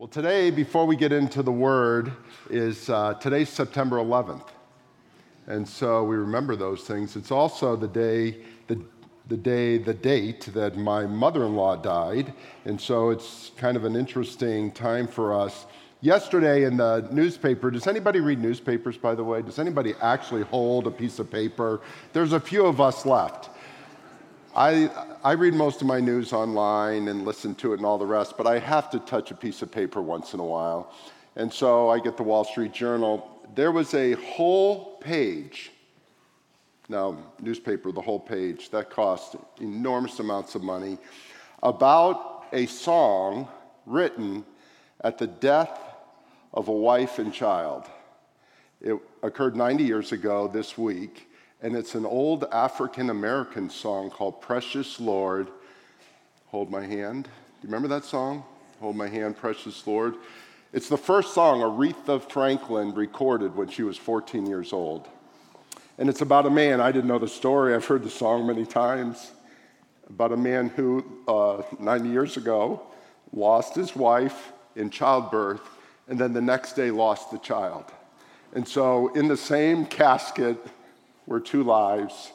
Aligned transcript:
Well, 0.00 0.06
today, 0.06 0.52
before 0.52 0.86
we 0.86 0.94
get 0.94 1.10
into 1.10 1.42
the 1.42 1.50
word, 1.50 2.12
is 2.50 2.88
uh, 2.88 3.14
today's 3.14 3.48
September 3.48 3.96
11th. 3.96 4.46
And 5.48 5.68
so 5.68 6.04
we 6.04 6.14
remember 6.14 6.54
those 6.54 6.82
things. 6.82 7.16
It's 7.16 7.32
also 7.32 7.74
the 7.74 7.88
day, 7.88 8.36
the, 8.68 8.80
the 9.26 9.36
day, 9.36 9.76
the 9.76 9.94
date 9.94 10.50
that 10.54 10.76
my 10.76 11.04
mother 11.04 11.44
in 11.46 11.56
law 11.56 11.74
died. 11.74 12.32
And 12.64 12.80
so 12.80 13.10
it's 13.10 13.50
kind 13.56 13.76
of 13.76 13.84
an 13.84 13.96
interesting 13.96 14.70
time 14.70 15.08
for 15.08 15.34
us. 15.34 15.66
Yesterday 16.00 16.62
in 16.62 16.76
the 16.76 17.08
newspaper, 17.10 17.68
does 17.68 17.88
anybody 17.88 18.20
read 18.20 18.38
newspapers, 18.38 18.96
by 18.96 19.16
the 19.16 19.24
way? 19.24 19.42
Does 19.42 19.58
anybody 19.58 19.94
actually 20.00 20.42
hold 20.42 20.86
a 20.86 20.92
piece 20.92 21.18
of 21.18 21.28
paper? 21.28 21.80
There's 22.12 22.34
a 22.34 22.40
few 22.40 22.66
of 22.66 22.80
us 22.80 23.04
left. 23.04 23.50
I, 24.58 24.90
I 25.22 25.32
read 25.34 25.54
most 25.54 25.82
of 25.82 25.86
my 25.86 26.00
news 26.00 26.32
online 26.32 27.06
and 27.06 27.24
listen 27.24 27.54
to 27.56 27.74
it 27.74 27.76
and 27.76 27.86
all 27.86 27.96
the 27.96 28.04
rest, 28.04 28.36
but 28.36 28.48
I 28.48 28.58
have 28.58 28.90
to 28.90 28.98
touch 28.98 29.30
a 29.30 29.34
piece 29.36 29.62
of 29.62 29.70
paper 29.70 30.02
once 30.02 30.34
in 30.34 30.40
a 30.40 30.44
while. 30.44 30.92
And 31.36 31.52
so 31.52 31.88
I 31.88 32.00
get 32.00 32.16
the 32.16 32.24
Wall 32.24 32.42
Street 32.42 32.72
Journal. 32.72 33.40
There 33.54 33.70
was 33.70 33.94
a 33.94 34.14
whole 34.14 34.96
page, 34.96 35.70
now, 36.88 37.18
newspaper, 37.40 37.92
the 37.92 38.00
whole 38.00 38.18
page, 38.18 38.70
that 38.70 38.90
cost 38.90 39.36
enormous 39.60 40.18
amounts 40.18 40.56
of 40.56 40.64
money, 40.64 40.98
about 41.62 42.46
a 42.52 42.66
song 42.66 43.46
written 43.86 44.44
at 45.02 45.18
the 45.18 45.28
death 45.28 45.78
of 46.52 46.66
a 46.66 46.72
wife 46.72 47.20
and 47.20 47.32
child. 47.32 47.84
It 48.80 48.98
occurred 49.22 49.54
90 49.54 49.84
years 49.84 50.10
ago 50.10 50.48
this 50.48 50.76
week 50.76 51.27
and 51.60 51.74
it's 51.74 51.94
an 51.94 52.06
old 52.06 52.44
African 52.52 53.10
American 53.10 53.68
song 53.68 54.10
called 54.10 54.40
Precious 54.40 55.00
Lord. 55.00 55.48
Hold 56.46 56.70
my 56.70 56.86
hand. 56.86 57.24
Do 57.24 57.30
you 57.62 57.68
remember 57.68 57.88
that 57.88 58.04
song? 58.04 58.44
Hold 58.80 58.96
my 58.96 59.08
hand, 59.08 59.36
Precious 59.36 59.86
Lord. 59.86 60.14
It's 60.72 60.88
the 60.88 60.98
first 60.98 61.34
song 61.34 61.60
Aretha 61.60 62.20
Franklin 62.30 62.94
recorded 62.94 63.56
when 63.56 63.68
she 63.68 63.82
was 63.82 63.96
14 63.96 64.46
years 64.46 64.72
old. 64.72 65.08
And 65.98 66.08
it's 66.08 66.20
about 66.20 66.46
a 66.46 66.50
man, 66.50 66.80
I 66.80 66.92
didn't 66.92 67.08
know 67.08 67.18
the 67.18 67.26
story, 67.26 67.74
I've 67.74 67.84
heard 67.84 68.04
the 68.04 68.10
song 68.10 68.46
many 68.46 68.64
times, 68.64 69.32
about 70.08 70.30
a 70.30 70.36
man 70.36 70.68
who, 70.68 71.04
uh, 71.26 71.62
90 71.80 72.08
years 72.08 72.36
ago, 72.36 72.82
lost 73.32 73.74
his 73.74 73.96
wife 73.96 74.52
in 74.76 74.90
childbirth 74.90 75.62
and 76.08 76.18
then 76.18 76.32
the 76.32 76.40
next 76.40 76.74
day 76.74 76.90
lost 76.90 77.30
the 77.30 77.38
child. 77.38 77.84
And 78.54 78.66
so, 78.66 79.08
in 79.08 79.28
the 79.28 79.36
same 79.36 79.84
casket, 79.84 80.56
were 81.28 81.40
two 81.40 81.62
lives. 81.62 82.32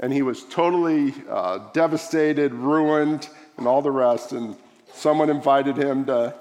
And 0.00 0.12
he 0.12 0.20
was 0.20 0.44
totally 0.44 1.14
uh, 1.30 1.70
devastated, 1.72 2.52
ruined, 2.52 3.28
and 3.56 3.66
all 3.66 3.80
the 3.80 3.90
rest. 3.90 4.32
And 4.32 4.56
someone 4.92 5.30
invited 5.30 5.76
him 5.76 6.04
to 6.06 6.34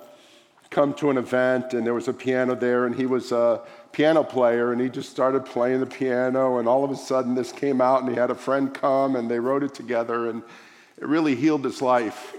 come 0.72 0.94
to 0.95 1.09
an 1.09 1.17
event, 1.17 1.73
and 1.73 1.86
there 1.86 1.94
was 1.94 2.09
a 2.09 2.13
piano 2.13 2.56
there, 2.56 2.86
and 2.86 2.95
he 2.95 3.06
was 3.06 3.31
a 3.31 3.61
piano 3.94 4.23
player, 4.23 4.73
and 4.73 4.81
he 4.81 4.89
just 4.89 5.09
started 5.09 5.45
playing 5.45 5.80
the 5.80 5.86
piano. 5.86 6.58
And 6.58 6.67
all 6.67 6.83
of 6.83 6.91
a 6.91 6.97
sudden, 6.97 7.33
this 7.33 7.53
came 7.53 7.80
out, 7.80 8.02
and 8.02 8.09
he 8.09 8.16
had 8.16 8.31
a 8.31 8.36
friend 8.36 8.73
come, 8.73 9.16
and 9.16 9.31
they 9.31 9.39
wrote 9.39 9.63
it 9.63 9.73
together, 9.73 10.30
and 10.30 10.44
it 10.97 11.08
really 11.08 11.36
healed 11.36 11.63
his 11.63 11.81
life. 11.81 12.36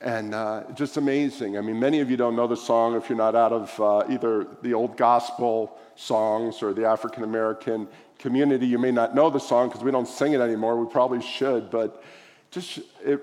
And 0.00 0.32
uh, 0.32 0.62
just 0.74 0.96
amazing. 0.96 1.58
I 1.58 1.60
mean, 1.60 1.80
many 1.80 2.00
of 2.00 2.08
you 2.10 2.16
don't 2.16 2.36
know 2.36 2.46
the 2.46 2.56
song 2.56 2.94
if 2.94 3.08
you're 3.08 3.18
not 3.18 3.34
out 3.34 3.52
of 3.52 3.80
uh, 3.80 4.04
either 4.08 4.46
the 4.62 4.72
old 4.72 4.96
gospel 4.96 5.76
songs 5.96 6.62
or 6.62 6.72
the 6.72 6.86
African 6.86 7.24
American 7.24 7.88
community, 8.18 8.66
you 8.66 8.78
may 8.78 8.92
not 8.92 9.14
know 9.14 9.28
the 9.28 9.40
song 9.40 9.68
because 9.68 9.82
we 9.82 9.90
don't 9.90 10.06
sing 10.06 10.34
it 10.34 10.40
anymore. 10.40 10.76
We 10.76 10.90
probably 10.90 11.20
should, 11.20 11.70
but 11.70 12.04
just 12.52 12.78
it 13.04 13.20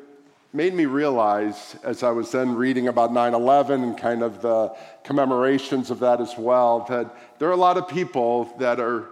made 0.52 0.74
me 0.74 0.86
realize 0.86 1.78
as 1.84 2.04
I 2.04 2.12
was 2.12 2.32
then 2.32 2.56
reading 2.56 2.90
about 2.90 3.14
9 3.14 3.34
11 3.34 3.84
and 3.84 3.98
kind 3.98 4.22
of 4.22 4.42
the 4.42 4.76
commemorations 5.04 5.92
of 5.92 6.00
that 6.00 6.20
as 6.20 6.38
well, 6.38 6.86
that 6.90 7.40
there 7.40 7.48
are 7.48 7.54
a 7.54 7.58
lot 7.58 7.78
of 7.78 7.88
people 7.88 8.54
that 8.60 8.82
are 8.82 9.10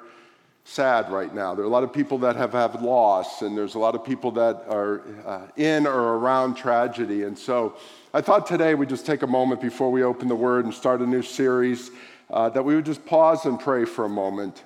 sad 0.65 1.11
right 1.11 1.33
now. 1.33 1.53
There 1.53 1.63
are 1.63 1.67
a 1.67 1.71
lot 1.71 1.83
of 1.83 1.91
people 1.91 2.17
that 2.19 2.35
have 2.35 2.53
had 2.53 2.81
loss, 2.81 3.41
and 3.41 3.57
there's 3.57 3.75
a 3.75 3.79
lot 3.79 3.95
of 3.95 4.03
people 4.03 4.31
that 4.31 4.63
are 4.69 5.01
uh, 5.25 5.47
in 5.57 5.85
or 5.85 6.15
around 6.17 6.55
tragedy. 6.55 7.23
And 7.23 7.37
so 7.37 7.75
I 8.13 8.21
thought 8.21 8.45
today 8.45 8.73
we'd 8.73 8.89
just 8.89 9.05
take 9.05 9.21
a 9.23 9.27
moment 9.27 9.61
before 9.61 9.91
we 9.91 10.03
open 10.03 10.27
the 10.27 10.35
Word 10.35 10.65
and 10.65 10.73
start 10.73 11.01
a 11.01 11.05
new 11.05 11.21
series 11.21 11.91
uh, 12.29 12.49
that 12.49 12.63
we 12.63 12.75
would 12.75 12.85
just 12.85 13.05
pause 13.05 13.45
and 13.45 13.59
pray 13.59 13.85
for 13.85 14.05
a 14.05 14.09
moment. 14.09 14.63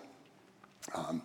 Um, 0.93 1.21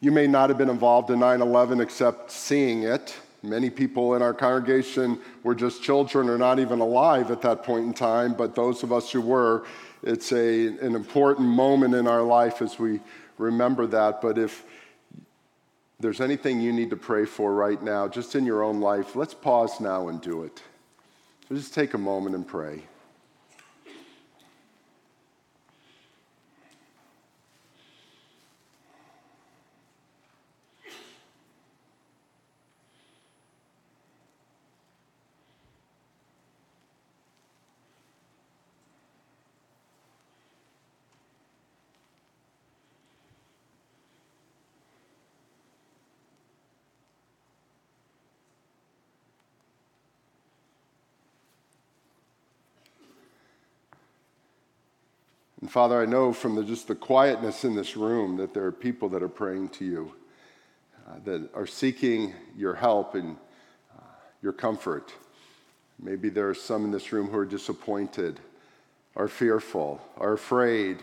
you 0.00 0.10
may 0.10 0.26
not 0.26 0.50
have 0.50 0.58
been 0.58 0.70
involved 0.70 1.10
in 1.10 1.20
9 1.20 1.40
11 1.40 1.80
except 1.80 2.30
seeing 2.30 2.82
it. 2.82 3.16
Many 3.42 3.68
people 3.68 4.14
in 4.14 4.22
our 4.22 4.32
congregation 4.32 5.18
were 5.42 5.54
just 5.54 5.82
children 5.82 6.30
or 6.30 6.38
not 6.38 6.58
even 6.58 6.80
alive 6.80 7.30
at 7.30 7.42
that 7.42 7.62
point 7.62 7.84
in 7.84 7.92
time, 7.92 8.32
but 8.32 8.54
those 8.54 8.82
of 8.82 8.90
us 8.90 9.10
who 9.10 9.20
were, 9.20 9.66
it's 10.06 10.32
a, 10.32 10.66
an 10.66 10.94
important 10.94 11.48
moment 11.48 11.94
in 11.94 12.06
our 12.06 12.22
life 12.22 12.62
as 12.62 12.78
we 12.78 13.00
remember 13.38 13.86
that. 13.88 14.20
But 14.20 14.38
if 14.38 14.64
there's 15.98 16.20
anything 16.20 16.60
you 16.60 16.72
need 16.72 16.90
to 16.90 16.96
pray 16.96 17.24
for 17.24 17.54
right 17.54 17.82
now, 17.82 18.08
just 18.08 18.34
in 18.34 18.44
your 18.44 18.62
own 18.62 18.80
life, 18.80 19.16
let's 19.16 19.34
pause 19.34 19.80
now 19.80 20.08
and 20.08 20.20
do 20.20 20.44
it. 20.44 20.62
So 21.48 21.54
just 21.54 21.74
take 21.74 21.94
a 21.94 21.98
moment 21.98 22.34
and 22.34 22.46
pray. 22.46 22.82
Father, 55.74 56.00
I 56.00 56.06
know 56.06 56.32
from 56.32 56.54
the, 56.54 56.62
just 56.62 56.86
the 56.86 56.94
quietness 56.94 57.64
in 57.64 57.74
this 57.74 57.96
room 57.96 58.36
that 58.36 58.54
there 58.54 58.64
are 58.64 58.70
people 58.70 59.08
that 59.08 59.24
are 59.24 59.28
praying 59.28 59.70
to 59.70 59.84
you, 59.84 60.14
uh, 61.04 61.14
that 61.24 61.52
are 61.52 61.66
seeking 61.66 62.32
your 62.56 62.74
help 62.74 63.16
and 63.16 63.36
uh, 63.92 64.02
your 64.40 64.52
comfort. 64.52 65.12
Maybe 66.00 66.28
there 66.28 66.48
are 66.48 66.54
some 66.54 66.84
in 66.84 66.92
this 66.92 67.12
room 67.12 67.26
who 67.26 67.36
are 67.38 67.44
disappointed, 67.44 68.38
are 69.16 69.26
fearful, 69.26 70.00
are 70.16 70.34
afraid, 70.34 71.02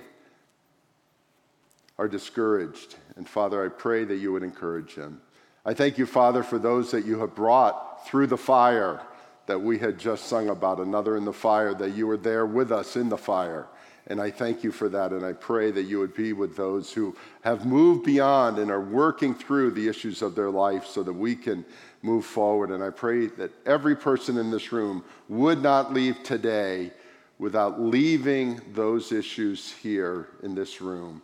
are 1.98 2.08
discouraged. 2.08 2.96
And 3.18 3.28
Father, 3.28 3.66
I 3.66 3.68
pray 3.68 4.06
that 4.06 4.20
you 4.20 4.32
would 4.32 4.42
encourage 4.42 4.96
them. 4.96 5.20
I 5.66 5.74
thank 5.74 5.98
you, 5.98 6.06
Father, 6.06 6.44
for 6.44 6.58
those 6.58 6.92
that 6.92 7.06
you 7.06 7.20
have 7.20 7.36
brought 7.36 8.08
through 8.08 8.28
the 8.28 8.38
fire 8.38 9.02
that 9.48 9.60
we 9.60 9.80
had 9.80 10.00
just 10.00 10.28
sung 10.28 10.48
about, 10.48 10.80
another 10.80 11.18
in 11.18 11.26
the 11.26 11.34
fire, 11.34 11.74
that 11.74 11.90
you 11.90 12.08
were 12.08 12.16
there 12.16 12.46
with 12.46 12.72
us 12.72 12.96
in 12.96 13.10
the 13.10 13.18
fire. 13.18 13.68
And 14.08 14.20
I 14.20 14.32
thank 14.32 14.64
you 14.64 14.72
for 14.72 14.90
that. 14.90 15.12
And 15.12 15.26
I 15.26 15.34
pray 15.34 15.72
that 15.72 15.84
you 15.84 16.00
would 16.00 16.16
be 16.16 16.34
with 16.34 16.56
those 16.56 16.92
who 16.92 17.16
have 17.42 17.66
moved 17.66 18.04
beyond 18.04 18.58
and 18.58 18.72
are 18.72 18.82
working 18.82 19.36
through 19.36 19.72
the 19.72 19.88
issues 19.88 20.22
of 20.22 20.36
their 20.36 20.50
life 20.50 20.86
so 20.86 21.04
that 21.04 21.14
we 21.14 21.36
can 21.36 21.64
move 22.02 22.26
forward. 22.26 22.72
And 22.72 22.84
I 22.84 22.90
pray 22.90 23.28
that 23.28 23.52
every 23.66 23.96
person 23.96 24.38
in 24.38 24.50
this 24.50 24.72
room 24.72 25.04
would 25.30 25.62
not 25.62 25.94
leave 25.94 26.24
today 26.24 26.92
without 27.38 27.82
leaving 27.82 28.62
those 28.74 29.12
issues 29.12 29.72
here 29.72 30.28
in 30.44 30.54
this 30.56 30.82
room 30.82 31.22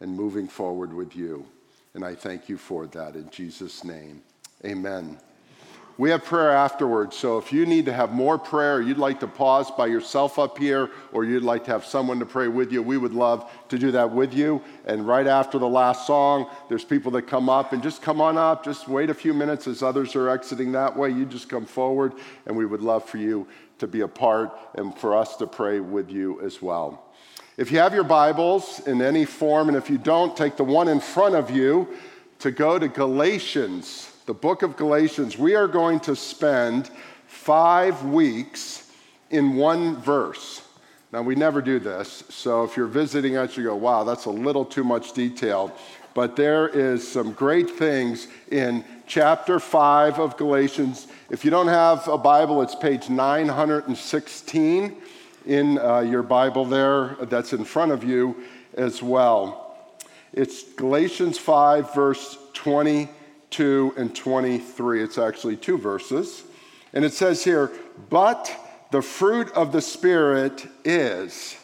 and 0.00 0.14
moving 0.14 0.48
forward 0.48 0.92
with 0.92 1.16
you. 1.16 1.46
And 1.94 2.04
I 2.04 2.14
thank 2.14 2.48
you 2.48 2.56
for 2.56 2.86
that 2.88 3.16
in 3.16 3.28
Jesus' 3.30 3.84
name. 3.84 4.22
Amen. 4.64 5.18
We 5.98 6.10
have 6.10 6.24
prayer 6.24 6.52
afterwards, 6.52 7.16
so 7.16 7.38
if 7.38 7.52
you 7.52 7.66
need 7.66 7.86
to 7.86 7.92
have 7.92 8.12
more 8.12 8.38
prayer, 8.38 8.80
you'd 8.80 8.98
like 8.98 9.18
to 9.18 9.26
pause 9.26 9.68
by 9.72 9.88
yourself 9.88 10.38
up 10.38 10.56
here, 10.56 10.90
or 11.10 11.24
you'd 11.24 11.42
like 11.42 11.64
to 11.64 11.72
have 11.72 11.84
someone 11.84 12.20
to 12.20 12.24
pray 12.24 12.46
with 12.46 12.70
you, 12.70 12.84
we 12.84 12.96
would 12.96 13.14
love 13.14 13.50
to 13.68 13.80
do 13.80 13.90
that 13.90 14.12
with 14.12 14.32
you. 14.32 14.62
And 14.86 15.08
right 15.08 15.26
after 15.26 15.58
the 15.58 15.66
last 15.66 16.06
song, 16.06 16.48
there's 16.68 16.84
people 16.84 17.10
that 17.12 17.22
come 17.22 17.48
up 17.48 17.72
and 17.72 17.82
just 17.82 18.00
come 18.00 18.20
on 18.20 18.38
up, 18.38 18.64
just 18.64 18.86
wait 18.86 19.10
a 19.10 19.14
few 19.14 19.34
minutes 19.34 19.66
as 19.66 19.82
others 19.82 20.14
are 20.14 20.30
exiting 20.30 20.70
that 20.70 20.96
way. 20.96 21.10
You 21.10 21.26
just 21.26 21.48
come 21.48 21.66
forward, 21.66 22.12
and 22.46 22.56
we 22.56 22.64
would 22.64 22.80
love 22.80 23.04
for 23.04 23.18
you 23.18 23.48
to 23.78 23.88
be 23.88 24.02
a 24.02 24.08
part 24.08 24.56
and 24.76 24.96
for 24.96 25.16
us 25.16 25.34
to 25.38 25.48
pray 25.48 25.80
with 25.80 26.12
you 26.12 26.40
as 26.42 26.62
well. 26.62 27.12
If 27.56 27.72
you 27.72 27.78
have 27.78 27.92
your 27.92 28.04
Bibles 28.04 28.86
in 28.86 29.02
any 29.02 29.24
form, 29.24 29.66
and 29.66 29.76
if 29.76 29.90
you 29.90 29.98
don't, 29.98 30.36
take 30.36 30.56
the 30.56 30.62
one 30.62 30.86
in 30.86 31.00
front 31.00 31.34
of 31.34 31.50
you 31.50 31.88
to 32.38 32.52
go 32.52 32.78
to 32.78 32.86
Galatians 32.86 34.12
the 34.28 34.34
book 34.34 34.62
of 34.62 34.76
Galatians, 34.76 35.38
we 35.38 35.54
are 35.54 35.66
going 35.66 35.98
to 36.00 36.14
spend 36.14 36.90
five 37.26 38.04
weeks 38.04 38.92
in 39.30 39.56
one 39.56 39.96
verse. 40.02 40.60
Now, 41.14 41.22
we 41.22 41.34
never 41.34 41.62
do 41.62 41.78
this, 41.78 42.24
so 42.28 42.62
if 42.62 42.76
you're 42.76 42.88
visiting 42.88 43.38
us, 43.38 43.56
you 43.56 43.64
go, 43.64 43.74
wow, 43.74 44.04
that's 44.04 44.26
a 44.26 44.30
little 44.30 44.66
too 44.66 44.84
much 44.84 45.14
detail. 45.14 45.74
But 46.12 46.36
there 46.36 46.68
is 46.68 47.10
some 47.10 47.32
great 47.32 47.70
things 47.70 48.28
in 48.50 48.84
chapter 49.06 49.58
5 49.58 50.18
of 50.18 50.36
Galatians. 50.36 51.06
If 51.30 51.42
you 51.42 51.50
don't 51.50 51.68
have 51.68 52.06
a 52.06 52.18
Bible, 52.18 52.60
it's 52.60 52.74
page 52.74 53.08
916. 53.08 54.94
in 55.46 55.78
uh, 55.78 56.00
your 56.00 56.22
Bible 56.22 56.66
there 56.66 57.16
that's 57.22 57.54
in 57.54 57.64
front 57.64 57.92
of 57.92 58.04
you 58.04 58.36
as 58.74 59.02
well. 59.02 59.88
It's 60.34 60.64
Galatians 60.74 61.38
5, 61.38 61.94
verse 61.94 62.36
22 63.50 63.94
and 63.96 64.14
23. 64.14 65.02
It's 65.02 65.18
actually 65.18 65.56
two 65.56 65.78
verses. 65.78 66.42
And 66.92 67.04
it 67.04 67.12
says 67.12 67.44
here, 67.44 67.70
But 68.10 68.54
the 68.90 69.02
fruit 69.02 69.50
of 69.52 69.72
the 69.72 69.80
Spirit 69.80 70.66
is 70.84 71.56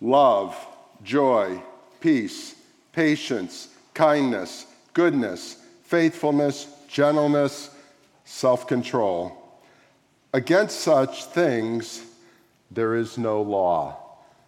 love, 0.00 0.56
joy, 1.04 1.62
peace, 2.00 2.54
patience, 2.92 3.68
kindness, 3.94 4.66
goodness, 4.92 5.56
faithfulness, 5.84 6.66
gentleness, 6.88 7.70
self 8.24 8.66
control. 8.66 9.38
Against 10.32 10.80
such 10.80 11.26
things, 11.26 12.02
there 12.70 12.96
is 12.96 13.18
no 13.18 13.42
law. 13.42 14.01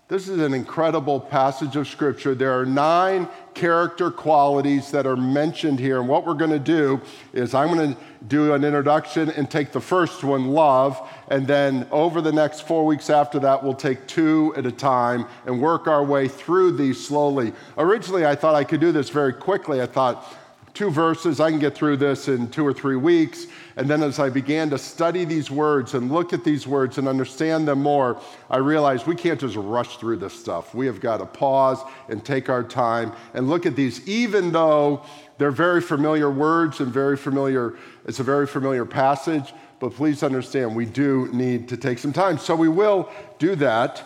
This 0.06 0.28
is 0.28 0.38
an 0.40 0.52
incredible 0.52 1.18
passage 1.18 1.76
of 1.76 1.88
scripture. 1.88 2.34
There 2.34 2.60
are 2.60 2.66
nine 2.66 3.26
character 3.54 4.10
qualities 4.10 4.90
that 4.90 5.06
are 5.06 5.16
mentioned 5.16 5.80
here. 5.80 5.98
And 5.98 6.06
what 6.06 6.26
we're 6.26 6.34
going 6.34 6.50
to 6.50 6.58
do 6.58 7.00
is 7.32 7.54
I'm 7.54 7.74
going 7.74 7.94
to 7.94 8.00
do 8.28 8.52
an 8.52 8.64
introduction 8.64 9.30
and 9.30 9.50
take 9.50 9.72
the 9.72 9.80
first 9.80 10.22
one, 10.22 10.48
love. 10.48 11.00
And 11.28 11.46
then 11.46 11.88
over 11.90 12.20
the 12.20 12.32
next 12.32 12.66
four 12.66 12.84
weeks 12.84 13.08
after 13.08 13.38
that, 13.38 13.64
we'll 13.64 13.72
take 13.72 14.06
two 14.06 14.52
at 14.58 14.66
a 14.66 14.72
time 14.72 15.24
and 15.46 15.58
work 15.58 15.86
our 15.86 16.04
way 16.04 16.28
through 16.28 16.76
these 16.76 17.02
slowly. 17.02 17.54
Originally, 17.78 18.26
I 18.26 18.34
thought 18.34 18.54
I 18.54 18.64
could 18.64 18.80
do 18.80 18.92
this 18.92 19.08
very 19.08 19.32
quickly. 19.32 19.80
I 19.80 19.86
thought, 19.86 20.30
two 20.74 20.90
verses, 20.90 21.38
I 21.38 21.50
can 21.50 21.60
get 21.60 21.76
through 21.76 21.98
this 21.98 22.26
in 22.26 22.48
two 22.48 22.66
or 22.66 22.74
three 22.74 22.96
weeks. 22.96 23.46
And 23.76 23.88
then 23.88 24.02
as 24.02 24.18
I 24.18 24.28
began 24.28 24.70
to 24.70 24.78
study 24.78 25.24
these 25.24 25.48
words 25.48 25.94
and 25.94 26.10
look 26.10 26.32
at 26.32 26.42
these 26.42 26.66
words 26.66 26.98
and 26.98 27.06
understand 27.06 27.68
them 27.68 27.80
more, 27.80 28.20
I 28.50 28.56
realized 28.56 29.06
we 29.06 29.14
can't 29.14 29.38
just 29.38 29.54
rush 29.54 29.98
through 29.98 30.16
this 30.16 30.32
stuff. 30.32 30.74
We 30.74 30.86
have 30.86 31.00
got 31.00 31.18
to 31.18 31.26
pause 31.26 31.78
and 32.08 32.24
take 32.24 32.48
our 32.48 32.64
time 32.64 33.12
and 33.34 33.48
look 33.48 33.66
at 33.66 33.76
these, 33.76 34.06
even 34.08 34.50
though 34.50 35.04
they're 35.38 35.52
very 35.52 35.80
familiar 35.80 36.28
words 36.30 36.80
and 36.80 36.92
very 36.92 37.16
familiar, 37.16 37.76
it's 38.06 38.18
a 38.18 38.24
very 38.24 38.46
familiar 38.46 38.84
passage. 38.84 39.54
But 39.78 39.94
please 39.94 40.22
understand, 40.22 40.74
we 40.74 40.86
do 40.86 41.28
need 41.32 41.68
to 41.68 41.76
take 41.76 41.98
some 41.98 42.12
time. 42.12 42.38
So 42.38 42.56
we 42.56 42.68
will 42.68 43.10
do 43.38 43.54
that. 43.56 43.98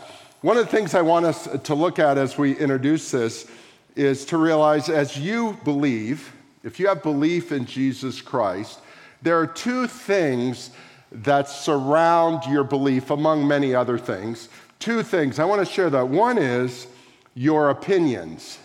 One 0.43 0.57
of 0.57 0.67
the 0.67 0.71
things 0.71 0.95
I 0.95 1.03
want 1.03 1.25
us 1.25 1.49
to 1.65 1.75
look 1.75 1.99
at 1.99 2.19
as 2.19 2.37
we 2.37 2.57
introduce 2.57 3.11
this 3.11 3.51
is 3.97 4.25
to 4.27 4.37
realize 4.37 4.89
as 4.89 5.17
you 5.17 5.59
believe, 5.65 6.33
if 6.63 6.81
you 6.81 6.89
have 6.89 7.03
belief 7.03 7.53
in 7.53 7.65
Jesus 7.65 8.21
Christ, 8.21 8.81
there 9.23 9.39
are 9.39 9.47
two 9.47 9.87
things 9.87 10.71
that 11.11 11.49
surround 11.49 12.45
your 12.45 12.65
belief, 12.65 13.11
among 13.11 13.47
many 13.47 13.75
other 13.75 13.99
things. 13.99 14.49
Two 14.79 15.03
things. 15.03 15.39
I 15.39 15.45
want 15.45 15.67
to 15.67 15.73
share 15.73 15.91
that. 15.91 16.09
One 16.09 16.39
is 16.39 16.87
your 17.35 17.71
opinions, 17.71 18.59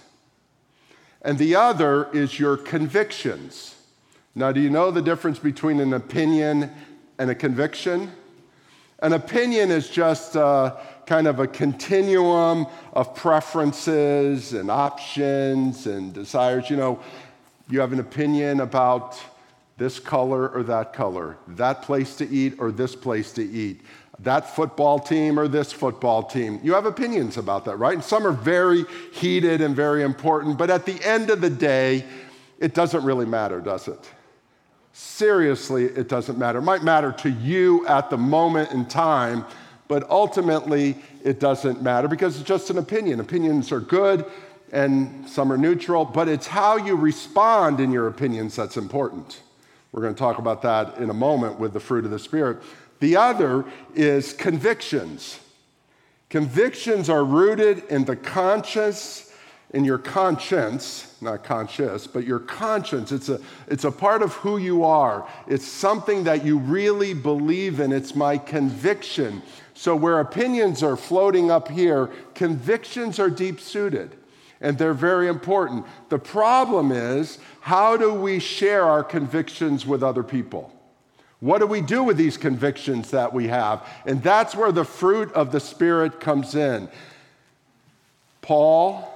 and 1.21 1.37
the 1.37 1.55
other 1.55 2.09
is 2.11 2.39
your 2.39 2.57
convictions. 2.57 3.75
Now, 4.35 4.51
do 4.51 4.59
you 4.59 4.69
know 4.69 4.91
the 4.91 5.01
difference 5.01 5.39
between 5.39 5.79
an 5.79 5.93
opinion 5.93 6.71
and 7.17 7.29
a 7.29 7.35
conviction? 7.35 8.11
An 8.99 9.13
opinion 9.13 9.69
is 9.69 9.89
just 9.89 10.35
uh, 10.35 10.75
kind 11.05 11.27
of 11.27 11.39
a 11.39 11.47
continuum 11.47 12.65
of 12.93 13.13
preferences 13.13 14.53
and 14.53 14.71
options 14.71 15.87
and 15.87 16.13
desires. 16.13 16.69
You 16.69 16.77
know, 16.77 16.99
you 17.69 17.79
have 17.79 17.93
an 17.93 17.99
opinion 17.99 18.59
about 18.59 19.19
this 19.77 19.99
color 19.99 20.49
or 20.49 20.63
that 20.63 20.93
color, 20.93 21.37
that 21.47 21.81
place 21.81 22.15
to 22.17 22.29
eat 22.29 22.55
or 22.59 22.71
this 22.71 22.95
place 22.95 23.31
to 23.33 23.43
eat, 23.43 23.81
that 24.19 24.55
football 24.55 24.99
team 24.99 25.39
or 25.39 25.47
this 25.47 25.71
football 25.71 26.23
team. 26.23 26.59
You 26.63 26.73
have 26.73 26.85
opinions 26.85 27.37
about 27.37 27.65
that, 27.65 27.77
right? 27.77 27.93
And 27.93 28.03
some 28.03 28.27
are 28.27 28.31
very 28.31 28.85
heated 29.13 29.61
and 29.61 29.75
very 29.75 30.03
important, 30.03 30.57
but 30.57 30.69
at 30.69 30.85
the 30.85 31.03
end 31.03 31.29
of 31.29 31.41
the 31.41 31.49
day, 31.49 32.05
it 32.59 32.73
doesn't 32.73 33.03
really 33.03 33.25
matter, 33.25 33.59
does 33.59 33.87
it? 33.87 34.09
Seriously, 34.93 35.85
it 35.85 36.07
doesn't 36.07 36.37
matter. 36.37 36.59
It 36.59 36.63
might 36.63 36.83
matter 36.83 37.11
to 37.11 37.29
you 37.29 37.85
at 37.87 38.11
the 38.11 38.17
moment 38.17 38.71
in 38.71 38.85
time, 38.85 39.43
but 39.87 40.07
ultimately, 40.09 40.95
it 41.23 41.39
doesn't 41.39 41.81
matter 41.81 42.07
because 42.07 42.39
it's 42.39 42.47
just 42.47 42.69
an 42.69 42.77
opinion. 42.77 43.19
Opinions 43.19 43.71
are 43.71 43.79
good 43.79 44.25
and 44.73 45.29
some 45.29 45.53
are 45.53 45.57
neutral, 45.57 46.03
but 46.03 46.27
it's 46.27 46.47
how 46.47 46.77
you 46.77 46.95
respond 46.95 47.79
in 47.79 47.91
your 47.91 48.07
opinions 48.07 48.55
that's 48.55 48.75
important. 48.75 49.39
We're 49.91 50.01
going 50.01 50.15
to 50.15 50.19
talk 50.19 50.39
about 50.39 50.63
that 50.63 50.97
in 50.97 51.11
a 51.11 51.13
moment 51.13 51.59
with 51.59 51.73
the 51.73 51.79
fruit 51.79 52.05
of 52.05 52.11
the 52.11 52.17
Spirit. 52.17 52.57
The 52.99 53.15
other 53.15 53.65
is 53.93 54.33
convictions. 54.33 55.39
Convictions 56.29 57.07
are 57.07 57.23
rooted 57.23 57.83
in 57.91 58.05
the 58.05 58.15
conscience, 58.15 59.31
in 59.75 59.85
your 59.85 59.99
conscience, 59.99 61.17
not 61.21 61.43
conscious, 61.43 62.07
but 62.07 62.25
your 62.25 62.39
conscience. 62.39 63.11
It's 63.11 63.29
a, 63.29 63.39
it's 63.67 63.83
a 63.83 63.91
part 63.91 64.23
of 64.23 64.33
who 64.33 64.57
you 64.57 64.83
are. 64.83 65.27
It's 65.45 65.67
something 65.67 66.23
that 66.23 66.43
you 66.43 66.57
really 66.57 67.13
believe 67.13 67.79
in. 67.79 67.91
It's 67.91 68.15
my 68.15 68.39
conviction. 68.39 69.43
So, 69.75 69.95
where 69.95 70.19
opinions 70.19 70.81
are 70.81 70.97
floating 70.97 71.51
up 71.51 71.67
here, 71.67 72.09
convictions 72.33 73.19
are 73.19 73.29
deep 73.29 73.59
suited 73.59 74.17
and 74.63 74.77
they're 74.77 74.93
very 74.93 75.27
important. 75.27 75.85
The 76.09 76.17
problem 76.17 76.91
is, 76.91 77.37
how 77.59 77.97
do 77.97 78.13
we 78.13 78.39
share 78.39 78.83
our 78.85 79.03
convictions 79.03 79.85
with 79.85 80.01
other 80.01 80.23
people? 80.23 80.73
What 81.41 81.59
do 81.59 81.67
we 81.67 81.81
do 81.81 82.03
with 82.03 82.15
these 82.15 82.37
convictions 82.37 83.11
that 83.11 83.33
we 83.33 83.49
have? 83.49 83.85
And 84.05 84.23
that's 84.23 84.55
where 84.55 84.71
the 84.71 84.85
fruit 84.85 85.31
of 85.33 85.51
the 85.51 85.59
Spirit 85.59 86.21
comes 86.21 86.55
in. 86.55 86.87
Paul, 88.41 89.09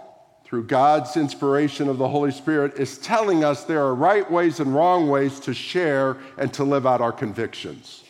through 0.44 0.65
God's 0.65 1.15
inspiration 1.15 1.88
of 1.88 1.97
the 1.97 2.09
Holy 2.09 2.31
Spirit, 2.31 2.77
is 2.77 2.97
telling 2.97 3.45
us 3.45 3.63
there 3.63 3.81
are 3.81 3.95
right 3.95 4.29
ways 4.29 4.59
and 4.59 4.75
wrong 4.75 5.09
ways 5.09 5.39
to 5.39 5.53
share 5.53 6.17
and 6.38 6.53
to 6.53 6.65
live 6.65 6.85
out 6.85 6.99
our 6.99 7.13
convictions. 7.13 8.03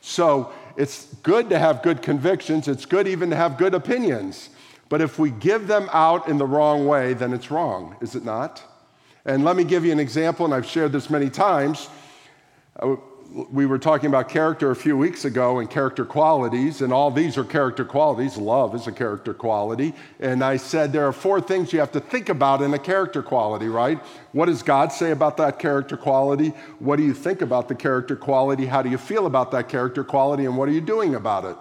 So 0.00 0.52
it's 0.76 1.12
good 1.24 1.50
to 1.50 1.58
have 1.58 1.82
good 1.82 2.02
convictions, 2.02 2.68
it's 2.68 2.86
good 2.86 3.08
even 3.08 3.30
to 3.30 3.36
have 3.36 3.58
good 3.58 3.74
opinions. 3.74 4.50
But 4.88 5.00
if 5.00 5.18
we 5.18 5.30
give 5.30 5.66
them 5.66 5.88
out 5.92 6.28
in 6.28 6.38
the 6.38 6.46
wrong 6.46 6.86
way, 6.86 7.14
then 7.14 7.32
it's 7.32 7.50
wrong, 7.50 7.96
is 8.00 8.14
it 8.14 8.24
not? 8.24 8.62
And 9.24 9.44
let 9.44 9.56
me 9.56 9.64
give 9.64 9.84
you 9.84 9.92
an 9.92 10.00
example, 10.00 10.46
and 10.46 10.54
I've 10.54 10.66
shared 10.66 10.92
this 10.92 11.10
many 11.10 11.28
times. 11.28 11.88
Uh, 12.78 12.96
we 13.50 13.66
were 13.66 13.78
talking 13.78 14.08
about 14.08 14.28
character 14.28 14.70
a 14.70 14.76
few 14.76 14.96
weeks 14.96 15.26
ago 15.26 15.58
and 15.58 15.68
character 15.68 16.04
qualities, 16.04 16.80
and 16.80 16.92
all 16.92 17.10
these 17.10 17.36
are 17.36 17.44
character 17.44 17.84
qualities. 17.84 18.38
Love 18.38 18.74
is 18.74 18.86
a 18.86 18.92
character 18.92 19.34
quality. 19.34 19.94
And 20.18 20.42
I 20.42 20.56
said 20.56 20.92
there 20.92 21.06
are 21.06 21.12
four 21.12 21.40
things 21.40 21.72
you 21.72 21.78
have 21.80 21.92
to 21.92 22.00
think 22.00 22.30
about 22.30 22.62
in 22.62 22.72
a 22.72 22.78
character 22.78 23.22
quality, 23.22 23.68
right? 23.68 24.00
What 24.32 24.46
does 24.46 24.62
God 24.62 24.92
say 24.92 25.10
about 25.10 25.36
that 25.36 25.58
character 25.58 25.96
quality? 25.96 26.48
What 26.78 26.96
do 26.96 27.02
you 27.02 27.12
think 27.12 27.42
about 27.42 27.68
the 27.68 27.74
character 27.74 28.16
quality? 28.16 28.64
How 28.64 28.80
do 28.80 28.88
you 28.88 28.98
feel 28.98 29.26
about 29.26 29.50
that 29.50 29.68
character 29.68 30.04
quality? 30.04 30.46
And 30.46 30.56
what 30.56 30.68
are 30.68 30.72
you 30.72 30.80
doing 30.80 31.14
about 31.14 31.44
it? 31.44 31.56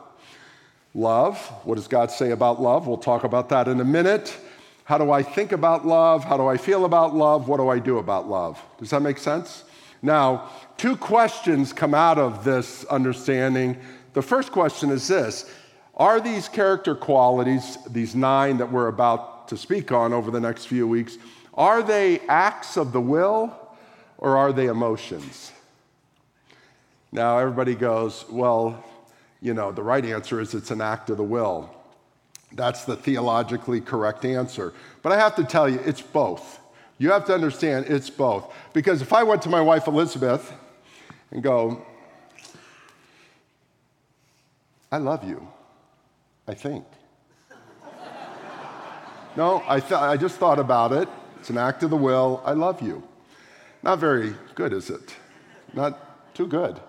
Love. 0.98 1.38
What 1.64 1.76
does 1.76 1.88
God 1.88 2.10
say 2.10 2.32
about 2.32 2.60
love? 2.60 2.88
We'll 2.88 2.98
talk 2.98 3.24
about 3.24 3.50
that 3.50 3.68
in 3.68 3.80
a 3.80 3.86
minute. 3.86 4.36
How 4.84 4.98
do 4.98 5.12
I 5.12 5.22
think 5.22 5.52
about 5.52 5.86
love? 5.86 6.24
How 6.24 6.38
do 6.38 6.48
I 6.48 6.58
feel 6.58 6.86
about 6.86 7.14
love? 7.14 7.48
What 7.48 7.58
do 7.58 7.70
I 7.70 7.78
do 7.78 8.00
about 8.00 8.28
love? 8.28 8.60
Does 8.80 8.90
that 8.90 9.04
make 9.04 9.20
sense? 9.20 9.64
Now, 10.02 10.50
two 10.76 10.96
questions 10.96 11.72
come 11.72 11.94
out 11.94 12.18
of 12.18 12.44
this 12.44 12.84
understanding. 12.86 13.78
The 14.14 14.24
first 14.24 14.52
question 14.52 14.90
is 14.90 15.08
this 15.08 15.48
Are 15.98 16.20
these 16.20 16.50
character 16.50 16.96
qualities, 16.96 17.78
these 17.88 18.16
nine 18.16 18.58
that 18.58 18.72
we're 18.72 18.88
about 18.88 19.50
to 19.50 19.58
speak 19.58 19.92
on 19.92 20.14
over 20.14 20.32
the 20.32 20.42
next 20.42 20.66
few 20.66 20.88
weeks, 20.88 21.20
are 21.54 21.84
they 21.84 22.22
acts 22.22 22.76
of 22.76 22.92
the 22.92 23.02
will 23.02 23.56
or 24.18 24.36
are 24.36 24.52
they 24.52 24.66
emotions? 24.66 25.52
Now, 27.12 27.38
everybody 27.38 27.76
goes, 27.76 28.26
Well, 28.32 28.84
you 29.42 29.54
know, 29.54 29.72
the 29.72 29.84
right 29.84 30.04
answer 30.04 30.42
is 30.42 30.54
it's 30.54 30.72
an 30.72 30.82
act 30.82 31.10
of 31.10 31.18
the 31.18 31.24
will. 31.24 31.74
That's 32.54 32.86
the 32.86 32.96
theologically 32.96 33.82
correct 33.82 34.26
answer. 34.26 34.74
But 35.02 35.12
I 35.12 35.18
have 35.18 35.36
to 35.36 35.44
tell 35.44 35.68
you, 35.68 35.80
it's 35.86 36.02
both. 36.02 36.60
You 36.98 37.12
have 37.12 37.26
to 37.26 37.34
understand 37.34 37.86
it's 37.88 38.10
both. 38.10 38.52
Because 38.74 39.02
if 39.02 39.14
I 39.14 39.24
went 39.24 39.42
to 39.44 39.50
my 39.50 39.62
wife 39.62 39.88
Elizabeth 39.88 40.52
and 41.32 41.44
go, 41.44 41.86
I 44.92 44.98
love 44.98 45.28
you, 45.28 45.48
I 46.48 46.54
think. 46.54 46.86
no, 49.36 49.64
I, 49.68 49.80
th- 49.80 49.92
I 49.92 50.18
just 50.18 50.38
thought 50.38 50.60
about 50.60 50.94
it. 50.94 51.10
It's 51.40 51.50
an 51.50 51.58
act 51.58 51.84
of 51.84 51.90
the 51.90 51.98
will. 51.98 52.42
I 52.46 52.54
love 52.54 52.82
you. 52.82 53.04
Not 53.84 54.00
very 54.00 54.34
good, 54.56 54.74
is 54.74 54.90
it? 54.90 55.16
Not 55.74 56.34
too 56.34 56.48
good. 56.48 56.80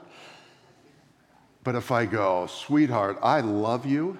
But 1.64 1.74
if 1.74 1.90
I 1.90 2.06
go, 2.06 2.46
sweetheart, 2.46 3.18
I 3.22 3.40
love 3.40 3.84
you 3.84 4.18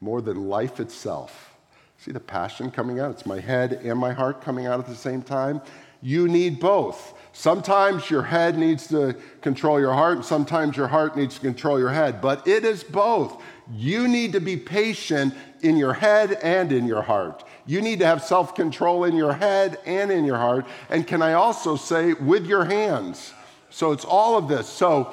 more 0.00 0.20
than 0.20 0.48
life 0.48 0.80
itself. 0.80 1.56
See 1.98 2.12
the 2.12 2.20
passion 2.20 2.70
coming 2.70 3.00
out? 3.00 3.10
It's 3.10 3.26
my 3.26 3.40
head 3.40 3.72
and 3.72 3.98
my 3.98 4.12
heart 4.12 4.40
coming 4.40 4.66
out 4.66 4.78
at 4.78 4.86
the 4.86 4.94
same 4.94 5.22
time. 5.22 5.60
You 6.00 6.28
need 6.28 6.60
both. 6.60 7.14
Sometimes 7.32 8.08
your 8.08 8.22
head 8.22 8.56
needs 8.56 8.86
to 8.88 9.16
control 9.40 9.80
your 9.80 9.92
heart, 9.92 10.16
and 10.16 10.24
sometimes 10.24 10.76
your 10.76 10.86
heart 10.86 11.16
needs 11.16 11.34
to 11.34 11.40
control 11.40 11.78
your 11.78 11.90
head, 11.90 12.20
but 12.20 12.46
it 12.46 12.64
is 12.64 12.84
both. 12.84 13.42
You 13.72 14.08
need 14.08 14.32
to 14.32 14.40
be 14.40 14.56
patient 14.56 15.34
in 15.60 15.76
your 15.76 15.92
head 15.92 16.32
and 16.42 16.70
in 16.70 16.86
your 16.86 17.02
heart. 17.02 17.44
You 17.66 17.80
need 17.80 17.98
to 17.98 18.06
have 18.06 18.22
self 18.22 18.54
control 18.54 19.04
in 19.04 19.16
your 19.16 19.32
head 19.32 19.78
and 19.84 20.10
in 20.10 20.24
your 20.24 20.38
heart. 20.38 20.66
And 20.88 21.06
can 21.06 21.20
I 21.20 21.34
also 21.34 21.76
say, 21.76 22.12
with 22.14 22.46
your 22.46 22.64
hands? 22.64 23.32
So 23.70 23.92
it's 23.92 24.04
all 24.04 24.38
of 24.38 24.48
this. 24.48 24.68
So 24.68 25.12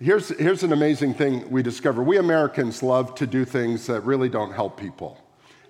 here's, 0.00 0.28
here's 0.38 0.62
an 0.62 0.72
amazing 0.72 1.14
thing 1.14 1.50
we 1.50 1.62
discover. 1.62 2.02
We 2.02 2.18
Americans 2.18 2.82
love 2.82 3.14
to 3.16 3.26
do 3.26 3.44
things 3.44 3.86
that 3.86 4.00
really 4.00 4.28
don't 4.28 4.52
help 4.52 4.78
people. 4.78 5.18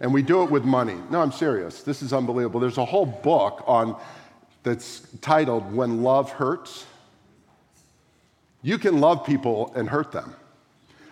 And 0.00 0.12
we 0.12 0.22
do 0.22 0.42
it 0.42 0.50
with 0.50 0.64
money. 0.64 0.96
No, 1.10 1.20
I'm 1.20 1.32
serious. 1.32 1.82
This 1.82 2.02
is 2.02 2.12
unbelievable. 2.12 2.60
There's 2.60 2.78
a 2.78 2.84
whole 2.84 3.06
book 3.06 3.62
on 3.66 3.96
that's 4.62 5.06
titled 5.20 5.72
When 5.74 6.02
Love 6.02 6.30
Hurts. 6.30 6.86
You 8.62 8.78
can 8.78 9.00
love 9.00 9.24
people 9.24 9.72
and 9.76 9.88
hurt 9.88 10.10
them. 10.10 10.34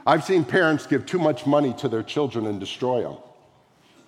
I've 0.06 0.24
seen 0.24 0.44
parents 0.44 0.86
give 0.86 1.06
too 1.06 1.18
much 1.18 1.46
money 1.46 1.74
to 1.74 1.88
their 1.88 2.02
children 2.02 2.46
and 2.46 2.58
destroy 2.58 3.02
them 3.02 3.18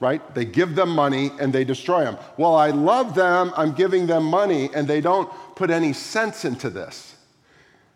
right? 0.01 0.35
They 0.35 0.45
give 0.45 0.75
them 0.75 0.91
money 0.91 1.31
and 1.41 1.53
they 1.53 1.65
destroy 1.65 2.05
them. 2.05 2.19
Well, 2.37 2.55
I 2.55 2.71
love 2.71 3.15
them, 3.15 3.53
I'm 3.57 3.73
giving 3.73 4.07
them 4.07 4.25
money, 4.25 4.69
and 4.75 4.87
they 4.87 5.01
don't 5.01 5.31
put 5.57 5.71
any 5.71 5.93
sense 5.95 6.45
into 6.45 6.69
this, 6.69 7.17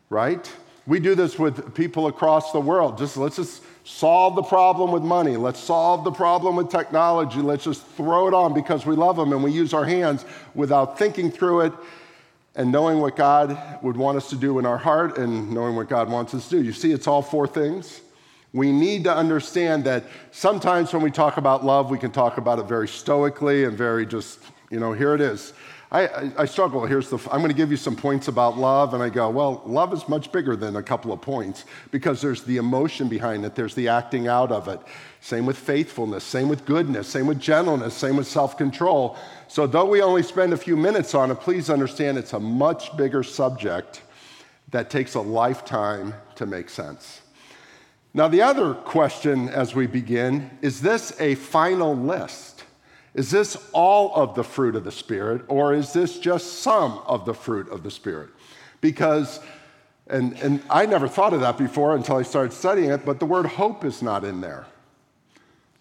right? 0.08 0.50
We 0.88 1.00
do 1.00 1.14
this 1.14 1.38
with 1.38 1.74
people 1.74 2.06
across 2.06 2.50
the 2.50 2.60
world. 2.60 2.96
Just 2.96 3.18
let's 3.18 3.36
just 3.36 3.62
solve 3.84 4.36
the 4.36 4.42
problem 4.42 4.90
with 4.90 5.02
money. 5.02 5.36
Let's 5.36 5.60
solve 5.60 6.02
the 6.02 6.10
problem 6.10 6.56
with 6.56 6.70
technology. 6.70 7.40
Let's 7.40 7.64
just 7.64 7.86
throw 7.88 8.26
it 8.26 8.32
on 8.32 8.54
because 8.54 8.86
we 8.86 8.96
love 8.96 9.16
them 9.16 9.34
and 9.34 9.44
we 9.44 9.52
use 9.52 9.74
our 9.74 9.84
hands 9.84 10.24
without 10.54 10.98
thinking 10.98 11.30
through 11.30 11.60
it 11.60 11.72
and 12.56 12.72
knowing 12.72 13.00
what 13.00 13.16
God 13.16 13.56
would 13.82 13.98
want 13.98 14.16
us 14.16 14.30
to 14.30 14.36
do 14.36 14.58
in 14.58 14.64
our 14.64 14.78
heart 14.78 15.18
and 15.18 15.52
knowing 15.52 15.76
what 15.76 15.90
God 15.90 16.10
wants 16.10 16.32
us 16.32 16.48
to 16.48 16.56
do. 16.56 16.64
You 16.64 16.72
see, 16.72 16.90
it's 16.90 17.06
all 17.06 17.20
four 17.20 17.46
things. 17.46 18.00
We 18.54 18.72
need 18.72 19.04
to 19.04 19.14
understand 19.14 19.84
that 19.84 20.04
sometimes 20.30 20.94
when 20.94 21.02
we 21.02 21.10
talk 21.10 21.36
about 21.36 21.66
love, 21.66 21.90
we 21.90 21.98
can 21.98 22.12
talk 22.12 22.38
about 22.38 22.58
it 22.60 22.64
very 22.64 22.88
stoically 22.88 23.64
and 23.64 23.76
very 23.76 24.06
just, 24.06 24.40
you 24.70 24.80
know, 24.80 24.94
here 24.94 25.14
it 25.14 25.20
is. 25.20 25.52
I, 25.90 26.32
I, 26.36 26.44
struggle. 26.44 26.84
Here's 26.84 27.08
the, 27.08 27.16
I'm 27.32 27.38
going 27.38 27.48
to 27.48 27.56
give 27.56 27.70
you 27.70 27.78
some 27.78 27.96
points 27.96 28.28
about 28.28 28.58
love, 28.58 28.92
and 28.92 29.02
I 29.02 29.08
go, 29.08 29.30
well, 29.30 29.62
love 29.64 29.94
is 29.94 30.06
much 30.06 30.30
bigger 30.30 30.54
than 30.54 30.76
a 30.76 30.82
couple 30.82 31.14
of 31.14 31.22
points 31.22 31.64
because 31.90 32.20
there's 32.20 32.42
the 32.42 32.58
emotion 32.58 33.08
behind 33.08 33.42
it, 33.46 33.54
there's 33.54 33.74
the 33.74 33.88
acting 33.88 34.28
out 34.28 34.52
of 34.52 34.68
it. 34.68 34.80
Same 35.22 35.46
with 35.46 35.56
faithfulness, 35.56 36.24
same 36.24 36.48
with 36.48 36.66
goodness, 36.66 37.08
same 37.08 37.26
with 37.26 37.40
gentleness, 37.40 37.94
same 37.94 38.16
with 38.18 38.26
self 38.26 38.58
control. 38.58 39.16
So, 39.48 39.66
though 39.66 39.86
we 39.86 40.02
only 40.02 40.22
spend 40.22 40.52
a 40.52 40.58
few 40.58 40.76
minutes 40.76 41.14
on 41.14 41.30
it, 41.30 41.36
please 41.36 41.70
understand 41.70 42.18
it's 42.18 42.34
a 42.34 42.40
much 42.40 42.94
bigger 42.98 43.22
subject 43.22 44.02
that 44.70 44.90
takes 44.90 45.14
a 45.14 45.20
lifetime 45.20 46.12
to 46.34 46.44
make 46.44 46.68
sense. 46.68 47.22
Now, 48.12 48.28
the 48.28 48.42
other 48.42 48.74
question 48.74 49.48
as 49.48 49.74
we 49.74 49.86
begin 49.86 50.50
is 50.60 50.82
this 50.82 51.18
a 51.18 51.34
final 51.36 51.96
list? 51.96 52.57
Is 53.14 53.30
this 53.30 53.56
all 53.72 54.14
of 54.14 54.34
the 54.34 54.44
fruit 54.44 54.76
of 54.76 54.84
the 54.84 54.92
Spirit, 54.92 55.42
or 55.48 55.72
is 55.72 55.92
this 55.92 56.18
just 56.18 56.60
some 56.60 56.98
of 57.06 57.24
the 57.24 57.34
fruit 57.34 57.68
of 57.70 57.82
the 57.82 57.90
Spirit? 57.90 58.30
Because, 58.80 59.40
and, 60.06 60.34
and 60.40 60.62
I 60.70 60.86
never 60.86 61.08
thought 61.08 61.32
of 61.32 61.40
that 61.40 61.58
before 61.58 61.96
until 61.96 62.16
I 62.16 62.22
started 62.22 62.52
studying 62.52 62.90
it, 62.90 63.04
but 63.04 63.18
the 63.18 63.26
word 63.26 63.46
hope 63.46 63.84
is 63.84 64.02
not 64.02 64.24
in 64.24 64.40
there. 64.40 64.66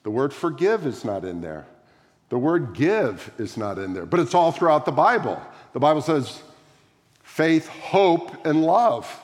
The 0.03 0.11
word 0.11 0.33
forgive 0.33 0.85
is 0.85 1.03
not 1.03 1.25
in 1.25 1.41
there. 1.41 1.65
The 2.29 2.37
word 2.37 2.73
give 2.73 3.31
is 3.37 3.57
not 3.57 3.77
in 3.77 3.93
there, 3.93 4.05
but 4.05 4.19
it's 4.19 4.33
all 4.33 4.51
throughout 4.51 4.85
the 4.85 4.91
Bible. 4.91 5.41
The 5.73 5.79
Bible 5.79 6.01
says 6.01 6.41
faith, 7.23 7.67
hope, 7.67 8.45
and 8.45 8.63
love. 8.63 9.21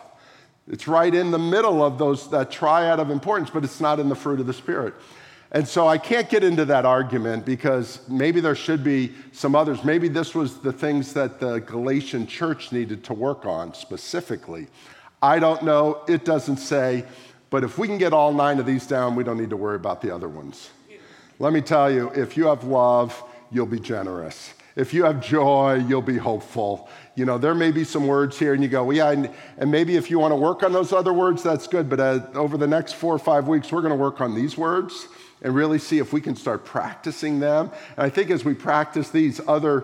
It's 0.69 0.87
right 0.87 1.13
in 1.13 1.31
the 1.31 1.39
middle 1.39 1.83
of 1.83 1.97
those, 1.97 2.29
that 2.29 2.51
triad 2.51 2.99
of 2.99 3.09
importance, 3.09 3.49
but 3.49 3.63
it's 3.63 3.81
not 3.81 3.99
in 3.99 4.07
the 4.07 4.15
fruit 4.15 4.39
of 4.39 4.47
the 4.47 4.53
Spirit. 4.53 4.93
And 5.53 5.67
so 5.67 5.87
I 5.87 5.99
can't 5.99 6.27
get 6.29 6.43
into 6.43 6.65
that 6.65 6.83
argument 6.83 7.45
because 7.45 7.99
maybe 8.09 8.39
there 8.39 8.55
should 8.55 8.83
be 8.83 9.13
some 9.31 9.55
others. 9.55 9.83
Maybe 9.83 10.07
this 10.07 10.33
was 10.33 10.57
the 10.57 10.73
things 10.73 11.13
that 11.13 11.39
the 11.39 11.59
Galatian 11.59 12.25
church 12.25 12.71
needed 12.71 13.03
to 13.03 13.13
work 13.13 13.45
on 13.45 13.75
specifically. 13.75 14.67
I 15.21 15.37
don't 15.37 15.61
know. 15.61 16.01
It 16.07 16.25
doesn't 16.25 16.57
say. 16.57 17.05
But 17.51 17.63
if 17.63 17.77
we 17.77 17.87
can 17.87 17.99
get 17.99 18.13
all 18.13 18.33
nine 18.33 18.57
of 18.57 18.65
these 18.65 18.87
down, 18.87 19.15
we 19.15 19.23
don't 19.23 19.37
need 19.37 19.51
to 19.51 19.57
worry 19.57 19.75
about 19.75 20.01
the 20.01 20.13
other 20.13 20.27
ones. 20.27 20.71
Let 21.37 21.53
me 21.53 21.61
tell 21.61 21.91
you 21.91 22.09
if 22.15 22.35
you 22.35 22.47
have 22.47 22.63
love, 22.63 23.23
you'll 23.51 23.67
be 23.67 23.79
generous. 23.79 24.55
If 24.75 24.91
you 24.91 25.03
have 25.03 25.21
joy, 25.21 25.83
you'll 25.87 26.01
be 26.01 26.17
hopeful. 26.17 26.89
You 27.13 27.25
know, 27.25 27.37
there 27.37 27.53
may 27.53 27.69
be 27.69 27.83
some 27.83 28.07
words 28.07 28.39
here, 28.39 28.55
and 28.55 28.63
you 28.63 28.69
go, 28.69 28.85
well, 28.85 28.97
yeah, 28.97 29.11
and, 29.11 29.29
and 29.59 29.69
maybe 29.69 29.97
if 29.97 30.09
you 30.09 30.17
want 30.17 30.31
to 30.31 30.35
work 30.35 30.63
on 30.63 30.73
those 30.73 30.91
other 30.91 31.13
words, 31.13 31.43
that's 31.43 31.67
good. 31.67 31.89
But 31.89 31.99
uh, 31.99 32.25
over 32.33 32.57
the 32.57 32.65
next 32.65 32.93
four 32.93 33.13
or 33.13 33.19
five 33.19 33.47
weeks, 33.47 33.71
we're 33.71 33.81
going 33.81 33.91
to 33.91 33.95
work 33.95 34.19
on 34.19 34.33
these 34.33 34.57
words 34.57 35.07
and 35.43 35.53
really 35.53 35.77
see 35.77 35.99
if 35.99 36.13
we 36.13 36.21
can 36.21 36.35
start 36.35 36.65
practicing 36.65 37.39
them. 37.39 37.69
And 37.97 38.05
I 38.05 38.09
think 38.09 38.31
as 38.31 38.45
we 38.45 38.53
practice 38.53 39.09
these, 39.09 39.41
other 39.47 39.83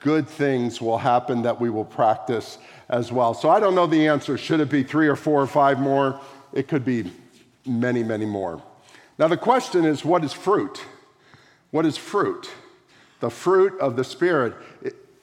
good 0.00 0.28
things 0.28 0.80
will 0.80 0.98
happen 0.98 1.42
that 1.42 1.60
we 1.60 1.70
will 1.70 1.84
practice 1.84 2.58
as 2.88 3.10
well. 3.10 3.34
So 3.34 3.48
I 3.48 3.58
don't 3.58 3.74
know 3.74 3.86
the 3.86 4.06
answer. 4.06 4.38
Should 4.38 4.60
it 4.60 4.70
be 4.70 4.82
three 4.82 5.08
or 5.08 5.16
four 5.16 5.42
or 5.42 5.46
five 5.46 5.80
more? 5.80 6.20
It 6.52 6.68
could 6.68 6.84
be 6.84 7.10
many, 7.66 8.02
many 8.02 8.26
more. 8.26 8.62
Now, 9.18 9.28
the 9.28 9.36
question 9.36 9.84
is 9.84 10.04
what 10.04 10.22
is 10.24 10.32
fruit? 10.32 10.80
What 11.70 11.84
is 11.84 11.96
fruit? 11.96 12.48
The 13.20 13.30
fruit 13.30 13.78
of 13.80 13.96
the 13.96 14.04
Spirit. 14.04 14.54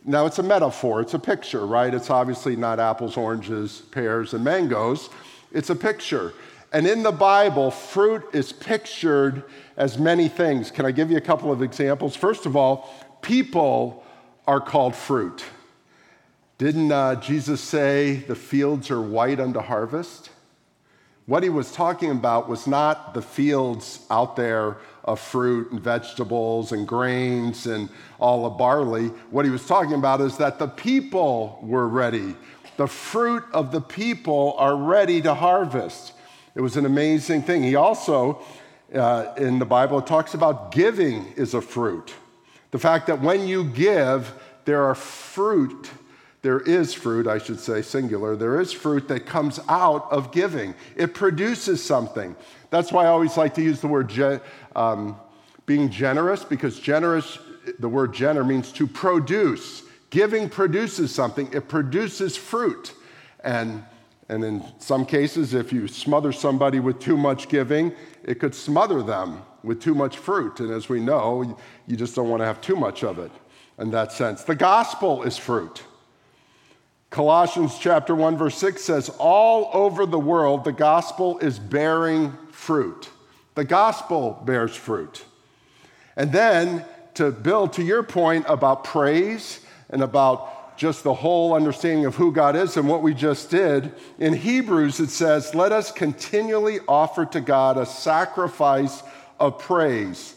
Now, 0.03 0.25
it's 0.25 0.37
a 0.37 0.43
metaphor, 0.43 1.01
it's 1.01 1.13
a 1.13 1.19
picture, 1.19 1.65
right? 1.65 1.93
It's 1.93 2.09
obviously 2.09 2.55
not 2.55 2.79
apples, 2.79 3.17
oranges, 3.17 3.81
pears, 3.91 4.33
and 4.33 4.43
mangoes. 4.43 5.09
It's 5.51 5.69
a 5.69 5.75
picture. 5.75 6.33
And 6.73 6.85
in 6.85 7.03
the 7.03 7.11
Bible, 7.11 7.71
fruit 7.71 8.23
is 8.33 8.51
pictured 8.51 9.43
as 9.77 9.97
many 9.97 10.27
things. 10.27 10.71
Can 10.71 10.85
I 10.85 10.91
give 10.91 11.11
you 11.11 11.17
a 11.17 11.21
couple 11.21 11.51
of 11.51 11.61
examples? 11.61 12.15
First 12.15 12.45
of 12.45 12.55
all, 12.55 12.93
people 13.21 14.03
are 14.47 14.61
called 14.61 14.95
fruit. 14.95 15.43
Didn't 16.57 16.91
uh, 16.91 17.15
Jesus 17.15 17.59
say 17.59 18.15
the 18.15 18.35
fields 18.35 18.89
are 18.89 19.01
white 19.01 19.39
unto 19.39 19.59
harvest? 19.59 20.29
What 21.25 21.41
he 21.41 21.49
was 21.49 21.71
talking 21.71 22.11
about 22.11 22.47
was 22.47 22.67
not 22.67 23.13
the 23.13 23.21
fields 23.21 24.05
out 24.11 24.35
there 24.35 24.77
of 25.03 25.19
fruit 25.19 25.71
and 25.71 25.81
vegetables 25.81 26.71
and 26.71 26.87
grains 26.87 27.65
and 27.65 27.89
all 28.19 28.43
the 28.43 28.51
barley. 28.51 29.07
What 29.31 29.43
he 29.43 29.51
was 29.51 29.65
talking 29.65 29.93
about 29.93 30.21
is 30.21 30.37
that 30.37 30.59
the 30.59 30.67
people 30.67 31.59
were 31.63 31.87
ready. 31.87 32.35
The 32.77 32.87
fruit 32.87 33.43
of 33.53 33.71
the 33.71 33.81
people 33.81 34.55
are 34.57 34.75
ready 34.75 35.21
to 35.21 35.33
harvest. 35.33 36.13
It 36.53 36.61
was 36.61 36.77
an 36.77 36.85
amazing 36.85 37.41
thing. 37.41 37.63
He 37.63 37.75
also, 37.75 38.43
uh, 38.93 39.33
in 39.37 39.59
the 39.59 39.65
Bible, 39.65 39.99
it 39.99 40.07
talks 40.07 40.33
about 40.33 40.71
giving 40.71 41.33
is 41.33 41.53
a 41.53 41.61
fruit. 41.61 42.13
The 42.71 42.79
fact 42.79 43.07
that 43.07 43.21
when 43.21 43.47
you 43.47 43.63
give, 43.63 44.33
there 44.65 44.83
are 44.83 44.95
fruit 44.95 45.89
there 46.45 46.59
is 46.59 46.93
fruit, 46.93 47.25
I 47.25 47.39
should 47.39 47.59
say, 47.59 47.81
singular, 47.81 48.35
there 48.35 48.61
is 48.61 48.71
fruit 48.71 49.07
that 49.07 49.25
comes 49.25 49.59
out 49.67 50.11
of 50.11 50.31
giving. 50.31 50.75
It 50.95 51.15
produces 51.15 51.83
something. 51.83 52.35
That's 52.69 52.91
why 52.91 53.05
I 53.05 53.07
always 53.07 53.35
like 53.35 53.55
to 53.55 53.63
use 53.63 53.81
the 53.81 53.87
word 53.87 54.09
ge- 54.09 54.39
um, 54.75 55.15
being 55.65 55.89
generous, 55.89 56.43
because 56.43 56.79
generous, 56.79 57.39
the 57.79 57.89
word 57.89 58.13
gener 58.13 58.45
means 58.45 58.71
to 58.73 58.85
produce. 58.85 59.81
Giving 60.11 60.47
produces 60.47 61.11
something, 61.11 61.51
it 61.51 61.67
produces 61.67 62.37
fruit. 62.37 62.93
And, 63.43 63.83
and 64.29 64.43
in 64.43 64.63
some 64.77 65.03
cases, 65.03 65.55
if 65.55 65.73
you 65.73 65.87
smother 65.87 66.31
somebody 66.31 66.79
with 66.79 66.99
too 66.99 67.17
much 67.17 67.49
giving, 67.49 67.91
it 68.25 68.39
could 68.39 68.55
smother 68.55 69.03
them 69.03 69.41
with 69.63 69.81
too 69.81 69.95
much 69.95 70.17
fruit. 70.17 70.59
And 70.59 70.71
as 70.71 70.89
we 70.89 70.99
know, 70.99 71.57
you 71.87 71.95
just 71.95 72.15
don't 72.15 72.29
want 72.29 72.41
to 72.41 72.45
have 72.45 72.59
too 72.59 72.75
much 72.75 73.03
of 73.03 73.19
it 73.19 73.31
in 73.77 73.91
that 73.91 74.11
sense. 74.11 74.43
The 74.43 74.55
gospel 74.55 75.23
is 75.23 75.37
fruit. 75.37 75.83
Colossians 77.11 77.77
chapter 77.79 78.13
1 78.13 78.37
verse 78.37 78.57
6 78.57 78.83
says 78.83 79.09
all 79.19 79.69
over 79.73 80.05
the 80.05 80.19
world 80.19 80.63
the 80.63 80.71
gospel 80.71 81.37
is 81.39 81.59
bearing 81.59 82.35
fruit. 82.51 83.09
The 83.53 83.63
gospel 83.63 84.41
bears 84.45 84.75
fruit. 84.75 85.23
And 86.17 86.31
then 86.31 86.83
to 87.13 87.31
build 87.31 87.73
to 87.73 87.83
your 87.83 88.03
point 88.03 88.45
about 88.49 88.83
praise 88.83 89.61
and 89.89 90.01
about 90.01 90.54
just 90.77 91.03
the 91.03 91.13
whole 91.13 91.53
understanding 91.53 92.05
of 92.05 92.15
who 92.15 92.31
God 92.31 92.55
is 92.55 92.77
and 92.77 92.87
what 92.87 93.01
we 93.01 93.13
just 93.13 93.49
did, 93.49 93.93
in 94.19 94.33
Hebrews 94.33 94.99
it 94.99 95.09
says, 95.09 95.55
Let 95.55 95.71
us 95.71 95.91
continually 95.91 96.79
offer 96.87 97.25
to 97.27 97.41
God 97.41 97.77
a 97.77 97.85
sacrifice 97.85 99.03
of 99.39 99.59
praise, 99.59 100.35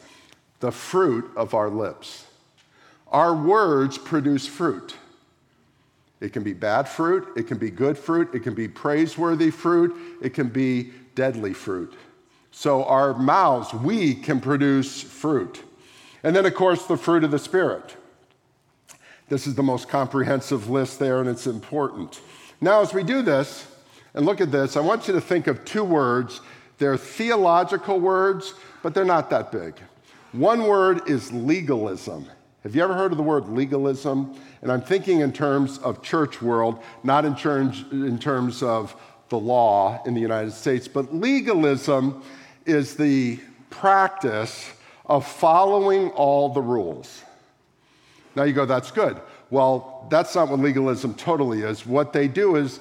the 0.61 0.73
fruit 0.73 1.31
of 1.37 1.55
our 1.55 1.71
lips. 1.71 2.27
Our 3.09 3.35
words 3.35 3.99
produce 3.99 4.47
fruit. 4.47 4.95
It 6.21 6.33
can 6.33 6.43
be 6.43 6.53
bad 6.53 6.89
fruit, 6.89 7.29
it 7.37 7.47
can 7.47 7.59
be 7.59 7.71
good 7.71 7.97
fruit, 7.97 8.35
it 8.35 8.41
can 8.41 8.55
be 8.55 8.67
praiseworthy 8.67 9.51
fruit, 9.51 9.95
it 10.21 10.35
can 10.35 10.49
be 10.49 10.93
deadly 11.15 11.53
fruit. 11.53 11.95
So, 12.51 12.85
our 12.85 13.15
mouths, 13.15 13.73
we 13.73 14.15
can 14.15 14.41
produce 14.41 15.01
fruit. 15.01 15.63
And 16.25 16.35
then, 16.35 16.45
of 16.45 16.55
course, 16.55 16.87
the 16.87 16.97
fruit 16.97 17.23
of 17.23 17.31
the 17.31 17.39
Spirit. 17.39 17.97
This 19.29 19.47
is 19.47 19.55
the 19.55 19.63
most 19.63 19.89
comprehensive 19.89 20.71
list 20.71 20.99
there, 20.99 21.21
and 21.21 21.29
it's 21.29 21.47
important. 21.47 22.21
Now, 22.61 22.81
as 22.81 22.95
we 22.95 23.05
do 23.05 23.23
this 23.23 23.67
and 24.15 24.25
look 24.25 24.41
at 24.41 24.51
this, 24.51 24.77
I 24.77 24.81
want 24.81 25.07
you 25.07 25.15
to 25.15 25.21
think 25.21 25.47
of 25.47 25.65
two 25.65 25.85
words. 25.85 26.41
They're 26.79 26.97
theological 26.97 28.01
words, 28.01 28.55
but 28.83 28.95
they're 28.95 29.05
not 29.05 29.31
that 29.31 29.53
big. 29.53 29.75
One 30.33 30.65
word 30.65 31.09
is 31.09 31.33
legalism. 31.33 32.27
Have 32.63 32.75
you 32.75 32.83
ever 32.83 32.95
heard 32.95 33.13
of 33.13 33.19
the 33.19 33.25
word 33.25 33.49
legalism? 33.49 34.35
And 34.63 34.73
I'm 34.73 34.83
thinking 34.83 35.21
in 35.21 35.33
terms 35.33 35.79
of 35.79 36.03
church 36.03 36.43
world, 36.43 36.83
not 37.03 37.25
in 37.25 37.37
terms, 37.37 37.85
in 37.93 38.19
terms 38.19 38.63
of 38.63 38.97
the 39.29 39.39
law 39.39 40.03
in 40.05 40.15
the 40.15 40.21
United 40.21 40.53
States, 40.53 40.89
but 40.89 41.15
legalism 41.15 42.23
is 42.67 42.97
the 42.97 43.39
practice 43.71 44.71
of 45.07 45.27
following 45.27 46.11
all 46.11 46.49
the 46.49 46.63
rules. 46.63 47.23
Now 48.39 48.45
you 48.45 48.53
go, 48.53 48.67
that's 48.67 48.93
good. 48.93 49.21
Well, 49.51 50.07
that's 50.11 50.33
not 50.37 50.49
what 50.49 50.61
legalism 50.61 51.15
totally 51.15 51.63
is. 51.63 51.85
What 51.85 52.13
they 52.13 52.29
do 52.29 52.55
is 52.55 52.79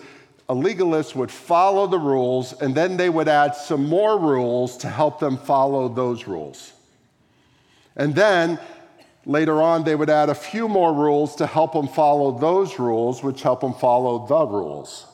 a 0.48 0.54
legalist 0.54 1.16
would 1.16 1.32
follow 1.32 1.88
the 1.88 1.98
rules 1.98 2.54
and 2.62 2.76
then 2.76 2.96
they 2.96 3.10
would 3.10 3.28
add 3.28 3.56
some 3.56 3.90
more 3.90 4.20
rules 4.20 4.78
to 4.78 4.88
help 4.88 5.20
them 5.20 5.36
follow 5.36 5.90
those 5.90 6.28
rules. 6.28 6.74
And 7.96 8.14
then 8.14 8.60
later 9.26 9.60
on, 9.60 9.84
they 9.84 9.96
would 9.96 10.12
add 10.12 10.30
a 10.30 10.36
few 10.36 10.70
more 10.70 10.94
rules 10.94 11.36
to 11.38 11.48
help 11.48 11.74
them 11.74 11.88
follow 11.88 12.38
those 12.38 12.78
rules, 12.78 13.24
which 13.24 13.42
help 13.42 13.62
them 13.62 13.74
follow 13.74 14.28
the 14.28 14.46
rules. 14.46 15.08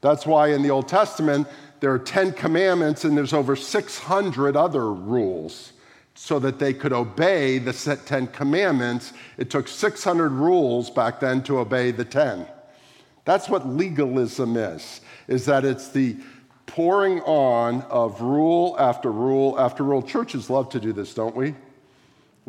That's 0.00 0.24
why 0.24 0.48
in 0.52 0.62
the 0.62 0.70
Old 0.70 0.88
Testament, 0.88 1.46
there 1.80 1.92
are 1.92 1.98
10 1.98 2.32
commandments 2.32 3.04
and 3.04 3.14
there's 3.14 3.34
over 3.34 3.54
600 3.54 4.56
other 4.56 4.90
rules 4.94 5.74
so 6.20 6.40
that 6.40 6.58
they 6.58 6.74
could 6.74 6.92
obey 6.92 7.58
the 7.58 7.72
10 7.72 8.26
commandments. 8.26 9.12
It 9.36 9.50
took 9.50 9.68
600 9.68 10.32
rules 10.32 10.90
back 10.90 11.20
then 11.20 11.44
to 11.44 11.60
obey 11.60 11.92
the 11.92 12.04
10. 12.04 12.44
That's 13.24 13.48
what 13.48 13.68
legalism 13.68 14.56
is, 14.56 15.00
is 15.28 15.46
that 15.46 15.64
it's 15.64 15.90
the 15.90 16.16
pouring 16.66 17.20
on 17.20 17.82
of 17.82 18.20
rule 18.20 18.74
after 18.80 19.12
rule 19.12 19.54
after 19.60 19.84
rule. 19.84 20.02
Churches 20.02 20.50
love 20.50 20.68
to 20.70 20.80
do 20.80 20.92
this, 20.92 21.14
don't 21.14 21.36
we? 21.36 21.54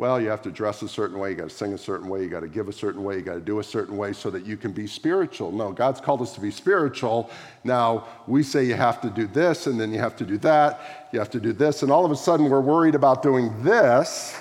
Well, 0.00 0.18
you 0.18 0.30
have 0.30 0.40
to 0.40 0.50
dress 0.50 0.80
a 0.80 0.88
certain 0.88 1.18
way, 1.18 1.28
you 1.28 1.36
got 1.36 1.50
to 1.50 1.54
sing 1.54 1.74
a 1.74 1.78
certain 1.78 2.08
way, 2.08 2.22
you 2.22 2.30
got 2.30 2.40
to 2.40 2.48
give 2.48 2.68
a 2.68 2.72
certain 2.72 3.04
way, 3.04 3.16
you 3.16 3.20
got 3.20 3.34
to 3.34 3.40
do 3.40 3.58
a 3.58 3.62
certain 3.62 3.98
way 3.98 4.14
so 4.14 4.30
that 4.30 4.46
you 4.46 4.56
can 4.56 4.72
be 4.72 4.86
spiritual. 4.86 5.52
No, 5.52 5.72
God's 5.72 6.00
called 6.00 6.22
us 6.22 6.32
to 6.36 6.40
be 6.40 6.50
spiritual. 6.50 7.30
Now, 7.64 8.08
we 8.26 8.42
say 8.42 8.64
you 8.64 8.76
have 8.76 9.02
to 9.02 9.10
do 9.10 9.26
this, 9.26 9.66
and 9.66 9.78
then 9.78 9.92
you 9.92 9.98
have 9.98 10.16
to 10.16 10.24
do 10.24 10.38
that, 10.38 11.10
you 11.12 11.18
have 11.18 11.28
to 11.32 11.38
do 11.38 11.52
this, 11.52 11.82
and 11.82 11.92
all 11.92 12.06
of 12.06 12.10
a 12.12 12.16
sudden 12.16 12.48
we're 12.48 12.62
worried 12.62 12.94
about 12.94 13.22
doing 13.22 13.62
this 13.62 14.34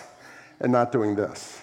and 0.62 0.72
not 0.72 0.94
doing 0.94 1.14
this. 1.14 1.62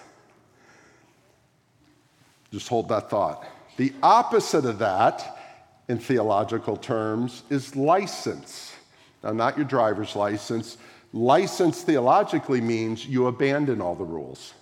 Just 2.51 2.67
hold 2.67 2.89
that 2.89 3.09
thought. 3.09 3.47
The 3.77 3.91
opposite 4.03 4.65
of 4.65 4.77
that, 4.77 5.39
in 5.87 5.97
theological 5.97 6.77
terms, 6.77 7.41
is 7.49 7.75
license. 7.75 8.75
Now, 9.23 9.31
not 9.31 9.57
your 9.57 9.65
driver's 9.65 10.15
license 10.15 10.77
License 11.13 11.81
theologically 11.81 12.61
means 12.61 13.05
you 13.05 13.27
abandon 13.27 13.81
all 13.81 13.95
the 13.95 14.03
rules. 14.03 14.53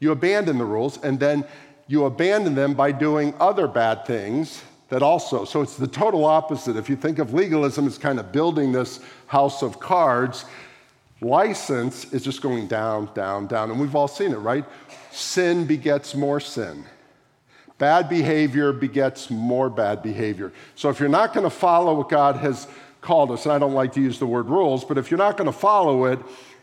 You 0.00 0.12
abandon 0.12 0.58
the 0.58 0.64
rules, 0.64 0.98
and 1.02 1.20
then 1.20 1.44
you 1.86 2.04
abandon 2.04 2.54
them 2.54 2.74
by 2.74 2.92
doing 2.92 3.34
other 3.38 3.68
bad 3.68 4.06
things 4.06 4.62
that 4.88 5.02
also. 5.02 5.44
So 5.44 5.60
it's 5.60 5.76
the 5.76 5.86
total 5.86 6.24
opposite. 6.24 6.76
If 6.76 6.88
you 6.88 6.96
think 6.96 7.18
of 7.18 7.34
legalism 7.34 7.86
as 7.86 7.98
kind 7.98 8.18
of 8.18 8.32
building 8.32 8.72
this 8.72 9.00
house 9.26 9.62
of 9.62 9.80
cards, 9.80 10.44
license 11.20 12.12
is 12.12 12.22
just 12.22 12.42
going 12.42 12.66
down, 12.66 13.10
down, 13.14 13.46
down. 13.46 13.70
And 13.70 13.80
we've 13.80 13.94
all 13.94 14.08
seen 14.08 14.32
it, 14.32 14.36
right? 14.36 14.64
Sin 15.10 15.66
begets 15.66 16.14
more 16.14 16.40
sin. 16.40 16.84
Bad 17.78 18.08
behavior 18.08 18.72
begets 18.72 19.30
more 19.30 19.68
bad 19.68 20.02
behavior. 20.02 20.52
So 20.76 20.90
if 20.90 21.00
you're 21.00 21.08
not 21.08 21.34
going 21.34 21.44
to 21.44 21.50
follow 21.50 21.94
what 21.94 22.08
God 22.08 22.36
has 22.36 22.68
called 23.04 23.30
us. 23.30 23.44
And 23.44 23.52
I 23.52 23.58
don't 23.58 23.74
like 23.74 23.92
to 23.92 24.00
use 24.00 24.18
the 24.18 24.26
word 24.26 24.48
rules, 24.48 24.84
but 24.84 24.98
if 24.98 25.10
you're 25.10 25.18
not 25.18 25.36
going 25.36 25.46
to 25.46 25.56
follow 25.56 26.06
it, 26.06 26.18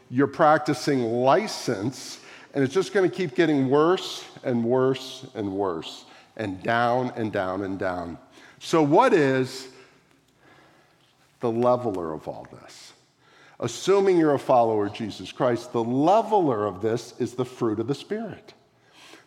you're 0.09 0.27
practicing 0.27 1.03
license, 1.03 2.19
and 2.53 2.63
it's 2.63 2.73
just 2.73 2.93
going 2.93 3.09
to 3.09 3.15
keep 3.15 3.33
getting 3.33 3.69
worse 3.69 4.25
and 4.43 4.61
worse 4.63 5.25
and 5.35 5.49
worse, 5.53 6.03
and 6.35 6.61
down 6.61 7.13
and 7.15 7.31
down 7.31 7.63
and 7.63 7.79
down. 7.79 8.17
So, 8.59 8.83
what 8.83 9.13
is 9.13 9.69
the 11.39 11.49
leveler 11.49 12.13
of 12.13 12.27
all 12.27 12.45
this? 12.51 12.91
Assuming 13.61 14.17
you're 14.17 14.33
a 14.33 14.39
follower 14.39 14.87
of 14.87 14.93
Jesus 14.93 15.31
Christ, 15.31 15.71
the 15.71 15.83
leveler 15.83 16.65
of 16.65 16.81
this 16.81 17.13
is 17.19 17.35
the 17.35 17.45
fruit 17.45 17.79
of 17.79 17.87
the 17.87 17.95
Spirit. 17.95 18.53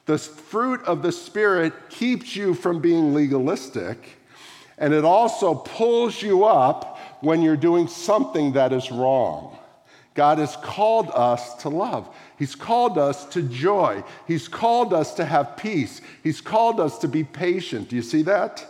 The 0.07 0.19
fruit 0.19 0.83
of 0.83 1.03
the 1.03 1.13
Spirit 1.13 1.73
keeps 1.89 2.37
you 2.37 2.53
from 2.53 2.81
being 2.81 3.15
legalistic, 3.15 4.19
and 4.77 4.93
it 4.93 5.05
also 5.05 5.55
pulls 5.55 6.21
you 6.21 6.45
up 6.45 6.94
when 7.25 7.43
you're 7.43 7.57
doing 7.57 7.89
something 7.89 8.53
that 8.53 8.73
is 8.73 8.91
wrong. 8.91 9.59
God 10.15 10.39
has 10.39 10.57
called 10.57 11.11
us 11.13 11.55
to 11.57 11.69
love. 11.69 12.09
He's 12.39 12.55
called 12.55 12.99
us 12.99 13.25
to 13.27 13.43
joy. 13.43 14.05
He's 14.29 14.47
called 14.47 14.95
us 14.95 15.15
to 15.15 15.25
have 15.25 15.57
peace. 15.57 16.01
He's 16.23 16.41
called 16.41 16.79
us 16.79 16.99
to 16.99 17.09
be 17.09 17.25
patient. 17.25 17.89
Do 17.89 17.97
you 17.97 18.03
see 18.03 18.23
that? 18.23 18.65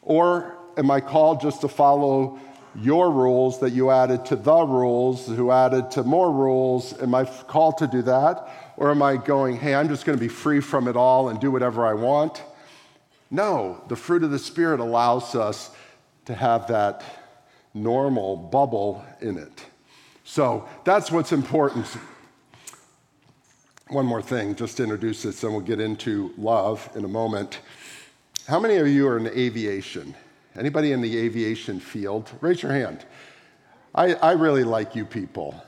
Or 0.00 0.56
am 0.78 0.90
I 0.90 1.00
called 1.00 1.40
just 1.40 1.60
to 1.60 1.68
follow 1.68 2.38
your 2.74 3.10
rules 3.10 3.60
that 3.60 3.70
you 3.70 3.90
added 3.90 4.24
to 4.26 4.36
the 4.36 4.62
rules, 4.64 5.26
who 5.26 5.50
added 5.50 5.90
to 5.92 6.02
more 6.02 6.32
rules? 6.32 6.98
Am 7.00 7.14
I 7.14 7.24
called 7.24 7.78
to 7.78 7.86
do 7.86 8.02
that? 8.02 8.48
Or 8.76 8.90
am 8.90 9.02
I 9.02 9.16
going, 9.16 9.56
hey, 9.56 9.74
I'm 9.74 9.88
just 9.88 10.04
going 10.04 10.18
to 10.18 10.20
be 10.22 10.28
free 10.28 10.60
from 10.60 10.88
it 10.88 10.96
all 10.96 11.28
and 11.28 11.38
do 11.38 11.50
whatever 11.50 11.86
I 11.86 11.92
want? 11.94 12.42
No, 13.30 13.82
the 13.88 13.96
fruit 13.96 14.24
of 14.24 14.30
the 14.30 14.38
Spirit 14.38 14.80
allows 14.80 15.34
us 15.34 15.70
to 16.24 16.34
have 16.34 16.68
that 16.68 17.02
normal 17.74 18.36
bubble 18.36 19.04
in 19.20 19.36
it. 19.36 19.66
So 20.24 20.66
that's 20.84 21.10
what's 21.10 21.32
important. 21.32 21.86
One 23.88 24.06
more 24.06 24.22
thing, 24.22 24.54
just 24.54 24.78
to 24.78 24.84
introduce 24.84 25.22
this, 25.22 25.42
and 25.42 25.52
we'll 25.52 25.60
get 25.60 25.80
into 25.80 26.32
love 26.38 26.88
in 26.94 27.04
a 27.04 27.08
moment. 27.08 27.60
How 28.48 28.58
many 28.58 28.76
of 28.76 28.88
you 28.88 29.06
are 29.08 29.18
in 29.18 29.26
aviation? 29.26 30.14
Anybody 30.56 30.92
in 30.92 31.02
the 31.02 31.18
aviation 31.18 31.80
field? 31.80 32.30
Raise 32.40 32.62
your 32.62 32.72
hand. 32.72 33.04
I, 33.94 34.14
I 34.14 34.32
really 34.32 34.64
like 34.64 34.94
you 34.94 35.04
people. 35.04 35.62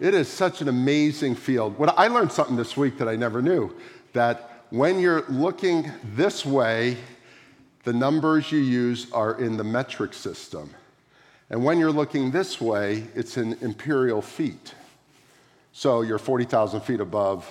It 0.00 0.14
is 0.14 0.28
such 0.28 0.60
an 0.60 0.68
amazing 0.68 1.36
field. 1.36 1.78
What 1.78 1.96
I 1.96 2.08
learned 2.08 2.32
something 2.32 2.56
this 2.56 2.76
week 2.76 2.98
that 2.98 3.08
I 3.08 3.16
never 3.16 3.40
knew 3.40 3.74
that 4.12 4.64
when 4.70 4.98
you're 4.98 5.24
looking 5.28 5.90
this 6.14 6.44
way, 6.44 6.96
the 7.84 7.92
numbers 7.92 8.50
you 8.50 8.58
use 8.58 9.10
are 9.12 9.40
in 9.40 9.56
the 9.56 9.64
metric 9.64 10.14
system. 10.14 10.70
And 11.52 11.62
when 11.62 11.78
you're 11.78 11.92
looking 11.92 12.30
this 12.30 12.60
way, 12.62 13.04
it's 13.14 13.36
in 13.36 13.52
imperial 13.60 14.22
feet. 14.22 14.74
So 15.72 16.00
you're 16.00 16.18
40,000 16.18 16.80
feet 16.80 17.00
above, 17.00 17.48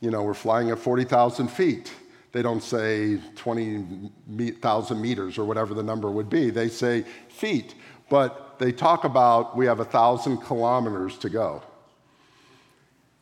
you 0.00 0.10
know, 0.10 0.22
we're 0.22 0.32
flying 0.32 0.70
at 0.70 0.78
40,000 0.78 1.48
feet. 1.48 1.92
They 2.32 2.40
don't 2.40 2.62
say 2.62 3.18
20,000 3.36 5.00
meters 5.00 5.36
or 5.36 5.44
whatever 5.44 5.74
the 5.74 5.82
number 5.82 6.10
would 6.10 6.30
be. 6.30 6.48
They 6.48 6.68
say 6.68 7.04
feet. 7.28 7.74
But 8.08 8.58
they 8.58 8.72
talk 8.72 9.04
about 9.04 9.56
we 9.56 9.66
have 9.66 9.80
a 9.80 9.84
thousand 9.84 10.38
kilometers 10.38 11.18
to 11.18 11.28
go. 11.28 11.62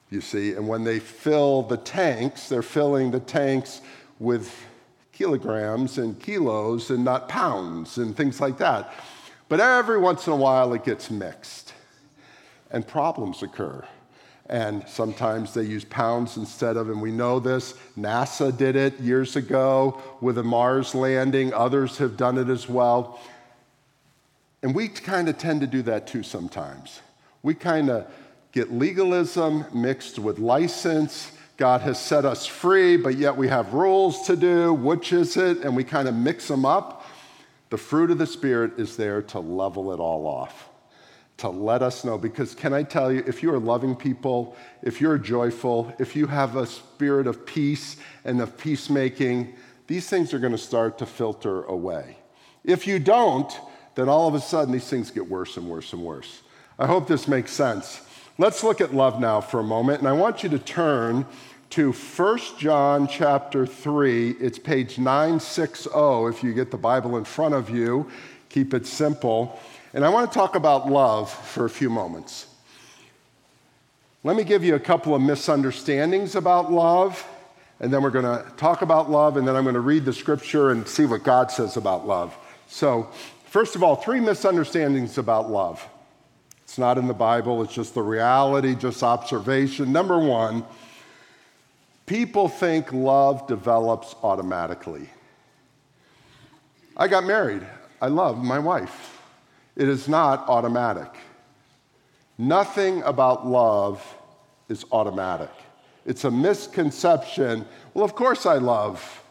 You 0.08 0.20
see, 0.20 0.52
and 0.52 0.68
when 0.68 0.84
they 0.84 1.00
fill 1.00 1.62
the 1.62 1.78
tanks, 1.78 2.48
they're 2.48 2.62
filling 2.62 3.10
the 3.10 3.20
tanks 3.20 3.80
with 4.20 4.54
kilograms 5.10 5.98
and 5.98 6.18
kilos 6.20 6.90
and 6.90 7.04
not 7.04 7.28
pounds 7.28 7.98
and 7.98 8.16
things 8.16 8.40
like 8.40 8.58
that. 8.58 8.92
But 9.52 9.60
every 9.60 9.98
once 9.98 10.26
in 10.26 10.32
a 10.32 10.36
while 10.36 10.72
it 10.72 10.82
gets 10.82 11.10
mixed 11.10 11.74
and 12.70 12.88
problems 12.88 13.42
occur. 13.42 13.84
And 14.46 14.82
sometimes 14.88 15.52
they 15.52 15.64
use 15.64 15.84
pounds 15.84 16.38
instead 16.38 16.78
of, 16.78 16.88
and 16.88 17.02
we 17.02 17.12
know 17.12 17.38
this. 17.38 17.74
NASA 17.98 18.56
did 18.56 18.76
it 18.76 18.98
years 18.98 19.36
ago 19.36 20.00
with 20.22 20.38
a 20.38 20.42
Mars 20.42 20.94
landing, 20.94 21.52
others 21.52 21.98
have 21.98 22.16
done 22.16 22.38
it 22.38 22.48
as 22.48 22.66
well. 22.66 23.20
And 24.62 24.74
we 24.74 24.88
kind 24.88 25.28
of 25.28 25.36
tend 25.36 25.60
to 25.60 25.66
do 25.66 25.82
that 25.82 26.06
too 26.06 26.22
sometimes. 26.22 27.02
We 27.42 27.52
kind 27.52 27.90
of 27.90 28.10
get 28.52 28.72
legalism 28.72 29.66
mixed 29.74 30.18
with 30.18 30.38
license. 30.38 31.30
God 31.58 31.82
has 31.82 32.00
set 32.00 32.24
us 32.24 32.46
free, 32.46 32.96
but 32.96 33.18
yet 33.18 33.36
we 33.36 33.48
have 33.48 33.74
rules 33.74 34.22
to 34.28 34.34
do. 34.34 34.72
Which 34.72 35.12
is 35.12 35.36
it? 35.36 35.58
And 35.58 35.76
we 35.76 35.84
kind 35.84 36.08
of 36.08 36.14
mix 36.14 36.48
them 36.48 36.64
up. 36.64 37.01
The 37.72 37.78
fruit 37.78 38.10
of 38.10 38.18
the 38.18 38.26
Spirit 38.26 38.78
is 38.78 38.98
there 38.98 39.22
to 39.22 39.40
level 39.40 39.94
it 39.94 39.98
all 39.98 40.26
off, 40.26 40.68
to 41.38 41.48
let 41.48 41.80
us 41.80 42.04
know. 42.04 42.18
Because 42.18 42.54
can 42.54 42.74
I 42.74 42.82
tell 42.82 43.10
you, 43.10 43.24
if 43.26 43.42
you 43.42 43.50
are 43.50 43.58
loving 43.58 43.96
people, 43.96 44.58
if 44.82 45.00
you're 45.00 45.16
joyful, 45.16 45.90
if 45.98 46.14
you 46.14 46.26
have 46.26 46.56
a 46.56 46.66
spirit 46.66 47.26
of 47.26 47.46
peace 47.46 47.96
and 48.26 48.42
of 48.42 48.58
peacemaking, 48.58 49.54
these 49.86 50.06
things 50.06 50.34
are 50.34 50.38
going 50.38 50.52
to 50.52 50.58
start 50.58 50.98
to 50.98 51.06
filter 51.06 51.62
away. 51.62 52.18
If 52.62 52.86
you 52.86 52.98
don't, 52.98 53.50
then 53.94 54.06
all 54.06 54.28
of 54.28 54.34
a 54.34 54.40
sudden 54.42 54.70
these 54.70 54.90
things 54.90 55.10
get 55.10 55.26
worse 55.26 55.56
and 55.56 55.66
worse 55.66 55.94
and 55.94 56.02
worse. 56.02 56.42
I 56.78 56.86
hope 56.86 57.08
this 57.08 57.26
makes 57.26 57.52
sense. 57.52 58.02
Let's 58.36 58.62
look 58.62 58.82
at 58.82 58.94
love 58.94 59.18
now 59.18 59.40
for 59.40 59.60
a 59.60 59.64
moment, 59.64 60.00
and 60.00 60.08
I 60.08 60.12
want 60.12 60.42
you 60.42 60.50
to 60.50 60.58
turn 60.58 61.24
to 61.72 61.90
1 61.90 62.38
John 62.58 63.08
chapter 63.08 63.64
3. 63.64 64.32
It's 64.32 64.58
page 64.58 64.98
960 64.98 65.88
if 66.28 66.44
you 66.44 66.52
get 66.52 66.70
the 66.70 66.76
Bible 66.76 67.16
in 67.16 67.24
front 67.24 67.54
of 67.54 67.70
you. 67.70 68.10
Keep 68.50 68.74
it 68.74 68.86
simple. 68.86 69.58
And 69.94 70.04
I 70.04 70.10
want 70.10 70.30
to 70.30 70.38
talk 70.38 70.54
about 70.54 70.90
love 70.90 71.32
for 71.32 71.64
a 71.64 71.70
few 71.70 71.88
moments. 71.88 72.46
Let 74.22 74.36
me 74.36 74.44
give 74.44 74.62
you 74.62 74.74
a 74.74 74.78
couple 74.78 75.14
of 75.14 75.22
misunderstandings 75.22 76.34
about 76.34 76.70
love, 76.70 77.26
and 77.80 77.90
then 77.90 78.02
we're 78.02 78.10
going 78.10 78.26
to 78.26 78.46
talk 78.58 78.82
about 78.82 79.10
love, 79.10 79.38
and 79.38 79.48
then 79.48 79.56
I'm 79.56 79.64
going 79.64 79.72
to 79.72 79.80
read 79.80 80.04
the 80.04 80.12
scripture 80.12 80.72
and 80.72 80.86
see 80.86 81.06
what 81.06 81.22
God 81.22 81.50
says 81.50 81.78
about 81.78 82.06
love. 82.06 82.36
So, 82.68 83.08
first 83.46 83.76
of 83.76 83.82
all, 83.82 83.96
three 83.96 84.20
misunderstandings 84.20 85.16
about 85.16 85.50
love. 85.50 85.88
It's 86.64 86.76
not 86.76 86.98
in 86.98 87.06
the 87.06 87.14
Bible, 87.14 87.62
it's 87.62 87.72
just 87.72 87.94
the 87.94 88.02
reality, 88.02 88.74
just 88.74 89.02
observation. 89.02 89.90
Number 89.90 90.18
one, 90.18 90.66
people 92.06 92.48
think 92.48 92.92
love 92.92 93.46
develops 93.46 94.14
automatically. 94.22 95.08
I 96.96 97.08
got 97.08 97.24
married. 97.24 97.66
I 98.00 98.08
love 98.08 98.42
my 98.42 98.58
wife. 98.58 99.20
It 99.76 99.88
is 99.88 100.08
not 100.08 100.48
automatic. 100.48 101.10
Nothing 102.36 103.02
about 103.02 103.46
love 103.46 104.02
is 104.68 104.84
automatic. 104.92 105.50
It's 106.04 106.24
a 106.24 106.30
misconception. 106.30 107.64
Well, 107.94 108.04
of 108.04 108.14
course 108.14 108.46
I 108.46 108.56
love 108.56 109.22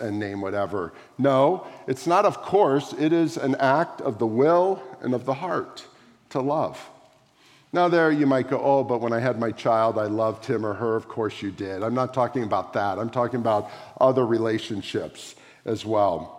and 0.00 0.18
name 0.18 0.40
whatever. 0.40 0.92
No, 1.18 1.66
it's 1.86 2.06
not 2.06 2.24
of 2.24 2.42
course, 2.42 2.92
it 2.98 3.12
is 3.12 3.36
an 3.36 3.54
act 3.56 4.00
of 4.00 4.18
the 4.18 4.26
will 4.26 4.82
and 5.00 5.14
of 5.14 5.24
the 5.24 5.34
heart 5.34 5.86
to 6.30 6.40
love. 6.40 6.90
Now, 7.72 7.88
there 7.88 8.10
you 8.10 8.26
might 8.26 8.50
go, 8.50 8.60
oh, 8.60 8.82
but 8.82 9.00
when 9.00 9.12
I 9.12 9.20
had 9.20 9.38
my 9.38 9.52
child, 9.52 9.96
I 9.96 10.06
loved 10.06 10.44
him 10.44 10.66
or 10.66 10.74
her. 10.74 10.96
Of 10.96 11.06
course 11.06 11.40
you 11.40 11.52
did. 11.52 11.84
I'm 11.84 11.94
not 11.94 12.12
talking 12.12 12.42
about 12.42 12.72
that. 12.72 12.98
I'm 12.98 13.10
talking 13.10 13.38
about 13.38 13.70
other 14.00 14.26
relationships 14.26 15.36
as 15.64 15.86
well. 15.86 16.36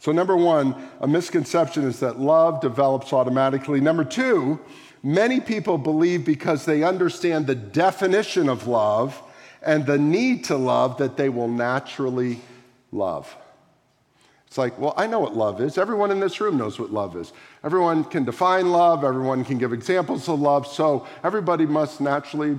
So, 0.00 0.10
number 0.10 0.36
one, 0.36 0.74
a 1.00 1.06
misconception 1.06 1.84
is 1.84 2.00
that 2.00 2.18
love 2.18 2.60
develops 2.60 3.12
automatically. 3.12 3.80
Number 3.80 4.04
two, 4.04 4.58
many 5.04 5.38
people 5.38 5.78
believe 5.78 6.24
because 6.24 6.64
they 6.64 6.82
understand 6.82 7.46
the 7.46 7.54
definition 7.54 8.48
of 8.48 8.66
love 8.66 9.22
and 9.62 9.86
the 9.86 9.98
need 9.98 10.42
to 10.46 10.56
love 10.56 10.98
that 10.98 11.16
they 11.16 11.28
will 11.28 11.46
naturally 11.46 12.40
love. 12.90 13.32
It's 14.52 14.58
like, 14.58 14.78
well, 14.78 14.92
I 14.98 15.06
know 15.06 15.18
what 15.18 15.34
love 15.34 15.62
is. 15.62 15.78
Everyone 15.78 16.10
in 16.10 16.20
this 16.20 16.38
room 16.38 16.58
knows 16.58 16.78
what 16.78 16.92
love 16.92 17.16
is. 17.16 17.32
Everyone 17.64 18.04
can 18.04 18.24
define 18.24 18.70
love, 18.70 19.02
everyone 19.02 19.46
can 19.46 19.56
give 19.56 19.72
examples 19.72 20.28
of 20.28 20.40
love, 20.40 20.66
so 20.66 21.06
everybody 21.24 21.64
must 21.64 22.02
naturally 22.02 22.58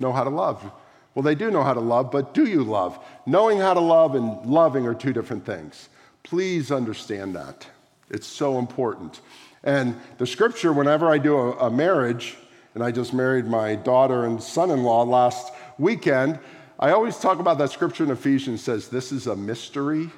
know 0.00 0.12
how 0.12 0.22
to 0.22 0.28
love. 0.28 0.70
Well, 1.14 1.22
they 1.22 1.34
do 1.34 1.50
know 1.50 1.62
how 1.62 1.72
to 1.72 1.80
love, 1.80 2.10
but 2.10 2.34
do 2.34 2.44
you 2.44 2.62
love? 2.62 3.02
Knowing 3.24 3.58
how 3.58 3.72
to 3.72 3.80
love 3.80 4.14
and 4.14 4.44
loving 4.44 4.86
are 4.86 4.92
two 4.92 5.14
different 5.14 5.46
things. 5.46 5.88
Please 6.24 6.70
understand 6.70 7.34
that. 7.36 7.66
It's 8.10 8.26
so 8.26 8.58
important. 8.58 9.22
And 9.64 9.98
the 10.18 10.26
scripture, 10.26 10.74
whenever 10.74 11.08
I 11.08 11.16
do 11.16 11.38
a, 11.38 11.52
a 11.52 11.70
marriage, 11.70 12.36
and 12.74 12.84
I 12.84 12.90
just 12.90 13.14
married 13.14 13.46
my 13.46 13.76
daughter 13.76 14.26
and 14.26 14.42
son 14.42 14.70
in 14.70 14.82
law 14.82 15.04
last 15.04 15.54
weekend, 15.78 16.38
I 16.78 16.90
always 16.90 17.16
talk 17.16 17.38
about 17.38 17.56
that 17.56 17.70
scripture 17.70 18.04
in 18.04 18.10
Ephesians 18.10 18.62
says, 18.62 18.88
This 18.88 19.10
is 19.10 19.26
a 19.26 19.34
mystery. 19.34 20.10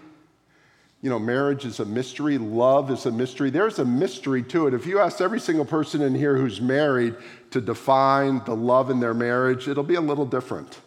You 1.02 1.10
know, 1.10 1.18
marriage 1.18 1.64
is 1.64 1.80
a 1.80 1.84
mystery, 1.84 2.38
love 2.38 2.88
is 2.92 3.06
a 3.06 3.10
mystery. 3.10 3.50
There's 3.50 3.80
a 3.80 3.84
mystery 3.84 4.44
to 4.44 4.68
it. 4.68 4.74
If 4.74 4.86
you 4.86 5.00
ask 5.00 5.20
every 5.20 5.40
single 5.40 5.64
person 5.64 6.00
in 6.00 6.14
here 6.14 6.36
who's 6.36 6.60
married 6.60 7.16
to 7.50 7.60
define 7.60 8.40
the 8.44 8.54
love 8.54 8.88
in 8.88 9.00
their 9.00 9.12
marriage, 9.12 9.66
it'll 9.66 9.82
be 9.82 9.96
a 9.96 10.00
little 10.00 10.24
different. 10.24 10.78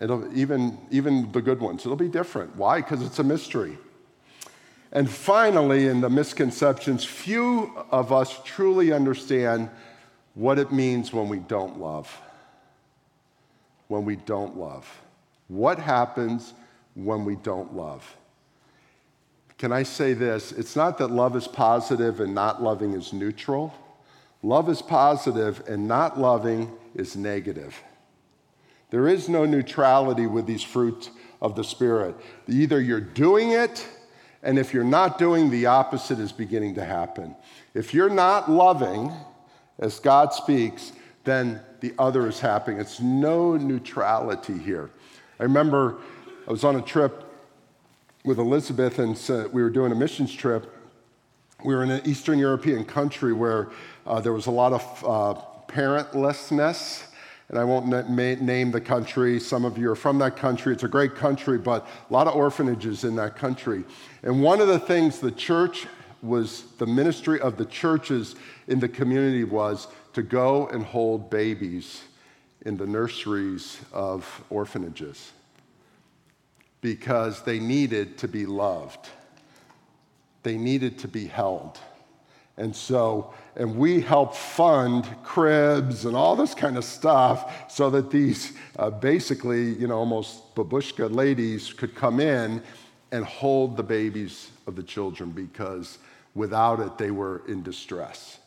It'll, 0.00 0.34
even, 0.36 0.78
even 0.90 1.30
the 1.32 1.42
good 1.42 1.60
ones, 1.60 1.84
it'll 1.84 1.96
be 1.96 2.08
different. 2.08 2.56
Why? 2.56 2.80
Because 2.80 3.02
it's 3.02 3.18
a 3.18 3.24
mystery. 3.24 3.76
And 4.90 5.08
finally, 5.10 5.88
in 5.88 6.00
the 6.00 6.08
misconceptions, 6.08 7.04
few 7.04 7.76
of 7.90 8.10
us 8.10 8.40
truly 8.42 8.90
understand 8.90 9.68
what 10.32 10.58
it 10.58 10.72
means 10.72 11.12
when 11.12 11.28
we 11.28 11.40
don't 11.40 11.78
love. 11.78 12.20
When 13.88 14.06
we 14.06 14.16
don't 14.16 14.56
love. 14.56 14.86
What 15.48 15.78
happens 15.78 16.54
when 16.94 17.26
we 17.26 17.36
don't 17.36 17.74
love? 17.74 18.16
Can 19.58 19.72
I 19.72 19.82
say 19.84 20.12
this? 20.12 20.52
It's 20.52 20.76
not 20.76 20.98
that 20.98 21.08
love 21.08 21.34
is 21.34 21.48
positive 21.48 22.20
and 22.20 22.34
not 22.34 22.62
loving 22.62 22.92
is 22.92 23.12
neutral. 23.12 23.74
Love 24.42 24.68
is 24.68 24.82
positive 24.82 25.62
and 25.66 25.88
not 25.88 26.18
loving 26.18 26.70
is 26.94 27.16
negative. 27.16 27.74
There 28.90 29.08
is 29.08 29.28
no 29.28 29.44
neutrality 29.44 30.26
with 30.26 30.46
these 30.46 30.62
fruits 30.62 31.10
of 31.40 31.56
the 31.56 31.64
Spirit. 31.64 32.14
Either 32.46 32.80
you're 32.80 33.00
doing 33.00 33.50
it, 33.50 33.86
and 34.42 34.58
if 34.58 34.72
you're 34.72 34.84
not 34.84 35.18
doing, 35.18 35.50
the 35.50 35.66
opposite 35.66 36.20
is 36.20 36.32
beginning 36.32 36.74
to 36.76 36.84
happen. 36.84 37.34
If 37.74 37.92
you're 37.92 38.10
not 38.10 38.50
loving, 38.50 39.12
as 39.78 39.98
God 39.98 40.32
speaks, 40.32 40.92
then 41.24 41.60
the 41.80 41.92
other 41.98 42.28
is 42.28 42.38
happening. 42.38 42.78
It's 42.78 43.00
no 43.00 43.56
neutrality 43.56 44.56
here. 44.56 44.90
I 45.40 45.42
remember 45.42 45.98
I 46.46 46.50
was 46.50 46.62
on 46.62 46.76
a 46.76 46.82
trip 46.82 47.25
with 48.26 48.38
Elizabeth, 48.38 48.98
and 48.98 49.16
we 49.52 49.62
were 49.62 49.70
doing 49.70 49.92
a 49.92 49.94
missions 49.94 50.34
trip. 50.34 50.74
We 51.64 51.74
were 51.74 51.84
in 51.84 51.90
an 51.90 52.02
Eastern 52.04 52.38
European 52.38 52.84
country 52.84 53.32
where 53.32 53.70
uh, 54.04 54.20
there 54.20 54.32
was 54.32 54.46
a 54.46 54.50
lot 54.50 54.72
of 54.72 55.04
uh, 55.04 55.40
parentlessness 55.72 57.04
and 57.48 57.56
I 57.60 57.62
won't 57.62 57.86
name 58.10 58.72
the 58.72 58.80
country. 58.80 59.38
Some 59.38 59.64
of 59.64 59.78
you 59.78 59.88
are 59.92 59.96
from 59.96 60.18
that 60.18 60.36
country. 60.36 60.72
It's 60.72 60.82
a 60.82 60.88
great 60.88 61.14
country, 61.14 61.58
but 61.58 61.86
a 62.10 62.12
lot 62.12 62.26
of 62.26 62.34
orphanages 62.34 63.04
in 63.04 63.14
that 63.16 63.36
country. 63.36 63.84
And 64.24 64.42
one 64.42 64.60
of 64.60 64.66
the 64.66 64.80
things 64.80 65.20
the 65.20 65.30
church 65.30 65.86
was, 66.22 66.64
the 66.78 66.86
ministry 66.86 67.40
of 67.40 67.56
the 67.56 67.66
churches 67.66 68.34
in 68.66 68.80
the 68.80 68.88
community 68.88 69.44
was 69.44 69.86
to 70.14 70.24
go 70.24 70.66
and 70.68 70.84
hold 70.84 71.30
babies 71.30 72.02
in 72.62 72.76
the 72.76 72.86
nurseries 72.86 73.78
of 73.92 74.42
orphanages 74.50 75.30
because 76.86 77.42
they 77.42 77.58
needed 77.58 78.16
to 78.16 78.28
be 78.28 78.46
loved, 78.46 79.08
they 80.44 80.56
needed 80.56 80.96
to 81.00 81.08
be 81.08 81.26
held. 81.26 81.80
And 82.56 82.76
so, 82.76 83.34
and 83.56 83.76
we 83.76 84.00
help 84.00 84.36
fund 84.36 85.04
cribs 85.24 86.04
and 86.04 86.14
all 86.14 86.36
this 86.36 86.54
kind 86.54 86.76
of 86.76 86.84
stuff 86.84 87.68
so 87.68 87.90
that 87.90 88.12
these 88.12 88.52
uh, 88.78 88.90
basically, 88.90 89.74
you 89.74 89.88
know, 89.88 89.98
almost 89.98 90.54
babushka 90.54 91.12
ladies 91.12 91.72
could 91.72 91.96
come 91.96 92.20
in 92.20 92.62
and 93.10 93.24
hold 93.24 93.76
the 93.76 93.82
babies 93.82 94.52
of 94.68 94.76
the 94.76 94.84
children 94.84 95.32
because 95.32 95.98
without 96.36 96.78
it, 96.78 96.96
they 96.98 97.10
were 97.10 97.42
in 97.48 97.64
distress. 97.64 98.38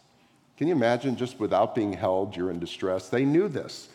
Can 0.56 0.69
you 0.69 0.73
imagine 0.73 1.17
just 1.17 1.41
without 1.41 1.75
being 1.75 1.91
held, 1.91 2.38
you're 2.38 2.52
in 2.52 2.60
distress? 2.60 3.10
They 3.10 3.25
knew 3.25 3.49
this. 3.49 3.89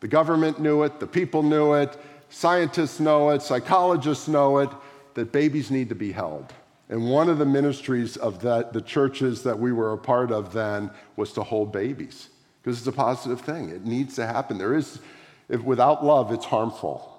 The 0.00 0.08
government 0.08 0.60
knew 0.60 0.82
it, 0.82 0.98
the 0.98 1.06
people 1.06 1.44
knew 1.44 1.74
it, 1.74 1.96
scientists 2.28 3.00
know 3.00 3.30
it, 3.30 3.42
psychologists 3.42 4.28
know 4.28 4.58
it, 4.58 4.70
that 5.14 5.32
babies 5.32 5.70
need 5.70 5.88
to 5.88 5.94
be 5.94 6.12
held. 6.12 6.52
And 6.88 7.10
one 7.10 7.28
of 7.28 7.38
the 7.38 7.46
ministries 7.46 8.16
of 8.16 8.40
that, 8.42 8.72
the 8.72 8.80
churches 8.80 9.42
that 9.42 9.58
we 9.58 9.72
were 9.72 9.92
a 9.92 9.98
part 9.98 10.30
of 10.30 10.52
then 10.52 10.90
was 11.16 11.32
to 11.32 11.42
hold 11.42 11.72
babies 11.72 12.28
because 12.62 12.78
it's 12.78 12.86
a 12.86 12.92
positive 12.92 13.40
thing. 13.40 13.70
It 13.70 13.84
needs 13.84 14.16
to 14.16 14.26
happen. 14.26 14.58
There 14.58 14.74
is, 14.74 15.00
if 15.48 15.62
without 15.62 16.04
love, 16.04 16.32
it's 16.32 16.44
harmful. 16.44 17.12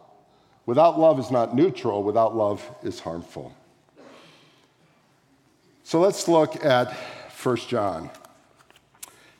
Without 0.66 1.00
love 1.00 1.20
is 1.20 1.32
not 1.32 1.56
neutral, 1.56 2.04
without 2.04 2.36
love 2.36 2.70
is 2.84 3.00
harmful. 3.00 3.54
So 5.84 6.02
let's 6.02 6.28
look 6.28 6.66
at 6.66 6.92
1 7.42 7.56
John 7.70 8.10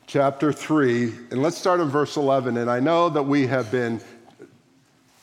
chapter 0.06 0.50
3, 0.50 1.04
and 1.30 1.42
let's 1.42 1.58
start 1.58 1.80
in 1.80 1.88
verse 1.88 2.16
11. 2.16 2.56
And 2.56 2.70
I 2.70 2.80
know 2.80 3.10
that 3.10 3.24
we 3.24 3.46
have 3.46 3.70
been, 3.70 4.00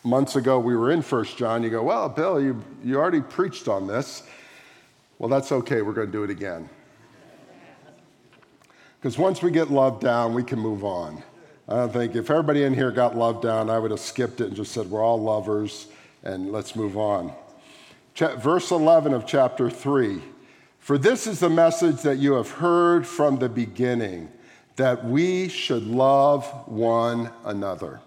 months 0.06 0.36
ago, 0.36 0.60
we 0.60 0.76
were 0.76 0.92
in 0.92 1.02
First 1.02 1.38
John. 1.38 1.64
You 1.64 1.70
go, 1.70 1.84
well, 1.84 2.08
Bill, 2.08 2.42
you, 2.42 2.64
you 2.84 2.98
already 2.98 3.22
preached 3.22 3.68
on 3.68 3.88
this. 3.88 4.24
Well, 5.20 5.30
that's 5.30 5.52
okay. 5.52 5.82
We're 5.82 5.94
going 5.94 6.08
to 6.08 6.12
do 6.12 6.24
it 6.24 6.30
again. 6.30 6.70
Because 9.00 9.18
once 9.18 9.42
we 9.42 9.52
get 9.52 9.70
love 9.70 10.00
down, 10.00 10.34
we 10.34 10.44
can 10.44 10.60
move 10.60 10.84
on. 10.84 11.24
I 11.68 11.76
don't 11.76 11.94
think 11.94 12.16
if 12.16 12.30
everybody 12.30 12.64
in 12.64 12.74
here 12.74 12.92
got 12.92 13.18
love 13.18 13.42
down, 13.42 13.70
I 13.70 13.80
would 13.80 13.92
have 13.92 14.00
skipped 14.00 14.42
it 14.42 14.48
and 14.48 14.56
just 14.56 14.72
said, 14.72 14.90
We're 14.90 15.04
all 15.04 15.22
lovers 15.22 15.88
and 16.24 16.52
let's 16.52 16.76
move 16.76 16.98
on. 16.98 17.34
Ch- 18.14 18.36
verse 18.38 18.72
11 18.72 19.14
of 19.14 19.26
chapter 19.26 19.70
3 19.70 20.22
For 20.80 20.98
this 20.98 21.28
is 21.28 21.40
the 21.40 21.50
message 21.50 22.02
that 22.02 22.18
you 22.18 22.34
have 22.34 22.50
heard 22.50 23.08
from 23.08 23.38
the 23.38 23.50
beginning, 23.50 24.32
that 24.76 25.06
we 25.06 25.48
should 25.50 25.84
love 25.84 26.46
one 26.68 27.32
another. 27.44 28.02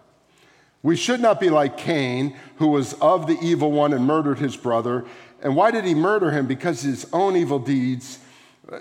We 0.83 0.97
should 0.97 1.21
not 1.21 1.41
be 1.41 1.51
like 1.51 1.77
Cain, 1.77 2.37
who 2.57 2.69
was 2.69 2.95
of 2.95 3.27
the 3.27 3.39
evil 3.43 3.73
one 3.73 3.93
and 3.93 4.07
murdered 4.07 4.39
his 4.39 4.57
brother. 4.57 5.05
And 5.43 5.57
why 5.57 5.71
did 5.71 5.85
he 5.85 5.95
murder 5.95 6.31
him? 6.31 6.47
Because 6.47 6.83
his 6.83 7.07
own 7.13 7.37
evil 7.37 7.59
deeds, 7.59 8.19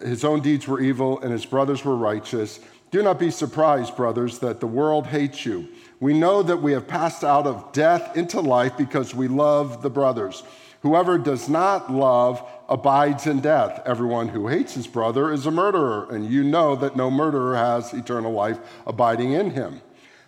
his 0.01 0.23
own 0.23 0.41
deeds 0.41 0.67
were 0.67 0.79
evil 0.79 1.19
and 1.21 1.31
his 1.31 1.45
brothers 1.45 1.83
were 1.83 1.95
righteous. 1.95 2.59
Do 2.91 3.03
not 3.03 3.19
be 3.19 3.31
surprised, 3.31 3.95
brothers, 3.95 4.39
that 4.39 4.59
the 4.59 4.67
world 4.67 5.07
hates 5.07 5.45
you. 5.45 5.67
We 5.99 6.13
know 6.13 6.43
that 6.43 6.61
we 6.61 6.71
have 6.73 6.87
passed 6.87 7.23
out 7.23 7.47
of 7.47 7.73
death 7.73 8.15
into 8.15 8.39
life 8.39 8.77
because 8.77 9.13
we 9.13 9.27
love 9.27 9.81
the 9.81 9.89
brothers. 9.89 10.43
Whoever 10.81 11.17
does 11.17 11.49
not 11.49 11.91
love 11.91 12.47
abides 12.69 13.25
in 13.25 13.41
death. 13.41 13.81
Everyone 13.85 14.29
who 14.29 14.47
hates 14.47 14.75
his 14.75 14.87
brother 14.87 15.31
is 15.31 15.45
a 15.45 15.51
murderer, 15.51 16.07
and 16.11 16.31
you 16.31 16.43
know 16.43 16.75
that 16.75 16.95
no 16.95 17.09
murderer 17.09 17.55
has 17.55 17.93
eternal 17.93 18.31
life 18.31 18.59
abiding 18.85 19.33
in 19.33 19.49
him. 19.51 19.81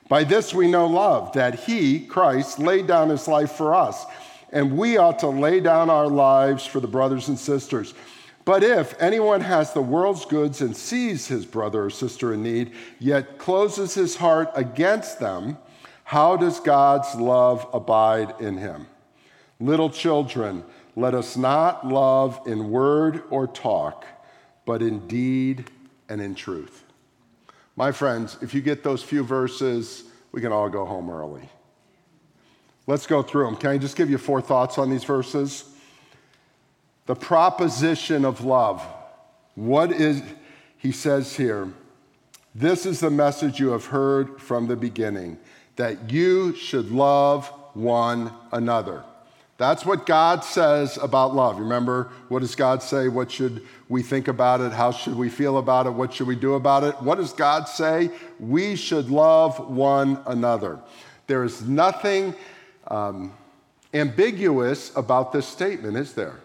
By 0.10 0.24
this 0.24 0.54
we 0.54 0.70
know 0.70 0.88
love, 0.88 1.34
that 1.34 1.62
he, 1.62 2.00
Christ, 2.00 2.60
laid 2.60 2.88
down 2.88 3.10
his 3.10 3.28
life 3.28 3.52
for 3.52 3.76
us, 3.76 4.06
and 4.52 4.76
we 4.76 4.98
ought 4.98 5.20
to 5.20 5.28
lay 5.28 5.60
down 5.60 5.92
our 5.92 6.08
lives 6.08 6.66
for 6.66 6.80
the 6.80 6.88
brothers 6.88 7.28
and 7.28 7.38
sisters. 7.38 7.94
But 8.44 8.64
if 8.64 9.00
anyone 9.00 9.42
has 9.42 9.74
the 9.74 9.82
world's 9.84 10.26
goods 10.26 10.62
and 10.62 10.76
sees 10.76 11.28
his 11.28 11.46
brother 11.46 11.86
or 11.86 11.90
sister 11.92 12.34
in 12.34 12.42
need, 12.42 12.72
yet 12.98 13.38
closes 13.38 13.94
his 13.94 14.16
heart 14.16 14.50
against 14.56 15.20
them, 15.20 15.60
how 16.04 16.36
does 16.36 16.60
God's 16.60 17.14
love 17.14 17.68
abide 17.72 18.34
in 18.40 18.58
him? 18.58 18.88
Little 19.60 19.92
children, 19.92 20.64
let 20.96 21.14
us 21.14 21.38
not 21.38 21.86
love 21.86 22.42
in 22.48 22.72
word 22.72 23.22
or 23.30 23.46
talk, 23.46 24.06
but 24.66 24.82
in 24.82 25.08
deed 25.08 25.70
and 26.10 26.20
in 26.20 26.34
truth. 26.34 26.84
My 27.80 27.94
friends, 27.94 28.36
if 28.42 28.54
you 28.54 28.60
get 28.60 28.84
those 28.84 29.02
few 29.02 29.24
verses, 29.24 30.04
we 30.34 30.42
can 30.42 30.52
all 30.52 30.68
go 30.68 30.84
home 30.86 31.10
early. 31.10 31.48
Let's 32.88 33.08
go 33.08 33.24
through 33.24 33.46
them. 33.46 33.56
Can 33.56 33.70
I 33.70 33.78
just 33.78 33.96
give 33.96 34.10
you 34.10 34.18
four 34.18 34.42
thoughts 34.42 34.78
on 34.78 34.90
these 34.90 35.06
verses? 35.06 35.64
The 37.06 37.16
proposition 37.16 38.26
of 38.26 38.44
love. 38.44 38.86
What 39.56 39.94
is, 39.94 40.22
he 40.76 40.92
says 40.92 41.38
here, 41.38 41.72
this 42.54 42.86
is 42.86 43.00
the 43.00 43.10
message 43.10 43.62
you 43.62 43.70
have 43.70 43.86
heard 43.86 44.42
from 44.42 44.68
the 44.68 44.76
beginning 44.76 45.38
that 45.78 46.12
you 46.12 46.54
should 46.58 46.92
love 46.92 47.48
one 47.76 48.34
another. 48.52 49.06
That's 49.60 49.86
what 49.86 50.06
God 50.06 50.46
says 50.46 50.98
about 50.98 51.36
love. 51.36 51.60
Remember, 51.60 52.10
what 52.30 52.40
does 52.40 52.56
God 52.56 52.82
say? 52.82 53.10
What 53.10 53.30
should 53.30 53.68
we 53.90 54.02
think 54.02 54.30
about 54.30 54.62
it? 54.62 54.72
How 54.72 54.90
should 54.90 55.16
we 55.16 55.28
feel 55.28 55.58
about 55.58 55.86
it? 55.86 55.90
What 55.90 56.14
should 56.14 56.28
we 56.28 56.38
do 56.38 56.54
about 56.54 56.86
it? 56.86 56.96
What 57.02 57.18
does 57.18 57.34
God 57.34 57.68
say? 57.68 58.10
We 58.40 58.78
should 58.78 59.10
love 59.10 59.70
one 59.70 60.24
another. 60.26 60.80
There 61.28 61.44
is 61.44 61.62
nothing 61.62 62.36
um, 62.88 63.34
ambiguous 63.94 64.96
about 64.96 65.34
this 65.34 65.46
statement, 65.46 65.98
is 65.98 66.14
there? 66.14 66.40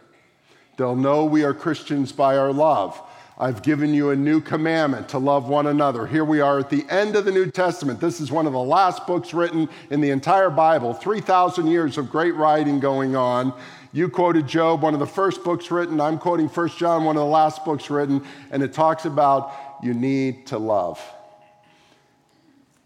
They'll 0.77 0.96
know 0.96 1.24
we 1.24 1.44
are 1.44 1.55
Christians 1.55 2.11
by 2.11 2.37
our 2.37 2.53
love. 2.53 3.00
I've 3.36 3.62
given 3.62 3.92
you 3.92 4.10
a 4.10 4.16
new 4.16 4.40
commandment 4.40 5.08
to 5.08 5.18
love 5.18 5.48
one 5.48 5.66
another. 5.66 6.06
Here 6.06 6.24
we 6.24 6.40
are 6.40 6.60
at 6.60 6.70
the 6.70 6.86
end 6.88 7.16
of 7.16 7.24
the 7.24 7.32
New 7.32 7.50
Testament. 7.50 7.98
This 7.98 8.20
is 8.20 8.30
one 8.30 8.46
of 8.46 8.52
the 8.52 8.60
last 8.60 9.08
books 9.08 9.34
written 9.34 9.68
in 9.90 10.00
the 10.00 10.10
entire 10.10 10.50
Bible, 10.50 10.94
3,000 10.94 11.66
years 11.66 11.98
of 11.98 12.10
great 12.10 12.36
writing 12.36 12.78
going 12.78 13.16
on. 13.16 13.52
You 13.92 14.08
quoted 14.08 14.46
Job, 14.46 14.82
one 14.82 14.94
of 14.94 15.00
the 15.00 15.06
first 15.06 15.42
books 15.42 15.72
written. 15.72 16.00
I'm 16.00 16.16
quoting 16.16 16.46
1 16.46 16.68
John, 16.70 17.02
one 17.02 17.16
of 17.16 17.22
the 17.22 17.26
last 17.26 17.64
books 17.64 17.90
written, 17.90 18.24
and 18.52 18.62
it 18.62 18.72
talks 18.72 19.04
about 19.04 19.52
you 19.82 19.94
need 19.94 20.46
to 20.48 20.58
love. 20.58 21.02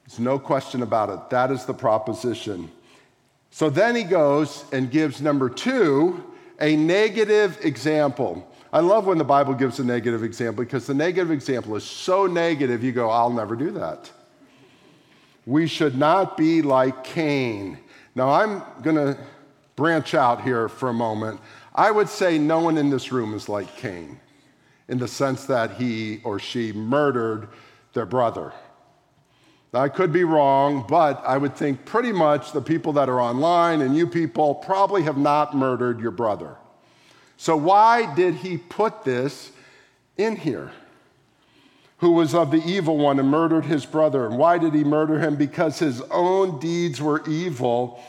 There's 0.07 0.19
no 0.19 0.39
question 0.39 0.81
about 0.81 1.11
it. 1.11 1.29
That 1.29 1.51
is 1.51 1.67
the 1.67 1.75
proposition. 1.75 2.71
So 3.51 3.69
then 3.69 3.95
he 3.95 4.03
goes 4.03 4.65
and 4.73 4.91
gives 4.91 5.21
number 5.21 5.51
two, 5.51 6.25
a 6.59 6.75
negative 6.75 7.59
example. 7.63 8.48
I 8.73 8.81
love 8.81 9.07
when 9.07 9.19
the 9.19 9.25
Bible 9.25 9.55
gives 9.55 9.79
a 9.79 9.85
negative 9.85 10.23
example 10.23 10.65
because 10.65 10.87
the 10.87 10.95
negative 10.95 11.31
example 11.31 11.75
is 11.77 11.85
so 11.85 12.27
negative, 12.27 12.85
you 12.85 12.93
go, 12.93 13.09
I'll 13.09 13.33
never 13.33 13.57
do 13.57 13.71
that. 13.73 14.11
We 15.47 15.67
should 15.67 15.97
not 15.97 16.37
be 16.37 16.61
like 16.61 17.05
Cain. 17.05 17.79
Now, 18.15 18.31
I'm 18.31 18.63
going 18.83 18.97
to 18.97 19.19
branch 19.77 20.13
out 20.13 20.43
here 20.43 20.69
for 20.69 20.91
a 20.91 20.95
moment. 20.95 21.41
I 21.75 21.91
would 21.91 22.09
say 22.09 22.37
no 22.37 22.61
one 22.61 22.77
in 22.77 22.91
this 22.91 23.11
room 23.11 23.33
is 23.33 23.49
like 23.49 23.75
Cain 23.77 24.21
in 24.89 24.99
the 24.99 25.09
sense 25.09 25.45
that 25.47 25.73
he 25.73 26.21
or 26.25 26.39
she 26.39 26.73
murdered 26.73 27.49
their 27.95 28.07
brother. 28.07 28.53
Now, 29.73 29.81
I 29.81 29.89
could 29.89 30.13
be 30.13 30.25
wrong, 30.25 30.85
but 30.89 31.23
I 31.27 31.39
would 31.39 31.55
think 31.55 31.85
pretty 31.85 32.13
much 32.13 32.53
the 32.53 32.63
people 32.63 32.93
that 32.95 33.09
are 33.09 33.21
online 33.21 33.81
and 33.81 33.97
you 33.97 34.07
people 34.07 34.55
probably 34.55 35.03
have 35.05 35.17
not 35.19 35.55
murdered 35.55 36.01
your 36.01 36.11
brother. 36.11 36.57
So, 37.39 37.57
why 37.57 38.15
did 38.15 38.35
he 38.35 38.59
put 38.59 39.05
this 39.05 39.53
in 40.17 40.37
here? 40.37 40.73
Who 41.99 42.11
was 42.11 42.35
of 42.35 42.51
the 42.51 42.63
evil 42.65 42.99
one 42.99 43.19
and 43.19 43.29
murdered 43.29 43.65
his 43.65 43.87
brother. 43.87 44.27
And 44.27 44.37
why 44.37 44.59
did 44.59 44.75
he 44.75 44.85
murder 44.85 45.19
him? 45.19 45.37
Because 45.37 45.79
his 45.79 46.01
own 46.11 46.59
deeds 46.59 47.01
were 47.01 47.23
evil 47.29 48.03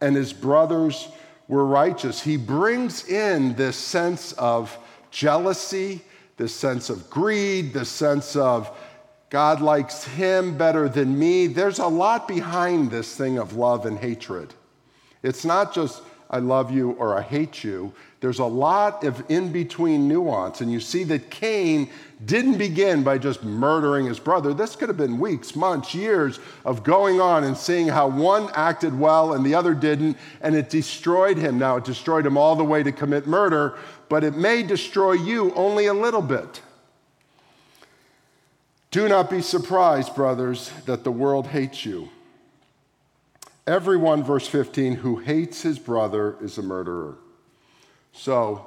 and 0.00 0.14
his 0.14 0.32
brothers 0.32 1.08
were 1.48 1.64
righteous. 1.64 2.22
He 2.22 2.36
brings 2.36 3.08
in 3.08 3.54
this 3.54 3.76
sense 3.76 4.32
of 4.32 4.76
jealousy, 5.10 6.02
this 6.36 6.54
sense 6.54 6.90
of 6.90 7.08
greed, 7.08 7.72
this 7.72 7.88
sense 7.88 8.36
of 8.36 8.70
God 9.30 9.60
likes 9.62 10.04
him 10.04 10.58
better 10.58 10.88
than 10.88 11.18
me. 11.18 11.46
There's 11.46 11.78
a 11.78 11.86
lot 11.86 12.28
behind 12.28 12.90
this 12.90 13.16
thing 13.16 13.38
of 13.38 13.56
love 13.56 13.86
and 13.86 13.98
hatred. 13.98 14.52
It's 15.22 15.44
not 15.44 15.74
just 15.74 16.02
I 16.34 16.38
love 16.38 16.72
you 16.72 16.90
or 16.98 17.16
I 17.16 17.22
hate 17.22 17.62
you. 17.62 17.92
There's 18.18 18.40
a 18.40 18.44
lot 18.44 19.04
of 19.04 19.22
in 19.30 19.52
between 19.52 20.08
nuance. 20.08 20.60
And 20.60 20.72
you 20.72 20.80
see 20.80 21.04
that 21.04 21.30
Cain 21.30 21.88
didn't 22.24 22.58
begin 22.58 23.04
by 23.04 23.18
just 23.18 23.44
murdering 23.44 24.06
his 24.06 24.18
brother. 24.18 24.52
This 24.52 24.74
could 24.74 24.88
have 24.88 24.96
been 24.96 25.20
weeks, 25.20 25.54
months, 25.54 25.94
years 25.94 26.40
of 26.64 26.82
going 26.82 27.20
on 27.20 27.44
and 27.44 27.56
seeing 27.56 27.86
how 27.86 28.08
one 28.08 28.50
acted 28.54 28.98
well 28.98 29.34
and 29.34 29.46
the 29.46 29.54
other 29.54 29.74
didn't, 29.74 30.16
and 30.40 30.56
it 30.56 30.70
destroyed 30.70 31.36
him. 31.36 31.56
Now, 31.56 31.76
it 31.76 31.84
destroyed 31.84 32.26
him 32.26 32.36
all 32.36 32.56
the 32.56 32.64
way 32.64 32.82
to 32.82 32.90
commit 32.90 33.28
murder, 33.28 33.78
but 34.08 34.24
it 34.24 34.34
may 34.36 34.64
destroy 34.64 35.12
you 35.12 35.54
only 35.54 35.86
a 35.86 35.94
little 35.94 36.22
bit. 36.22 36.62
Do 38.90 39.08
not 39.08 39.30
be 39.30 39.40
surprised, 39.40 40.16
brothers, 40.16 40.72
that 40.86 41.04
the 41.04 41.12
world 41.12 41.46
hates 41.46 41.86
you. 41.86 42.08
Everyone, 43.66 44.22
verse 44.22 44.46
15, 44.46 44.96
who 44.96 45.16
hates 45.16 45.62
his 45.62 45.78
brother 45.78 46.36
is 46.42 46.58
a 46.58 46.62
murderer. 46.62 47.16
So, 48.12 48.66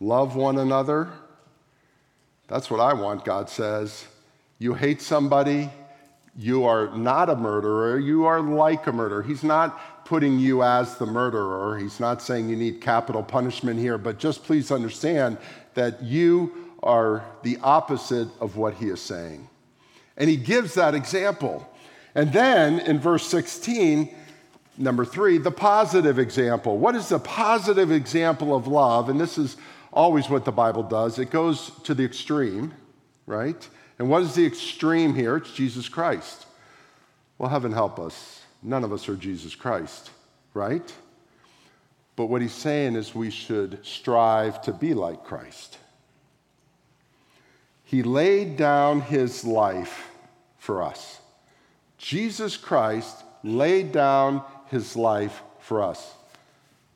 love 0.00 0.36
one 0.36 0.58
another. 0.58 1.10
That's 2.48 2.70
what 2.70 2.80
I 2.80 2.94
want, 2.94 3.26
God 3.26 3.50
says. 3.50 4.06
You 4.58 4.72
hate 4.72 5.02
somebody, 5.02 5.70
you 6.36 6.64
are 6.64 6.96
not 6.96 7.28
a 7.28 7.36
murderer, 7.36 7.98
you 7.98 8.24
are 8.24 8.40
like 8.40 8.86
a 8.86 8.92
murderer. 8.92 9.22
He's 9.22 9.44
not 9.44 10.04
putting 10.06 10.38
you 10.38 10.62
as 10.62 10.96
the 10.96 11.06
murderer. 11.06 11.78
He's 11.78 12.00
not 12.00 12.22
saying 12.22 12.48
you 12.48 12.56
need 12.56 12.80
capital 12.80 13.22
punishment 13.22 13.78
here, 13.78 13.98
but 13.98 14.18
just 14.18 14.44
please 14.44 14.70
understand 14.70 15.36
that 15.74 16.02
you 16.02 16.72
are 16.82 17.22
the 17.42 17.58
opposite 17.62 18.28
of 18.40 18.56
what 18.56 18.74
he 18.74 18.86
is 18.86 19.00
saying. 19.00 19.48
And 20.16 20.28
he 20.30 20.36
gives 20.36 20.74
that 20.74 20.94
example. 20.94 21.66
And 22.14 22.32
then 22.32 22.80
in 22.80 22.98
verse 22.98 23.26
16, 23.26 24.14
number 24.76 25.04
three, 25.04 25.38
the 25.38 25.50
positive 25.50 26.18
example. 26.18 26.78
What 26.78 26.96
is 26.96 27.08
the 27.08 27.18
positive 27.18 27.92
example 27.92 28.54
of 28.54 28.66
love? 28.66 29.08
And 29.08 29.20
this 29.20 29.38
is 29.38 29.56
always 29.92 30.28
what 30.28 30.44
the 30.44 30.52
Bible 30.52 30.82
does 30.82 31.18
it 31.18 31.30
goes 31.30 31.70
to 31.84 31.94
the 31.94 32.04
extreme, 32.04 32.72
right? 33.26 33.68
And 33.98 34.08
what 34.08 34.22
is 34.22 34.34
the 34.34 34.46
extreme 34.46 35.14
here? 35.14 35.36
It's 35.36 35.52
Jesus 35.52 35.88
Christ. 35.88 36.46
Well, 37.38 37.50
heaven 37.50 37.72
help 37.72 37.98
us. 37.98 38.42
None 38.62 38.84
of 38.84 38.92
us 38.92 39.08
are 39.08 39.16
Jesus 39.16 39.54
Christ, 39.54 40.10
right? 40.54 40.92
But 42.16 42.26
what 42.26 42.42
he's 42.42 42.52
saying 42.52 42.96
is 42.96 43.14
we 43.14 43.30
should 43.30 43.84
strive 43.84 44.60
to 44.62 44.72
be 44.72 44.94
like 44.94 45.24
Christ. 45.24 45.78
He 47.84 48.02
laid 48.02 48.56
down 48.56 49.00
his 49.00 49.44
life 49.44 50.08
for 50.58 50.82
us. 50.82 51.19
Jesus 52.00 52.56
Christ 52.56 53.24
laid 53.44 53.92
down 53.92 54.42
his 54.68 54.96
life 54.96 55.42
for 55.60 55.82
us. 55.82 56.14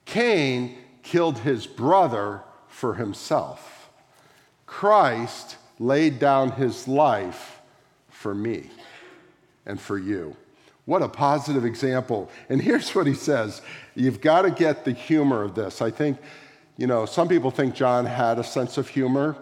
Cain 0.06 0.78
killed 1.02 1.38
his 1.38 1.66
brother 1.66 2.40
for 2.68 2.94
himself. 2.94 3.90
Christ 4.64 5.56
laid 5.78 6.18
down 6.18 6.52
his 6.52 6.88
life 6.88 7.60
for 8.08 8.34
me 8.34 8.70
and 9.66 9.78
for 9.78 9.98
you. 9.98 10.34
What 10.86 11.02
a 11.02 11.08
positive 11.08 11.66
example. 11.66 12.30
And 12.48 12.60
here's 12.60 12.94
what 12.94 13.06
he 13.06 13.14
says 13.14 13.60
you've 13.94 14.22
got 14.22 14.42
to 14.42 14.50
get 14.50 14.86
the 14.86 14.92
humor 14.92 15.42
of 15.42 15.54
this. 15.54 15.82
I 15.82 15.90
think, 15.90 16.16
you 16.78 16.86
know, 16.86 17.04
some 17.04 17.28
people 17.28 17.50
think 17.50 17.74
John 17.74 18.06
had 18.06 18.38
a 18.38 18.44
sense 18.44 18.78
of 18.78 18.88
humor, 18.88 19.36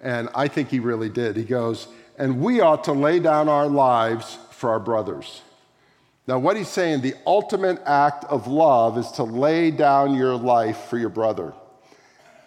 and 0.00 0.30
I 0.34 0.48
think 0.48 0.70
he 0.70 0.80
really 0.80 1.10
did. 1.10 1.36
He 1.36 1.44
goes, 1.44 1.88
and 2.16 2.40
we 2.40 2.60
ought 2.60 2.84
to 2.84 2.92
lay 2.92 3.20
down 3.20 3.50
our 3.50 3.66
lives 3.66 4.38
for 4.62 4.70
our 4.70 4.78
brothers. 4.78 5.42
Now, 6.28 6.38
what 6.38 6.56
he's 6.56 6.68
saying, 6.68 7.00
the 7.00 7.16
ultimate 7.26 7.82
act 7.84 8.22
of 8.26 8.46
love 8.46 8.96
is 8.96 9.10
to 9.12 9.24
lay 9.24 9.72
down 9.72 10.14
your 10.14 10.36
life 10.36 10.84
for 10.84 10.98
your 10.98 11.08
brother. 11.08 11.52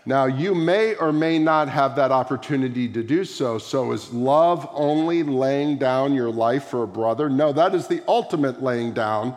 Now, 0.05 0.23
you 0.23 0.55
may 0.55 0.95
or 0.95 1.11
may 1.11 1.39
not 1.39 1.67
have 1.67 1.97
that 1.97 2.13
opportunity 2.13 2.87
to 2.87 3.03
do 3.03 3.25
so. 3.25 3.57
So, 3.57 3.91
is 3.91 4.13
love 4.13 4.65
only 4.71 5.23
laying 5.23 5.77
down 5.77 6.13
your 6.13 6.31
life 6.31 6.63
for 6.69 6.83
a 6.83 6.87
brother? 6.87 7.29
No, 7.29 7.51
that 7.51 7.75
is 7.75 7.85
the 7.87 8.01
ultimate 8.07 8.63
laying 8.63 8.93
down 8.93 9.35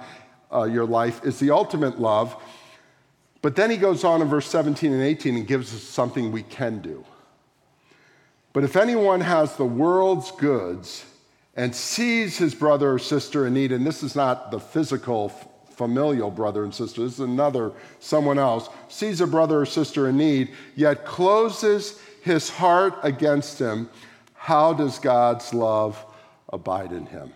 uh, 0.54 0.62
your 0.62 0.86
life, 0.86 1.24
is 1.24 1.40
the 1.40 1.50
ultimate 1.50 1.98
love. 1.98 2.36
But 3.42 3.56
then 3.56 3.72
he 3.72 3.76
goes 3.76 4.04
on 4.04 4.22
in 4.22 4.28
verse 4.28 4.46
17 4.46 4.92
and 4.92 5.02
18 5.02 5.34
and 5.34 5.48
gives 5.48 5.74
us 5.74 5.82
something 5.82 6.30
we 6.30 6.44
can 6.44 6.78
do. 6.78 7.04
But 8.52 8.62
if 8.62 8.76
anyone 8.76 9.20
has 9.20 9.56
the 9.56 9.64
world's 9.64 10.30
goods 10.30 11.04
and 11.58 11.74
sees 11.74 12.38
his 12.38 12.54
brother 12.54 12.92
or 12.92 12.98
sister 13.00 13.48
in 13.48 13.52
need, 13.52 13.72
and 13.72 13.84
this 13.84 14.04
is 14.04 14.14
not 14.14 14.52
the 14.52 14.60
physical 14.60 15.28
familial 15.72 16.30
brother 16.30 16.62
and 16.62 16.72
sister, 16.72 17.02
this 17.02 17.14
is 17.14 17.20
another, 17.20 17.72
someone 17.98 18.38
else, 18.38 18.68
sees 18.88 19.20
a 19.20 19.26
brother 19.26 19.60
or 19.60 19.66
sister 19.66 20.08
in 20.08 20.16
need, 20.16 20.52
yet 20.76 21.04
closes 21.04 22.00
his 22.22 22.48
heart 22.48 22.94
against 23.02 23.58
him, 23.58 23.90
how 24.34 24.72
does 24.72 25.00
God's 25.00 25.52
love 25.52 26.02
abide 26.48 26.92
in 26.92 27.06
him? 27.06 27.32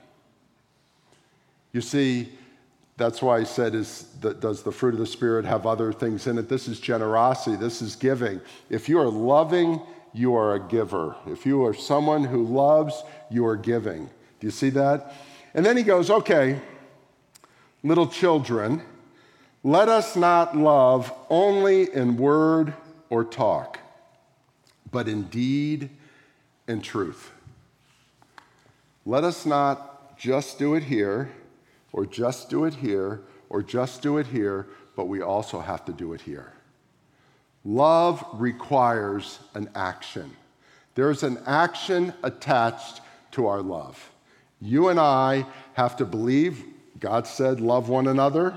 You 1.72 1.80
see, 1.80 2.28
that's 2.96 3.22
why 3.22 3.38
I 3.38 3.44
said, 3.44 3.74
is 3.74 4.06
that, 4.20 4.38
Does 4.38 4.62
the 4.62 4.70
fruit 4.70 4.94
of 4.94 5.00
the 5.00 5.06
Spirit 5.06 5.44
have 5.46 5.66
other 5.66 5.92
things 5.92 6.28
in 6.28 6.38
it? 6.38 6.48
This 6.48 6.68
is 6.68 6.78
generosity, 6.78 7.56
this 7.56 7.82
is 7.82 7.96
giving. 7.96 8.40
If 8.70 8.88
you 8.88 9.00
are 9.00 9.08
loving, 9.08 9.80
you 10.12 10.34
are 10.36 10.54
a 10.54 10.60
giver. 10.60 11.16
If 11.26 11.46
you 11.46 11.64
are 11.64 11.74
someone 11.74 12.24
who 12.24 12.44
loves, 12.44 13.02
you 13.30 13.46
are 13.46 13.56
giving. 13.56 14.06
Do 14.40 14.46
you 14.46 14.50
see 14.50 14.70
that? 14.70 15.14
And 15.54 15.64
then 15.64 15.76
he 15.76 15.82
goes, 15.82 16.10
Okay, 16.10 16.60
little 17.82 18.06
children, 18.06 18.82
let 19.62 19.88
us 19.88 20.16
not 20.16 20.56
love 20.56 21.12
only 21.30 21.92
in 21.92 22.16
word 22.16 22.74
or 23.10 23.24
talk, 23.24 23.78
but 24.90 25.08
in 25.08 25.24
deed 25.24 25.90
and 26.66 26.82
truth. 26.82 27.30
Let 29.04 29.24
us 29.24 29.46
not 29.46 30.18
just 30.18 30.58
do 30.58 30.74
it 30.74 30.84
here, 30.84 31.30
or 31.92 32.06
just 32.06 32.48
do 32.48 32.64
it 32.64 32.74
here, 32.74 33.22
or 33.50 33.62
just 33.62 34.02
do 34.02 34.18
it 34.18 34.26
here, 34.26 34.66
but 34.96 35.08
we 35.08 35.20
also 35.20 35.60
have 35.60 35.84
to 35.84 35.92
do 35.92 36.12
it 36.12 36.20
here. 36.20 36.52
Love 37.64 38.24
requires 38.32 39.38
an 39.54 39.68
action. 39.74 40.36
There's 40.94 41.22
an 41.22 41.38
action 41.46 42.12
attached 42.22 43.00
to 43.32 43.46
our 43.46 43.62
love. 43.62 44.10
You 44.60 44.88
and 44.88 45.00
I 45.00 45.46
have 45.74 45.96
to 45.96 46.04
believe 46.04 46.64
God 47.02 47.26
said, 47.26 47.60
love 47.60 47.88
one 47.88 48.06
another. 48.06 48.54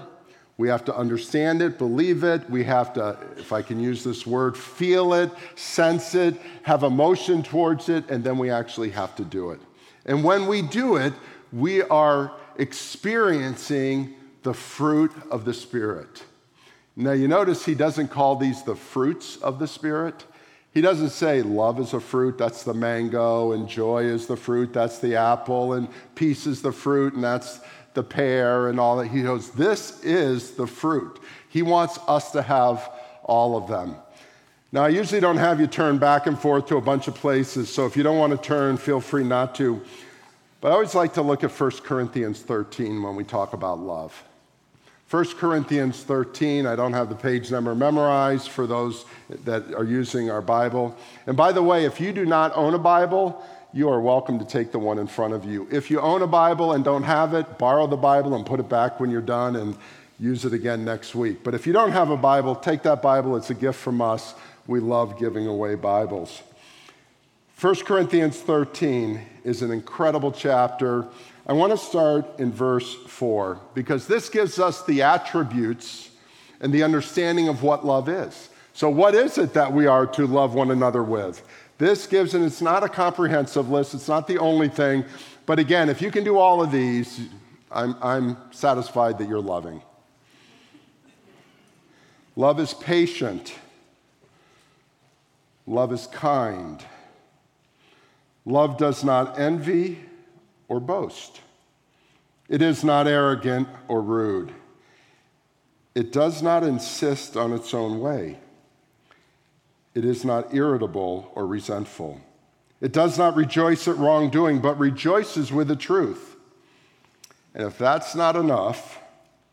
We 0.58 0.68
have 0.70 0.86
to 0.86 0.96
understand 0.96 1.63
it, 1.63 1.80
believe 1.80 2.24
it. 2.24 2.48
We 2.48 2.63
have 2.65 2.94
to, 2.94 3.18
if 3.38 3.52
I 3.52 3.63
can 3.63 3.80
use 3.80 4.04
this 4.04 4.26
word, 4.26 4.56
feel 4.56 5.15
it, 5.15 5.32
sense 5.56 6.13
it, 6.13 6.39
have 6.62 6.84
emotion 6.84 7.41
towards 7.41 7.89
it, 7.89 8.08
and 8.12 8.24
then 8.24 8.38
we 8.38 8.52
actually 8.52 8.91
have 8.91 9.15
to 9.15 9.26
do 9.26 9.50
it. 9.50 9.60
And 10.06 10.24
when 10.24 10.46
we 10.46 10.62
do 10.62 10.98
it, 10.98 11.13
we 11.52 11.82
are 11.82 12.34
experiencing 12.58 14.13
the 14.44 14.54
fruit 14.54 15.12
of 15.32 15.44
the 15.44 15.54
Spirit. 15.54 16.24
Now, 16.96 17.12
you 17.12 17.28
notice 17.28 17.66
he 17.66 17.76
doesn't 17.76 18.08
call 18.08 18.38
these 18.38 18.64
the 18.64 18.76
fruits 18.76 19.38
of 19.38 19.60
the 19.60 19.68
Spirit. 19.68 20.26
He 20.74 20.82
doesn't 20.82 21.10
say 21.10 21.42
love 21.42 21.80
is 21.80 21.94
a 21.94 22.00
fruit, 22.00 22.38
that's 22.38 22.64
the 22.64 22.74
mango, 22.74 23.54
and 23.54 23.68
joy 23.68 24.04
is 24.04 24.28
the 24.28 24.38
fruit, 24.38 24.74
that's 24.74 25.00
the 25.00 25.16
apple, 25.16 25.74
and 25.74 25.88
peace 26.16 26.46
is 26.46 26.62
the 26.62 26.72
fruit, 26.72 27.14
and 27.14 27.24
that's 27.24 27.60
the 27.94 28.04
pear 28.04 28.70
and 28.70 28.80
all 28.80 28.98
that. 28.98 29.08
He 29.08 29.24
goes, 29.24 29.52
This 29.52 30.04
is 30.04 30.52
the 30.52 30.68
fruit. 30.68 31.20
He 31.50 31.62
wants 31.62 31.98
us 32.08 32.32
to 32.32 32.42
have 32.42 32.90
all 33.24 33.58
of 33.58 33.68
them. 33.68 33.96
Now, 34.72 34.84
I 34.84 34.90
usually 34.90 35.22
don't 35.22 35.38
have 35.38 35.62
you 35.62 35.68
turn 35.68 35.98
back 35.98 36.28
and 36.28 36.38
forth 36.38 36.68
to 36.68 36.76
a 36.78 36.82
bunch 36.82 37.08
of 37.08 37.16
places, 37.16 37.74
so 37.74 37.86
if 37.86 37.96
you 37.96 38.04
don't 38.04 38.18
want 38.18 38.32
to 38.32 38.38
turn, 38.38 38.76
feel 38.76 39.00
free 39.00 39.24
not 39.24 39.56
to. 39.56 39.82
But 40.60 40.70
I 40.70 40.74
always 40.74 40.96
like 40.96 41.14
to 41.14 41.22
look 41.22 41.44
at 41.44 41.52
1 41.52 41.72
Corinthians 41.84 42.42
13 42.42 43.02
when 43.02 43.16
we 43.16 43.24
talk 43.24 43.54
about 43.54 43.80
love. 43.80 44.24
1 45.15 45.25
Corinthians 45.38 46.04
13, 46.04 46.65
I 46.65 46.75
don't 46.75 46.91
have 46.91 47.08
the 47.08 47.15
page 47.15 47.49
number 47.49 47.73
memorized 47.73 48.49
for 48.49 48.67
those 48.67 49.06
that 49.45 49.73
are 49.73 49.86
using 49.86 50.30
our 50.30 50.41
Bible. 50.41 50.93
And 51.25 51.38
by 51.38 51.54
the 51.54 51.63
way, 51.63 51.86
if 51.86 52.01
you 52.01 52.12
do 52.12 52.25
not 52.25 52.51
own 52.54 52.73
a 52.73 52.78
Bible, 52.78 53.41
you 53.71 53.88
are 53.88 54.01
welcome 54.01 54.39
to 54.39 54.43
take 54.43 54.73
the 54.73 54.80
one 54.80 54.99
in 54.99 55.08
front 55.08 55.34
of 55.34 55.45
you. 55.45 55.69
If 55.71 55.89
you 55.89 56.01
own 56.01 56.21
a 56.21 56.28
Bible 56.28 56.73
and 56.73 56.84
don't 56.84 57.04
have 57.04 57.34
it, 57.34 57.58
borrow 57.58 57.88
the 57.88 57.95
Bible 57.95 58.36
and 58.36 58.45
put 58.45 58.60
it 58.60 58.67
back 58.67 58.99
when 58.99 59.10
you're 59.10 59.21
done 59.21 59.56
and 59.56 59.78
use 60.19 60.43
it 60.43 60.51
again 60.51 60.84
next 60.84 61.15
week. 61.15 61.45
But 61.45 61.54
if 61.54 61.65
you 61.65 61.71
don't 61.71 61.93
have 61.93 62.10
a 62.10 62.17
Bible, 62.17 62.54
take 62.54 62.84
that 62.84 63.01
Bible. 63.01 63.38
It's 63.38 63.49
a 63.49 63.56
gift 63.56 63.80
from 63.80 64.01
us. 64.01 64.34
We 64.67 64.82
love 64.82 65.17
giving 65.17 65.47
away 65.47 65.75
Bibles. 65.75 66.41
1 67.62 67.75
Corinthians 67.86 68.38
13 68.41 69.21
is 69.45 69.62
an 69.62 69.71
incredible 69.71 70.34
chapter. 70.34 71.08
I 71.48 71.54
want 71.54 71.72
to 71.72 71.78
start 71.78 72.40
in 72.40 72.52
verse 72.52 72.96
4 73.08 73.60
because 73.76 74.08
this 74.08 74.30
gives 74.30 74.58
us 74.58 74.84
the 74.86 75.04
attributes 75.04 76.10
and 76.60 76.74
the 76.74 76.84
understanding 76.84 77.48
of 77.48 77.62
what 77.62 77.86
love 77.86 78.10
is. 78.10 78.50
So, 78.74 78.90
what 78.90 79.14
is 79.14 79.38
it 79.38 79.54
that 79.54 79.72
we 79.72 79.86
are 79.86 80.08
to 80.08 80.26
love 80.26 80.54
one 80.56 80.72
another 80.72 81.04
with? 81.04 81.46
This 81.78 82.08
gives, 82.08 82.34
and 82.34 82.44
it's 82.44 82.62
not 82.62 82.84
a 82.84 82.90
comprehensive 82.90 83.70
list, 83.70 83.94
it's 83.94 84.08
not 84.08 84.28
the 84.28 84.40
only 84.40 84.70
thing. 84.70 85.06
But 85.46 85.60
again, 85.60 85.90
if 85.90 86.02
you 86.02 86.10
can 86.10 86.24
do 86.24 86.38
all 86.38 86.64
of 86.64 86.72
these, 86.72 87.28
I'm, 87.72 87.96
I'm 88.02 88.38
satisfied 88.52 89.20
that 89.20 89.30
you're 89.30 89.40
loving. 89.40 89.82
Love 92.36 92.60
is 92.60 92.74
patient. 92.74 93.54
Love 95.68 95.94
is 95.94 96.08
kind. 96.08 96.84
Love 98.46 98.78
does 98.78 99.04
not 99.04 99.40
envy 99.40 100.00
or 100.67 100.80
boast. 100.80 101.41
It 102.47 102.62
is 102.62 102.84
not 102.84 103.08
arrogant 103.08 103.67
or 103.88 104.01
rude. 104.01 104.54
It 105.95 106.12
does 106.12 106.41
not 106.41 106.63
insist 106.63 107.38
on 107.38 107.54
its 107.54 107.73
own 107.73 107.99
way. 107.99 108.38
It 109.93 110.04
is 110.04 110.25
not 110.25 110.54
irritable 110.54 111.32
or 111.36 111.47
resentful. 111.47 112.19
It 112.82 112.91
does 112.91 113.17
not 113.17 113.36
rejoice 113.36 113.88
at 113.88 113.97
wrongdoing, 113.97 114.60
but 114.60 114.78
rejoices 114.78 115.51
with 115.51 115.69
the 115.69 115.75
truth. 115.75 116.36
And 117.54 117.63
if 117.65 117.78
that's 117.78 118.13
not 118.13 118.36
enough, 118.36 118.99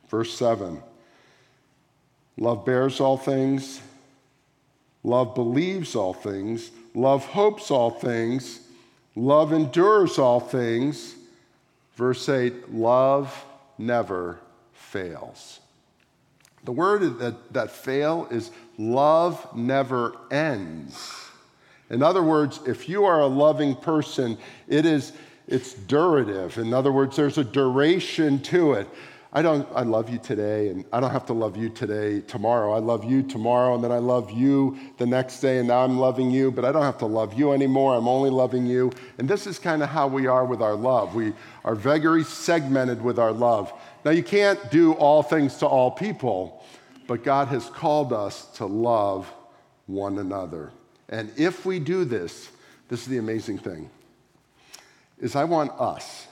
verse 0.09 0.35
7 0.37 0.83
love 2.39 2.65
bears 2.65 2.99
all 2.99 3.17
things, 3.17 3.81
love 5.05 5.35
believes 5.35 5.95
all 5.95 6.13
things, 6.13 6.71
love 6.95 7.25
hopes 7.25 7.71
all 7.71 7.91
things, 7.91 8.61
love 9.15 9.53
endures 9.53 10.19
all 10.19 10.41
things. 10.41 11.15
Verse 11.95 12.29
8 12.29 12.73
love 12.73 13.45
never 13.79 14.39
fails. 14.73 15.61
The 16.65 16.73
word 16.73 17.19
that, 17.19 17.53
that 17.53 17.71
fail 17.71 18.29
is 18.31 18.51
love 18.79 19.55
never 19.57 20.17
ends. 20.31 21.13
In 21.91 22.03
other 22.03 22.23
words, 22.23 22.61
if 22.67 22.89
you 22.89 23.05
are 23.05 23.21
a 23.21 23.27
loving 23.27 23.75
person, 23.75 24.39
it 24.69 24.87
is 24.87 25.13
it's 25.49 25.75
durative. 25.75 26.57
In 26.57 26.73
other 26.73 26.93
words, 26.93 27.17
there's 27.17 27.37
a 27.37 27.45
duration 27.45 28.39
to 28.43 28.75
it. 28.75 28.89
I 29.35 29.41
don't 29.41 29.67
I 29.75 29.83
love 29.83 30.11
you 30.11 30.19
today 30.19 30.69
and 30.69 30.85
I 30.93 31.01
don't 31.01 31.11
have 31.11 31.25
to 31.27 31.33
love 31.33 31.57
you 31.57 31.71
today 31.71 32.21
tomorrow. 32.21 32.73
I 32.73 32.81
love 32.81 33.05
you 33.05 33.23
tomorrow 33.23 33.75
and 33.75 33.83
then 33.83 33.91
I 33.91 33.99
love 33.99 34.31
you 34.31 34.79
the 34.99 35.07
next 35.07 35.41
day 35.41 35.59
and 35.59 35.69
now 35.69 35.85
I'm 35.85 35.99
loving 35.99 36.31
you, 36.31 36.51
but 36.51 36.67
I 36.67 36.73
don't 36.73 36.83
have 36.83 36.99
to 36.99 37.07
love 37.07 37.33
you 37.33 37.53
anymore. 37.53 37.95
I'm 37.95 38.09
only 38.09 38.29
loving 38.29 38.67
you. 38.67 38.93
And 39.17 39.27
this 39.27 39.47
is 39.47 39.59
kind 39.59 39.83
of 39.83 39.89
how 39.89 40.07
we 40.07 40.27
are 40.27 40.45
with 40.45 40.61
our 40.61 40.75
love. 40.75 41.15
We 41.15 41.33
are 41.65 41.75
very 41.75 42.25
segmented 42.25 43.01
with 43.01 43.19
our 43.19 43.33
love. 43.33 43.73
Now 44.05 44.11
you 44.11 44.23
can't 44.23 44.71
do 44.71 44.93
all 44.93 45.23
things 45.23 45.57
to 45.59 45.67
all 45.67 45.91
people. 45.91 46.63
But 47.07 47.25
God 47.25 47.49
has 47.49 47.69
called 47.69 48.13
us 48.13 48.47
to 48.57 48.67
love 48.67 49.33
one 49.87 50.19
another. 50.19 50.73
And 51.09 51.33
if 51.37 51.67
we 51.67 51.79
do 51.79 52.05
this, 52.05 52.51
this 52.89 53.01
is 53.01 53.07
the 53.07 53.19
amazing 53.19 53.59
thing, 53.59 53.91
is 55.19 55.37
I 55.37 55.45
want 55.45 55.73
us, 55.81 56.27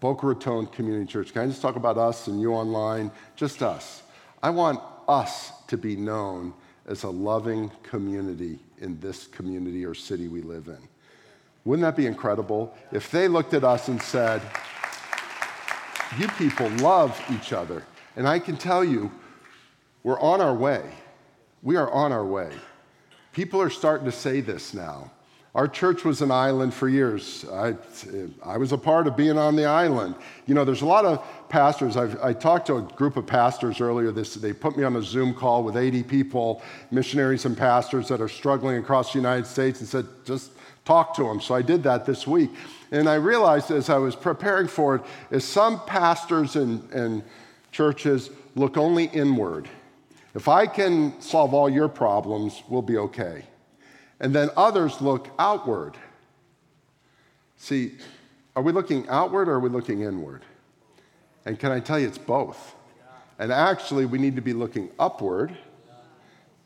Boca 0.00 0.26
Raton 0.26 0.66
Community 0.66 1.10
Church, 1.10 1.32
can 1.32 1.42
I 1.42 1.46
just 1.46 1.62
talk 1.62 1.76
about 1.76 1.96
us 1.96 2.26
and 2.26 2.40
you 2.40 2.52
online? 2.52 3.10
Just 3.34 3.62
us. 3.62 4.02
I 4.42 4.50
want 4.50 4.80
us 5.08 5.52
to 5.68 5.76
be 5.76 5.96
known 5.96 6.52
as 6.86 7.02
a 7.02 7.10
loving 7.10 7.70
community 7.82 8.58
in 8.78 9.00
this 9.00 9.26
community 9.26 9.84
or 9.84 9.94
city 9.94 10.28
we 10.28 10.42
live 10.42 10.68
in. 10.68 10.78
Wouldn't 11.64 11.84
that 11.84 11.96
be 11.96 12.06
incredible 12.06 12.76
if 12.92 13.10
they 13.10 13.26
looked 13.26 13.54
at 13.54 13.64
us 13.64 13.88
and 13.88 14.00
said, 14.00 14.40
You 16.18 16.28
people 16.28 16.68
love 16.76 17.20
each 17.32 17.52
other? 17.52 17.82
And 18.14 18.28
I 18.28 18.38
can 18.38 18.56
tell 18.56 18.84
you, 18.84 19.10
we're 20.02 20.20
on 20.20 20.40
our 20.40 20.54
way. 20.54 20.82
We 21.62 21.76
are 21.76 21.90
on 21.90 22.12
our 22.12 22.24
way. 22.24 22.52
People 23.32 23.60
are 23.60 23.70
starting 23.70 24.06
to 24.06 24.12
say 24.12 24.40
this 24.40 24.72
now. 24.72 25.10
Our 25.56 25.66
church 25.66 26.04
was 26.04 26.20
an 26.20 26.30
island 26.30 26.74
for 26.74 26.86
years. 26.86 27.46
I, 27.50 27.76
I 28.44 28.58
was 28.58 28.72
a 28.72 28.78
part 28.78 29.06
of 29.06 29.16
being 29.16 29.38
on 29.38 29.56
the 29.56 29.64
island. 29.64 30.14
You 30.44 30.54
know, 30.54 30.66
there's 30.66 30.82
a 30.82 30.86
lot 30.86 31.06
of 31.06 31.26
pastors. 31.48 31.96
I've, 31.96 32.20
I 32.22 32.34
talked 32.34 32.66
to 32.66 32.76
a 32.76 32.82
group 32.82 33.16
of 33.16 33.26
pastors 33.26 33.80
earlier 33.80 34.12
this. 34.12 34.34
They 34.34 34.52
put 34.52 34.76
me 34.76 34.84
on 34.84 34.96
a 34.96 35.02
Zoom 35.02 35.32
call 35.32 35.64
with 35.64 35.78
80 35.78 36.02
people, 36.02 36.60
missionaries 36.90 37.46
and 37.46 37.56
pastors 37.56 38.06
that 38.08 38.20
are 38.20 38.28
struggling 38.28 38.76
across 38.76 39.14
the 39.14 39.18
United 39.18 39.46
States, 39.46 39.80
and 39.80 39.88
said, 39.88 40.04
just 40.26 40.50
talk 40.84 41.16
to 41.16 41.22
them. 41.22 41.40
So 41.40 41.54
I 41.54 41.62
did 41.62 41.82
that 41.84 42.04
this 42.04 42.26
week. 42.26 42.50
And 42.90 43.08
I 43.08 43.14
realized 43.14 43.70
as 43.70 43.88
I 43.88 43.96
was 43.96 44.14
preparing 44.14 44.68
for 44.68 44.96
it, 44.96 45.02
is 45.30 45.42
some 45.42 45.80
pastors 45.86 46.56
and, 46.56 46.86
and 46.90 47.22
churches 47.72 48.28
look 48.56 48.76
only 48.76 49.04
inward. 49.04 49.70
If 50.34 50.48
I 50.48 50.66
can 50.66 51.18
solve 51.18 51.54
all 51.54 51.70
your 51.70 51.88
problems, 51.88 52.62
we'll 52.68 52.82
be 52.82 52.98
okay 52.98 53.44
and 54.20 54.34
then 54.34 54.50
others 54.56 55.00
look 55.00 55.28
outward. 55.38 55.94
See, 57.56 57.92
are 58.54 58.62
we 58.62 58.72
looking 58.72 59.08
outward 59.08 59.48
or 59.48 59.54
are 59.54 59.60
we 59.60 59.68
looking 59.68 60.02
inward? 60.02 60.42
And 61.44 61.58
can 61.58 61.72
I 61.72 61.80
tell 61.80 61.98
you, 61.98 62.08
it's 62.08 62.18
both. 62.18 62.74
And 63.38 63.52
actually, 63.52 64.06
we 64.06 64.18
need 64.18 64.36
to 64.36 64.42
be 64.42 64.52
looking 64.52 64.90
upward, 64.98 65.56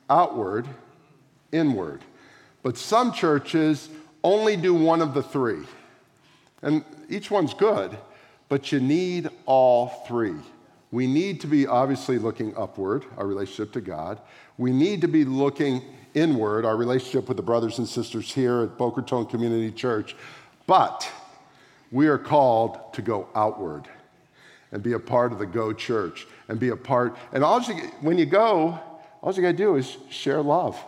outward, 0.09 0.67
inward. 1.53 2.03
But 2.63 2.79
some 2.79 3.13
churches 3.13 3.89
only 4.23 4.57
do 4.57 4.75
one 4.75 5.03
of 5.03 5.15
the 5.15 5.23
three. 5.23 5.65
And 6.63 6.85
each 7.09 7.31
one's 7.31 7.55
good, 7.55 7.97
but 8.49 8.71
you 8.71 8.81
need 8.81 9.29
all 9.47 9.89
three. 10.07 10.37
We 10.93 11.07
need 11.07 11.41
to 11.43 11.47
be 11.47 11.67
obviously 11.67 12.19
looking 12.19 12.55
upward, 12.57 13.05
our 13.17 13.27
relationship 13.27 13.73
to 13.73 13.81
God. 13.81 14.21
We 14.59 14.73
need 14.73 15.01
to 15.01 15.09
be 15.09 15.25
looking 15.25 15.83
inward, 16.15 16.65
our 16.65 16.77
relationship 16.77 17.29
with 17.29 17.37
the 17.37 17.43
brothers 17.43 17.79
and 17.79 17.89
sisters 17.89 18.33
here 18.33 18.63
at 18.63 18.77
Boca 18.79 19.01
Raton 19.01 19.27
Community 19.27 19.71
Church, 19.71 20.17
but 20.67 21.11
we 21.91 22.07
are 22.07 22.19
called 22.19 22.93
to 22.95 23.03
go 23.03 23.29
outward 23.35 23.89
and 24.73 24.83
be 24.83 24.93
a 24.93 24.99
part 24.99 25.33
of 25.33 25.39
the 25.39 25.47
Go 25.47 25.73
Church 25.73 26.27
and 26.49 26.59
be 26.59 26.69
a 26.69 26.77
part. 26.77 27.17
And 27.33 27.43
all 27.43 27.61
you, 27.63 27.75
when 28.01 28.19
you 28.19 28.27
go, 28.27 28.79
all 29.23 29.33
you 29.33 29.43
got 29.43 29.53
to 29.53 29.57
do 29.57 29.77
is 29.77 29.97
share 30.09 30.43
love. 30.43 30.79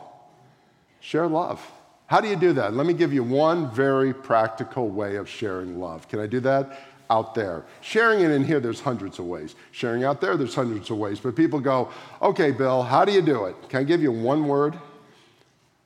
Share 1.01 1.27
love. 1.27 1.61
How 2.07 2.21
do 2.21 2.29
you 2.29 2.37
do 2.37 2.53
that? 2.55 2.75
Let 2.75 2.87
me 2.87 2.93
give 2.93 3.13
you 3.13 3.25
one 3.25 3.71
very 3.71 4.13
practical 4.13 4.89
way 4.89 5.17
of 5.17 5.29
sharing 5.29 5.81
love. 5.81 6.09
Can 6.09 6.21
I 6.21 6.27
do 6.27 6.41
that? 6.41 6.79
Out 7.11 7.35
there. 7.35 7.65
Sharing 7.81 8.21
it 8.21 8.31
in 8.31 8.45
here, 8.45 8.61
there's 8.61 8.81
hundreds 8.81 9.19
of 9.19 9.27
ways. 9.27 9.55
Sharing 9.73 10.05
out 10.05 10.21
there, 10.21 10.37
there's 10.37 10.55
hundreds 10.55 10.91
of 10.91 10.99
ways. 10.99 11.19
But 11.21 11.35
people 11.35 11.59
go, 11.59 11.91
okay, 12.21 12.53
Bill, 12.53 12.83
how 12.83 13.05
do 13.05 13.13
you 13.13 13.23
do 13.23 13.47
it? 13.47 13.57
Can 13.69 13.81
I 13.81 13.85
give 13.85 14.01
you 14.01 14.13
one 14.13 14.47
word? 14.47 14.79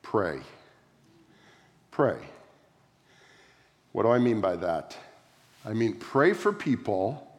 Pray. 0.09 0.39
Pray. 1.91 2.17
What 3.91 4.03
do 4.03 4.09
I 4.09 4.19
mean 4.19 4.39
by 4.39 4.55
that? 4.55 4.95
I 5.65 5.73
mean, 5.73 5.95
pray 5.95 6.31
for 6.31 6.53
people 6.53 7.29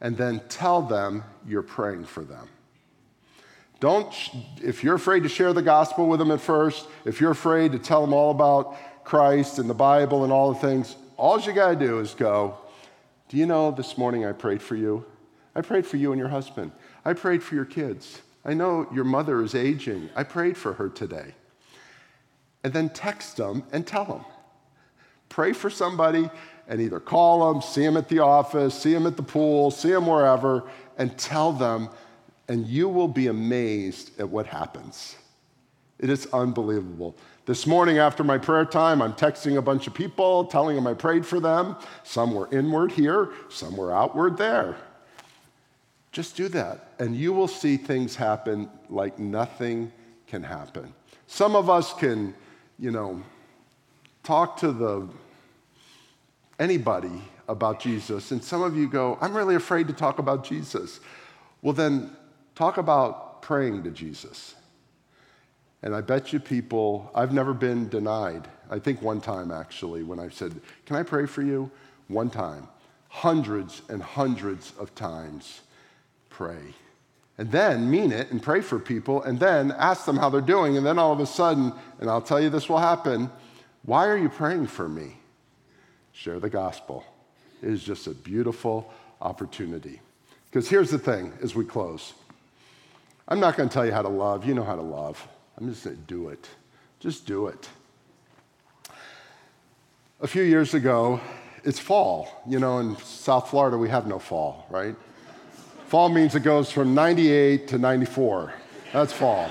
and 0.00 0.16
then 0.16 0.40
tell 0.48 0.82
them 0.82 1.24
you're 1.44 1.62
praying 1.62 2.04
for 2.04 2.22
them. 2.22 2.48
Don't, 3.80 4.14
if 4.62 4.84
you're 4.84 4.94
afraid 4.94 5.24
to 5.24 5.28
share 5.28 5.52
the 5.52 5.62
gospel 5.62 6.06
with 6.06 6.20
them 6.20 6.30
at 6.30 6.40
first, 6.40 6.86
if 7.04 7.20
you're 7.20 7.32
afraid 7.32 7.72
to 7.72 7.80
tell 7.80 8.00
them 8.00 8.14
all 8.14 8.30
about 8.30 8.76
Christ 9.02 9.58
and 9.58 9.68
the 9.68 9.74
Bible 9.74 10.22
and 10.22 10.32
all 10.32 10.52
the 10.52 10.60
things, 10.60 10.94
all 11.16 11.40
you 11.40 11.52
got 11.52 11.70
to 11.70 11.76
do 11.76 11.98
is 11.98 12.14
go, 12.14 12.56
Do 13.28 13.36
you 13.36 13.46
know 13.46 13.72
this 13.72 13.98
morning 13.98 14.24
I 14.24 14.30
prayed 14.30 14.62
for 14.62 14.76
you? 14.76 15.04
I 15.56 15.62
prayed 15.62 15.84
for 15.84 15.96
you 15.96 16.12
and 16.12 16.18
your 16.20 16.28
husband. 16.28 16.70
I 17.04 17.14
prayed 17.14 17.42
for 17.42 17.56
your 17.56 17.64
kids. 17.64 18.22
I 18.44 18.54
know 18.54 18.86
your 18.94 19.04
mother 19.04 19.42
is 19.42 19.56
aging. 19.56 20.10
I 20.14 20.22
prayed 20.22 20.56
for 20.56 20.74
her 20.74 20.88
today 20.88 21.34
and 22.64 22.72
then 22.72 22.88
text 22.90 23.36
them 23.36 23.64
and 23.72 23.86
tell 23.86 24.04
them. 24.04 24.24
Pray 25.28 25.52
for 25.52 25.70
somebody 25.70 26.30
and 26.68 26.80
either 26.80 27.00
call 27.00 27.52
them, 27.52 27.62
see 27.62 27.82
them 27.82 27.96
at 27.96 28.08
the 28.08 28.20
office, 28.20 28.74
see 28.74 28.92
them 28.92 29.06
at 29.06 29.16
the 29.16 29.22
pool, 29.22 29.70
see 29.70 29.90
them 29.90 30.06
wherever, 30.06 30.64
and 30.98 31.16
tell 31.18 31.52
them, 31.52 31.88
and 32.48 32.66
you 32.66 32.88
will 32.88 33.08
be 33.08 33.26
amazed 33.26 34.18
at 34.20 34.28
what 34.28 34.46
happens. 34.46 35.16
It 35.98 36.10
is 36.10 36.26
unbelievable. 36.32 37.16
This 37.44 37.66
morning, 37.66 37.98
after 37.98 38.22
my 38.22 38.38
prayer 38.38 38.64
time, 38.64 39.02
I'm 39.02 39.14
texting 39.14 39.56
a 39.56 39.62
bunch 39.62 39.86
of 39.86 39.94
people, 39.94 40.44
telling 40.44 40.76
them 40.76 40.86
I 40.86 40.94
prayed 40.94 41.26
for 41.26 41.40
them. 41.40 41.76
Some 42.04 42.34
were 42.34 42.48
inward 42.52 42.92
here, 42.92 43.30
some 43.48 43.76
were 43.76 43.92
outward 43.92 44.36
there. 44.36 44.76
Just 46.12 46.36
do 46.36 46.48
that, 46.48 46.92
and 46.98 47.16
you 47.16 47.32
will 47.32 47.48
see 47.48 47.76
things 47.76 48.14
happen 48.14 48.68
like 48.90 49.18
nothing 49.18 49.90
can 50.26 50.42
happen. 50.42 50.92
Some 51.26 51.56
of 51.56 51.70
us 51.70 51.94
can 51.94 52.34
you 52.82 52.90
know, 52.90 53.22
talk 54.24 54.56
to 54.56 54.72
the 54.72 55.08
anybody 56.58 57.22
about 57.46 57.78
Jesus, 57.78 58.32
and 58.32 58.42
some 58.42 58.60
of 58.60 58.76
you 58.76 58.88
go, 58.88 59.16
I'm 59.20 59.36
really 59.36 59.54
afraid 59.54 59.86
to 59.86 59.92
talk 59.92 60.18
about 60.18 60.42
Jesus. 60.42 60.98
Well, 61.62 61.74
then 61.74 62.10
talk 62.56 62.78
about 62.78 63.40
praying 63.40 63.84
to 63.84 63.92
Jesus. 63.92 64.56
And 65.84 65.94
I 65.94 66.00
bet 66.00 66.32
you 66.32 66.40
people, 66.40 67.08
I've 67.14 67.32
never 67.32 67.54
been 67.54 67.88
denied. 67.88 68.48
I 68.68 68.80
think 68.80 69.00
one 69.00 69.20
time 69.20 69.52
actually, 69.52 70.02
when 70.02 70.18
I 70.18 70.28
said, 70.28 70.60
Can 70.84 70.96
I 70.96 71.04
pray 71.04 71.26
for 71.26 71.42
you? 71.42 71.70
One 72.08 72.30
time. 72.30 72.66
Hundreds 73.08 73.82
and 73.90 74.02
hundreds 74.02 74.72
of 74.76 74.92
times, 74.96 75.60
pray 76.30 76.74
and 77.38 77.50
then 77.50 77.90
mean 77.90 78.12
it 78.12 78.30
and 78.30 78.42
pray 78.42 78.60
for 78.60 78.78
people 78.78 79.22
and 79.22 79.40
then 79.40 79.72
ask 79.72 80.04
them 80.04 80.16
how 80.16 80.28
they're 80.28 80.40
doing. 80.40 80.76
And 80.76 80.84
then 80.84 80.98
all 80.98 81.12
of 81.12 81.20
a 81.20 81.26
sudden, 81.26 81.72
and 82.00 82.10
I'll 82.10 82.22
tell 82.22 82.40
you 82.40 82.50
this 82.50 82.68
will 82.68 82.78
happen 82.78 83.30
why 83.84 84.06
are 84.06 84.16
you 84.16 84.28
praying 84.28 84.68
for 84.68 84.88
me? 84.88 85.16
Share 86.12 86.38
the 86.38 86.50
gospel. 86.50 87.04
It 87.62 87.70
is 87.70 87.82
just 87.82 88.06
a 88.06 88.12
beautiful 88.12 88.92
opportunity. 89.20 90.00
Because 90.48 90.68
here's 90.68 90.90
the 90.90 90.98
thing 90.98 91.32
as 91.42 91.54
we 91.54 91.64
close 91.64 92.12
I'm 93.26 93.40
not 93.40 93.56
going 93.56 93.68
to 93.68 93.72
tell 93.72 93.86
you 93.86 93.92
how 93.92 94.02
to 94.02 94.08
love. 94.08 94.44
You 94.44 94.54
know 94.54 94.64
how 94.64 94.76
to 94.76 94.82
love. 94.82 95.26
I'm 95.56 95.68
just 95.68 95.84
going 95.84 95.96
to 95.96 96.02
do 96.02 96.28
it. 96.28 96.48
Just 97.00 97.26
do 97.26 97.46
it. 97.48 97.68
A 100.20 100.26
few 100.26 100.42
years 100.42 100.74
ago, 100.74 101.20
it's 101.64 101.78
fall. 101.78 102.42
You 102.46 102.58
know, 102.58 102.78
in 102.78 102.96
South 102.98 103.50
Florida, 103.50 103.78
we 103.78 103.88
have 103.88 104.06
no 104.06 104.18
fall, 104.18 104.66
right? 104.70 104.94
Fall 105.92 106.08
means 106.08 106.34
it 106.34 106.42
goes 106.42 106.72
from 106.72 106.94
98 106.94 107.68
to 107.68 107.76
94. 107.76 108.54
That's 108.94 109.12
fall. 109.12 109.50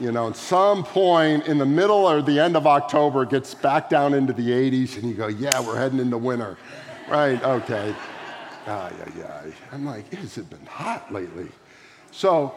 You 0.00 0.10
know, 0.10 0.26
at 0.30 0.34
some 0.34 0.82
point 0.82 1.46
in 1.46 1.58
the 1.58 1.64
middle 1.64 2.10
or 2.10 2.20
the 2.22 2.40
end 2.40 2.56
of 2.56 2.66
October, 2.66 3.22
it 3.22 3.30
gets 3.30 3.54
back 3.54 3.88
down 3.88 4.14
into 4.14 4.32
the 4.32 4.50
80s, 4.50 4.96
and 4.96 5.08
you 5.08 5.14
go, 5.14 5.28
yeah, 5.28 5.60
we're 5.60 5.78
heading 5.78 6.00
into 6.00 6.18
winter. 6.18 6.58
Right, 7.08 7.40
okay. 7.40 7.94
Ah, 8.66 8.90
yeah, 8.98 9.10
yeah. 9.16 9.52
I'm 9.70 9.86
like, 9.86 10.12
has 10.12 10.38
it 10.38 10.50
been 10.50 10.66
hot 10.66 11.12
lately? 11.12 11.46
So 12.10 12.52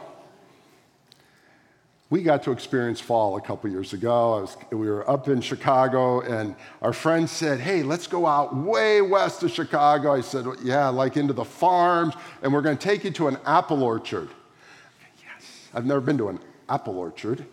we 2.12 2.22
got 2.22 2.44
to 2.44 2.52
experience 2.52 3.00
fall 3.00 3.38
a 3.38 3.42
couple 3.42 3.70
years 3.70 3.94
ago. 3.94 4.42
Was, 4.42 4.58
we 4.70 4.90
were 4.90 5.10
up 5.10 5.30
in 5.30 5.40
Chicago, 5.40 6.20
and 6.20 6.56
our 6.82 6.92
friend 6.92 7.28
said, 7.28 7.62
Hey, 7.62 7.84
let's 7.84 8.06
go 8.06 8.28
out 8.28 8.54
way 8.54 9.02
west 9.02 9.42
of 9.44 9.52
Chicago. 9.52 10.14
I 10.14 10.22
said, 10.22 10.46
Yeah, 10.62 10.90
like 10.90 11.16
into 11.16 11.34
the 11.34 11.46
farms, 11.46 12.14
and 12.44 12.54
we're 12.54 12.62
going 12.62 12.78
to 12.78 12.84
take 12.84 13.06
you 13.06 13.12
to 13.12 13.30
an 13.30 13.38
apple 13.46 13.82
orchard. 13.82 14.28
Yes, 15.20 15.70
I've 15.74 15.86
never 15.86 16.02
been 16.02 16.18
to 16.18 16.28
an 16.28 16.40
apple 16.68 17.00
orchard. 17.00 17.46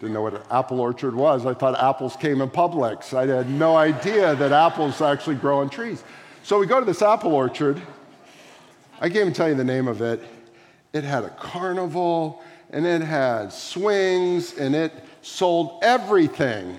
Didn't 0.00 0.14
know 0.14 0.22
what 0.22 0.34
an 0.34 0.42
apple 0.48 0.80
orchard 0.80 1.14
was. 1.16 1.44
I 1.44 1.52
thought 1.52 1.76
apples 1.82 2.14
came 2.14 2.40
in 2.40 2.50
Publix. 2.50 3.14
I 3.14 3.26
had 3.26 3.50
no 3.50 3.76
idea 3.76 4.36
that 4.36 4.52
apples 4.52 5.00
actually 5.00 5.36
grow 5.36 5.58
on 5.58 5.68
trees. 5.68 6.04
So 6.44 6.60
we 6.60 6.66
go 6.66 6.78
to 6.78 6.86
this 6.86 7.02
apple 7.02 7.34
orchard. 7.34 7.82
I 9.00 9.08
can't 9.08 9.16
even 9.16 9.32
tell 9.32 9.48
you 9.48 9.56
the 9.56 9.64
name 9.64 9.88
of 9.88 10.02
it. 10.02 10.22
It 10.92 11.02
had 11.02 11.24
a 11.24 11.30
carnival 11.30 12.44
and 12.74 12.84
it 12.84 13.00
had 13.02 13.52
swings, 13.52 14.58
and 14.58 14.74
it 14.74 14.92
sold 15.22 15.78
everything. 15.84 16.76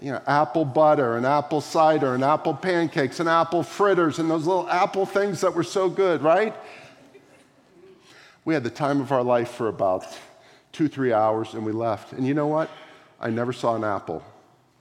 You 0.00 0.12
know, 0.12 0.22
apple 0.24 0.64
butter, 0.64 1.16
and 1.16 1.26
apple 1.26 1.60
cider, 1.60 2.14
and 2.14 2.22
apple 2.22 2.54
pancakes, 2.54 3.18
and 3.18 3.28
apple 3.28 3.64
fritters, 3.64 4.20
and 4.20 4.30
those 4.30 4.46
little 4.46 4.70
apple 4.70 5.04
things 5.04 5.40
that 5.40 5.52
were 5.52 5.64
so 5.64 5.88
good, 5.88 6.22
right? 6.22 6.54
We 8.44 8.54
had 8.54 8.62
the 8.62 8.70
time 8.70 9.00
of 9.00 9.10
our 9.10 9.24
life 9.24 9.50
for 9.50 9.66
about 9.66 10.06
two, 10.70 10.86
three 10.86 11.12
hours, 11.12 11.54
and 11.54 11.66
we 11.66 11.72
left. 11.72 12.12
And 12.12 12.24
you 12.24 12.32
know 12.32 12.46
what? 12.46 12.70
I 13.20 13.30
never 13.30 13.52
saw 13.52 13.74
an 13.74 13.82
apple. 13.82 14.22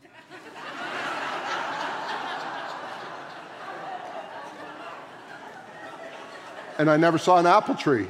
and 6.77 6.87
I 6.87 6.97
never 6.97 7.17
saw 7.17 7.39
an 7.39 7.47
apple 7.47 7.73
tree. 7.73 8.05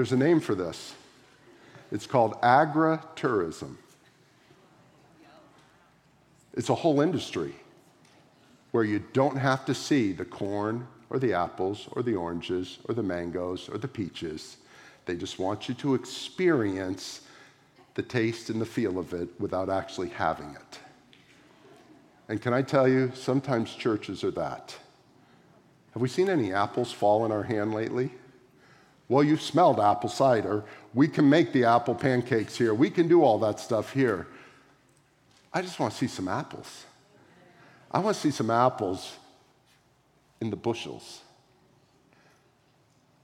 There's 0.00 0.12
a 0.12 0.16
name 0.16 0.40
for 0.40 0.54
this. 0.54 0.94
It's 1.92 2.06
called 2.06 2.40
agritourism. 2.40 3.76
It's 6.54 6.70
a 6.70 6.74
whole 6.74 7.02
industry 7.02 7.54
where 8.70 8.82
you 8.82 9.04
don't 9.12 9.36
have 9.36 9.66
to 9.66 9.74
see 9.74 10.12
the 10.12 10.24
corn 10.24 10.88
or 11.10 11.18
the 11.18 11.34
apples 11.34 11.86
or 11.92 12.02
the 12.02 12.14
oranges 12.14 12.78
or 12.88 12.94
the 12.94 13.02
mangoes 13.02 13.68
or 13.68 13.76
the 13.76 13.88
peaches. 13.88 14.56
They 15.04 15.16
just 15.16 15.38
want 15.38 15.68
you 15.68 15.74
to 15.74 15.94
experience 15.94 17.20
the 17.92 18.02
taste 18.02 18.48
and 18.48 18.58
the 18.58 18.64
feel 18.64 18.98
of 18.98 19.12
it 19.12 19.28
without 19.38 19.68
actually 19.68 20.08
having 20.08 20.48
it. 20.54 20.78
And 22.26 22.40
can 22.40 22.54
I 22.54 22.62
tell 22.62 22.88
you, 22.88 23.12
sometimes 23.14 23.74
churches 23.74 24.24
are 24.24 24.30
that. 24.30 24.74
Have 25.92 26.00
we 26.00 26.08
seen 26.08 26.30
any 26.30 26.54
apples 26.54 26.90
fall 26.90 27.26
in 27.26 27.32
our 27.32 27.42
hand 27.42 27.74
lately? 27.74 28.12
Well, 29.10 29.24
you've 29.24 29.42
smelled 29.42 29.80
apple 29.80 30.08
cider. 30.08 30.62
We 30.94 31.08
can 31.08 31.28
make 31.28 31.52
the 31.52 31.64
apple 31.64 31.96
pancakes 31.96 32.56
here. 32.56 32.72
We 32.72 32.90
can 32.90 33.08
do 33.08 33.24
all 33.24 33.40
that 33.40 33.58
stuff 33.58 33.92
here. 33.92 34.28
I 35.52 35.62
just 35.62 35.80
want 35.80 35.92
to 35.92 35.98
see 35.98 36.06
some 36.06 36.28
apples. 36.28 36.84
I 37.90 37.98
want 37.98 38.14
to 38.14 38.22
see 38.22 38.30
some 38.30 38.50
apples 38.50 39.16
in 40.40 40.48
the 40.48 40.56
bushels. 40.56 41.22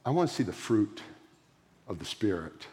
I 0.05 0.11
want 0.11 0.28
to 0.28 0.34
see 0.34 0.43
the 0.43 0.53
fruit 0.53 1.03
of 1.87 2.01
the 2.01 2.05
Spirit, 2.05 2.66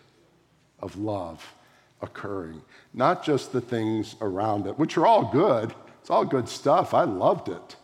of 0.79 0.97
love 0.97 1.53
occurring, 2.01 2.63
not 2.95 3.23
just 3.23 3.51
the 3.51 3.61
things 3.61 4.15
around 4.21 4.65
it, 4.65 4.79
which 4.79 4.97
are 4.97 5.05
all 5.05 5.31
good. 5.31 5.71
It's 6.01 6.09
all 6.09 6.25
good 6.25 6.49
stuff. 6.49 6.95
I 6.95 7.03
loved 7.03 7.47
it. 7.47 7.75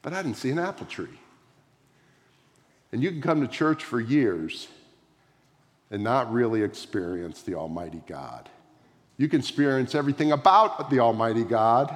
But 0.00 0.14
I 0.14 0.22
didn't 0.22 0.38
see 0.38 0.50
an 0.50 0.58
apple 0.58 0.86
tree. 0.86 1.18
And 2.92 3.02
you 3.02 3.10
can 3.10 3.20
come 3.20 3.40
to 3.40 3.48
church 3.48 3.84
for 3.84 4.00
years 4.00 4.68
and 5.90 6.02
not 6.02 6.32
really 6.32 6.62
experience 6.62 7.42
the 7.42 7.54
Almighty 7.54 8.02
God. 8.06 8.48
You 9.16 9.28
can 9.28 9.40
experience 9.40 9.94
everything 9.94 10.32
about 10.32 10.90
the 10.90 11.00
Almighty 11.00 11.44
God, 11.44 11.94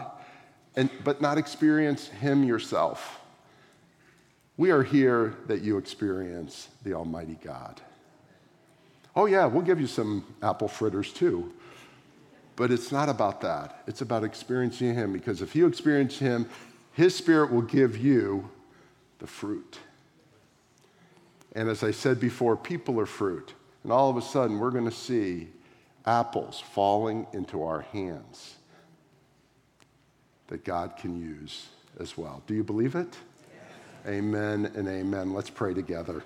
and, 0.74 0.90
but 1.05 1.20
not 1.20 1.38
experience 1.38 2.09
Him 2.09 2.43
yourself. 2.43 3.20
We 4.57 4.70
are 4.70 4.82
here 4.82 5.34
that 5.47 5.62
you 5.62 5.78
experience 5.78 6.68
the 6.82 6.95
Almighty 6.95 7.38
God. 7.43 7.80
Oh, 9.14 9.26
yeah, 9.26 9.47
we'll 9.47 9.62
give 9.62 9.80
you 9.80 9.86
some 9.86 10.24
apple 10.43 10.68
fritters 10.68 11.12
too. 11.12 11.53
But 12.57 12.70
it's 12.70 12.93
not 12.93 13.09
about 13.09 13.40
that. 13.43 13.82
It's 13.86 14.01
about 14.01 14.24
experiencing 14.24 14.95
Him 14.95 15.12
because 15.12 15.43
if 15.43 15.55
you 15.55 15.66
experience 15.66 16.18
Him, 16.18 16.49
His 16.93 17.14
Spirit 17.14 17.53
will 17.53 17.62
give 17.62 17.97
you 17.97 18.51
the 19.18 19.26
fruit. 19.26 19.78
And 21.55 21.68
as 21.68 21.82
I 21.82 21.90
said 21.90 22.18
before, 22.18 22.57
people 22.57 22.98
are 22.98 23.07
fruit. 23.07 23.53
And 23.84 23.92
all 23.92 24.09
of 24.09 24.16
a 24.16 24.22
sudden, 24.22 24.59
we're 24.59 24.70
going 24.70 24.88
to 24.88 24.90
see 24.90 25.48
apples 26.07 26.62
falling 26.72 27.26
into 27.32 27.62
our 27.62 27.80
hands 27.80 28.57
that 30.48 30.64
God 30.64 30.96
can 30.96 31.20
use 31.20 31.68
as 32.00 32.16
well. 32.16 32.42
Do 32.46 32.55
you 32.55 32.64
believe 32.64 32.94
it? 32.94 33.16
Yes. 34.07 34.14
Amen 34.14 34.72
and 34.74 34.88
amen. 34.88 35.32
Let's 35.32 35.50
pray 35.50 35.74
together. 35.74 36.22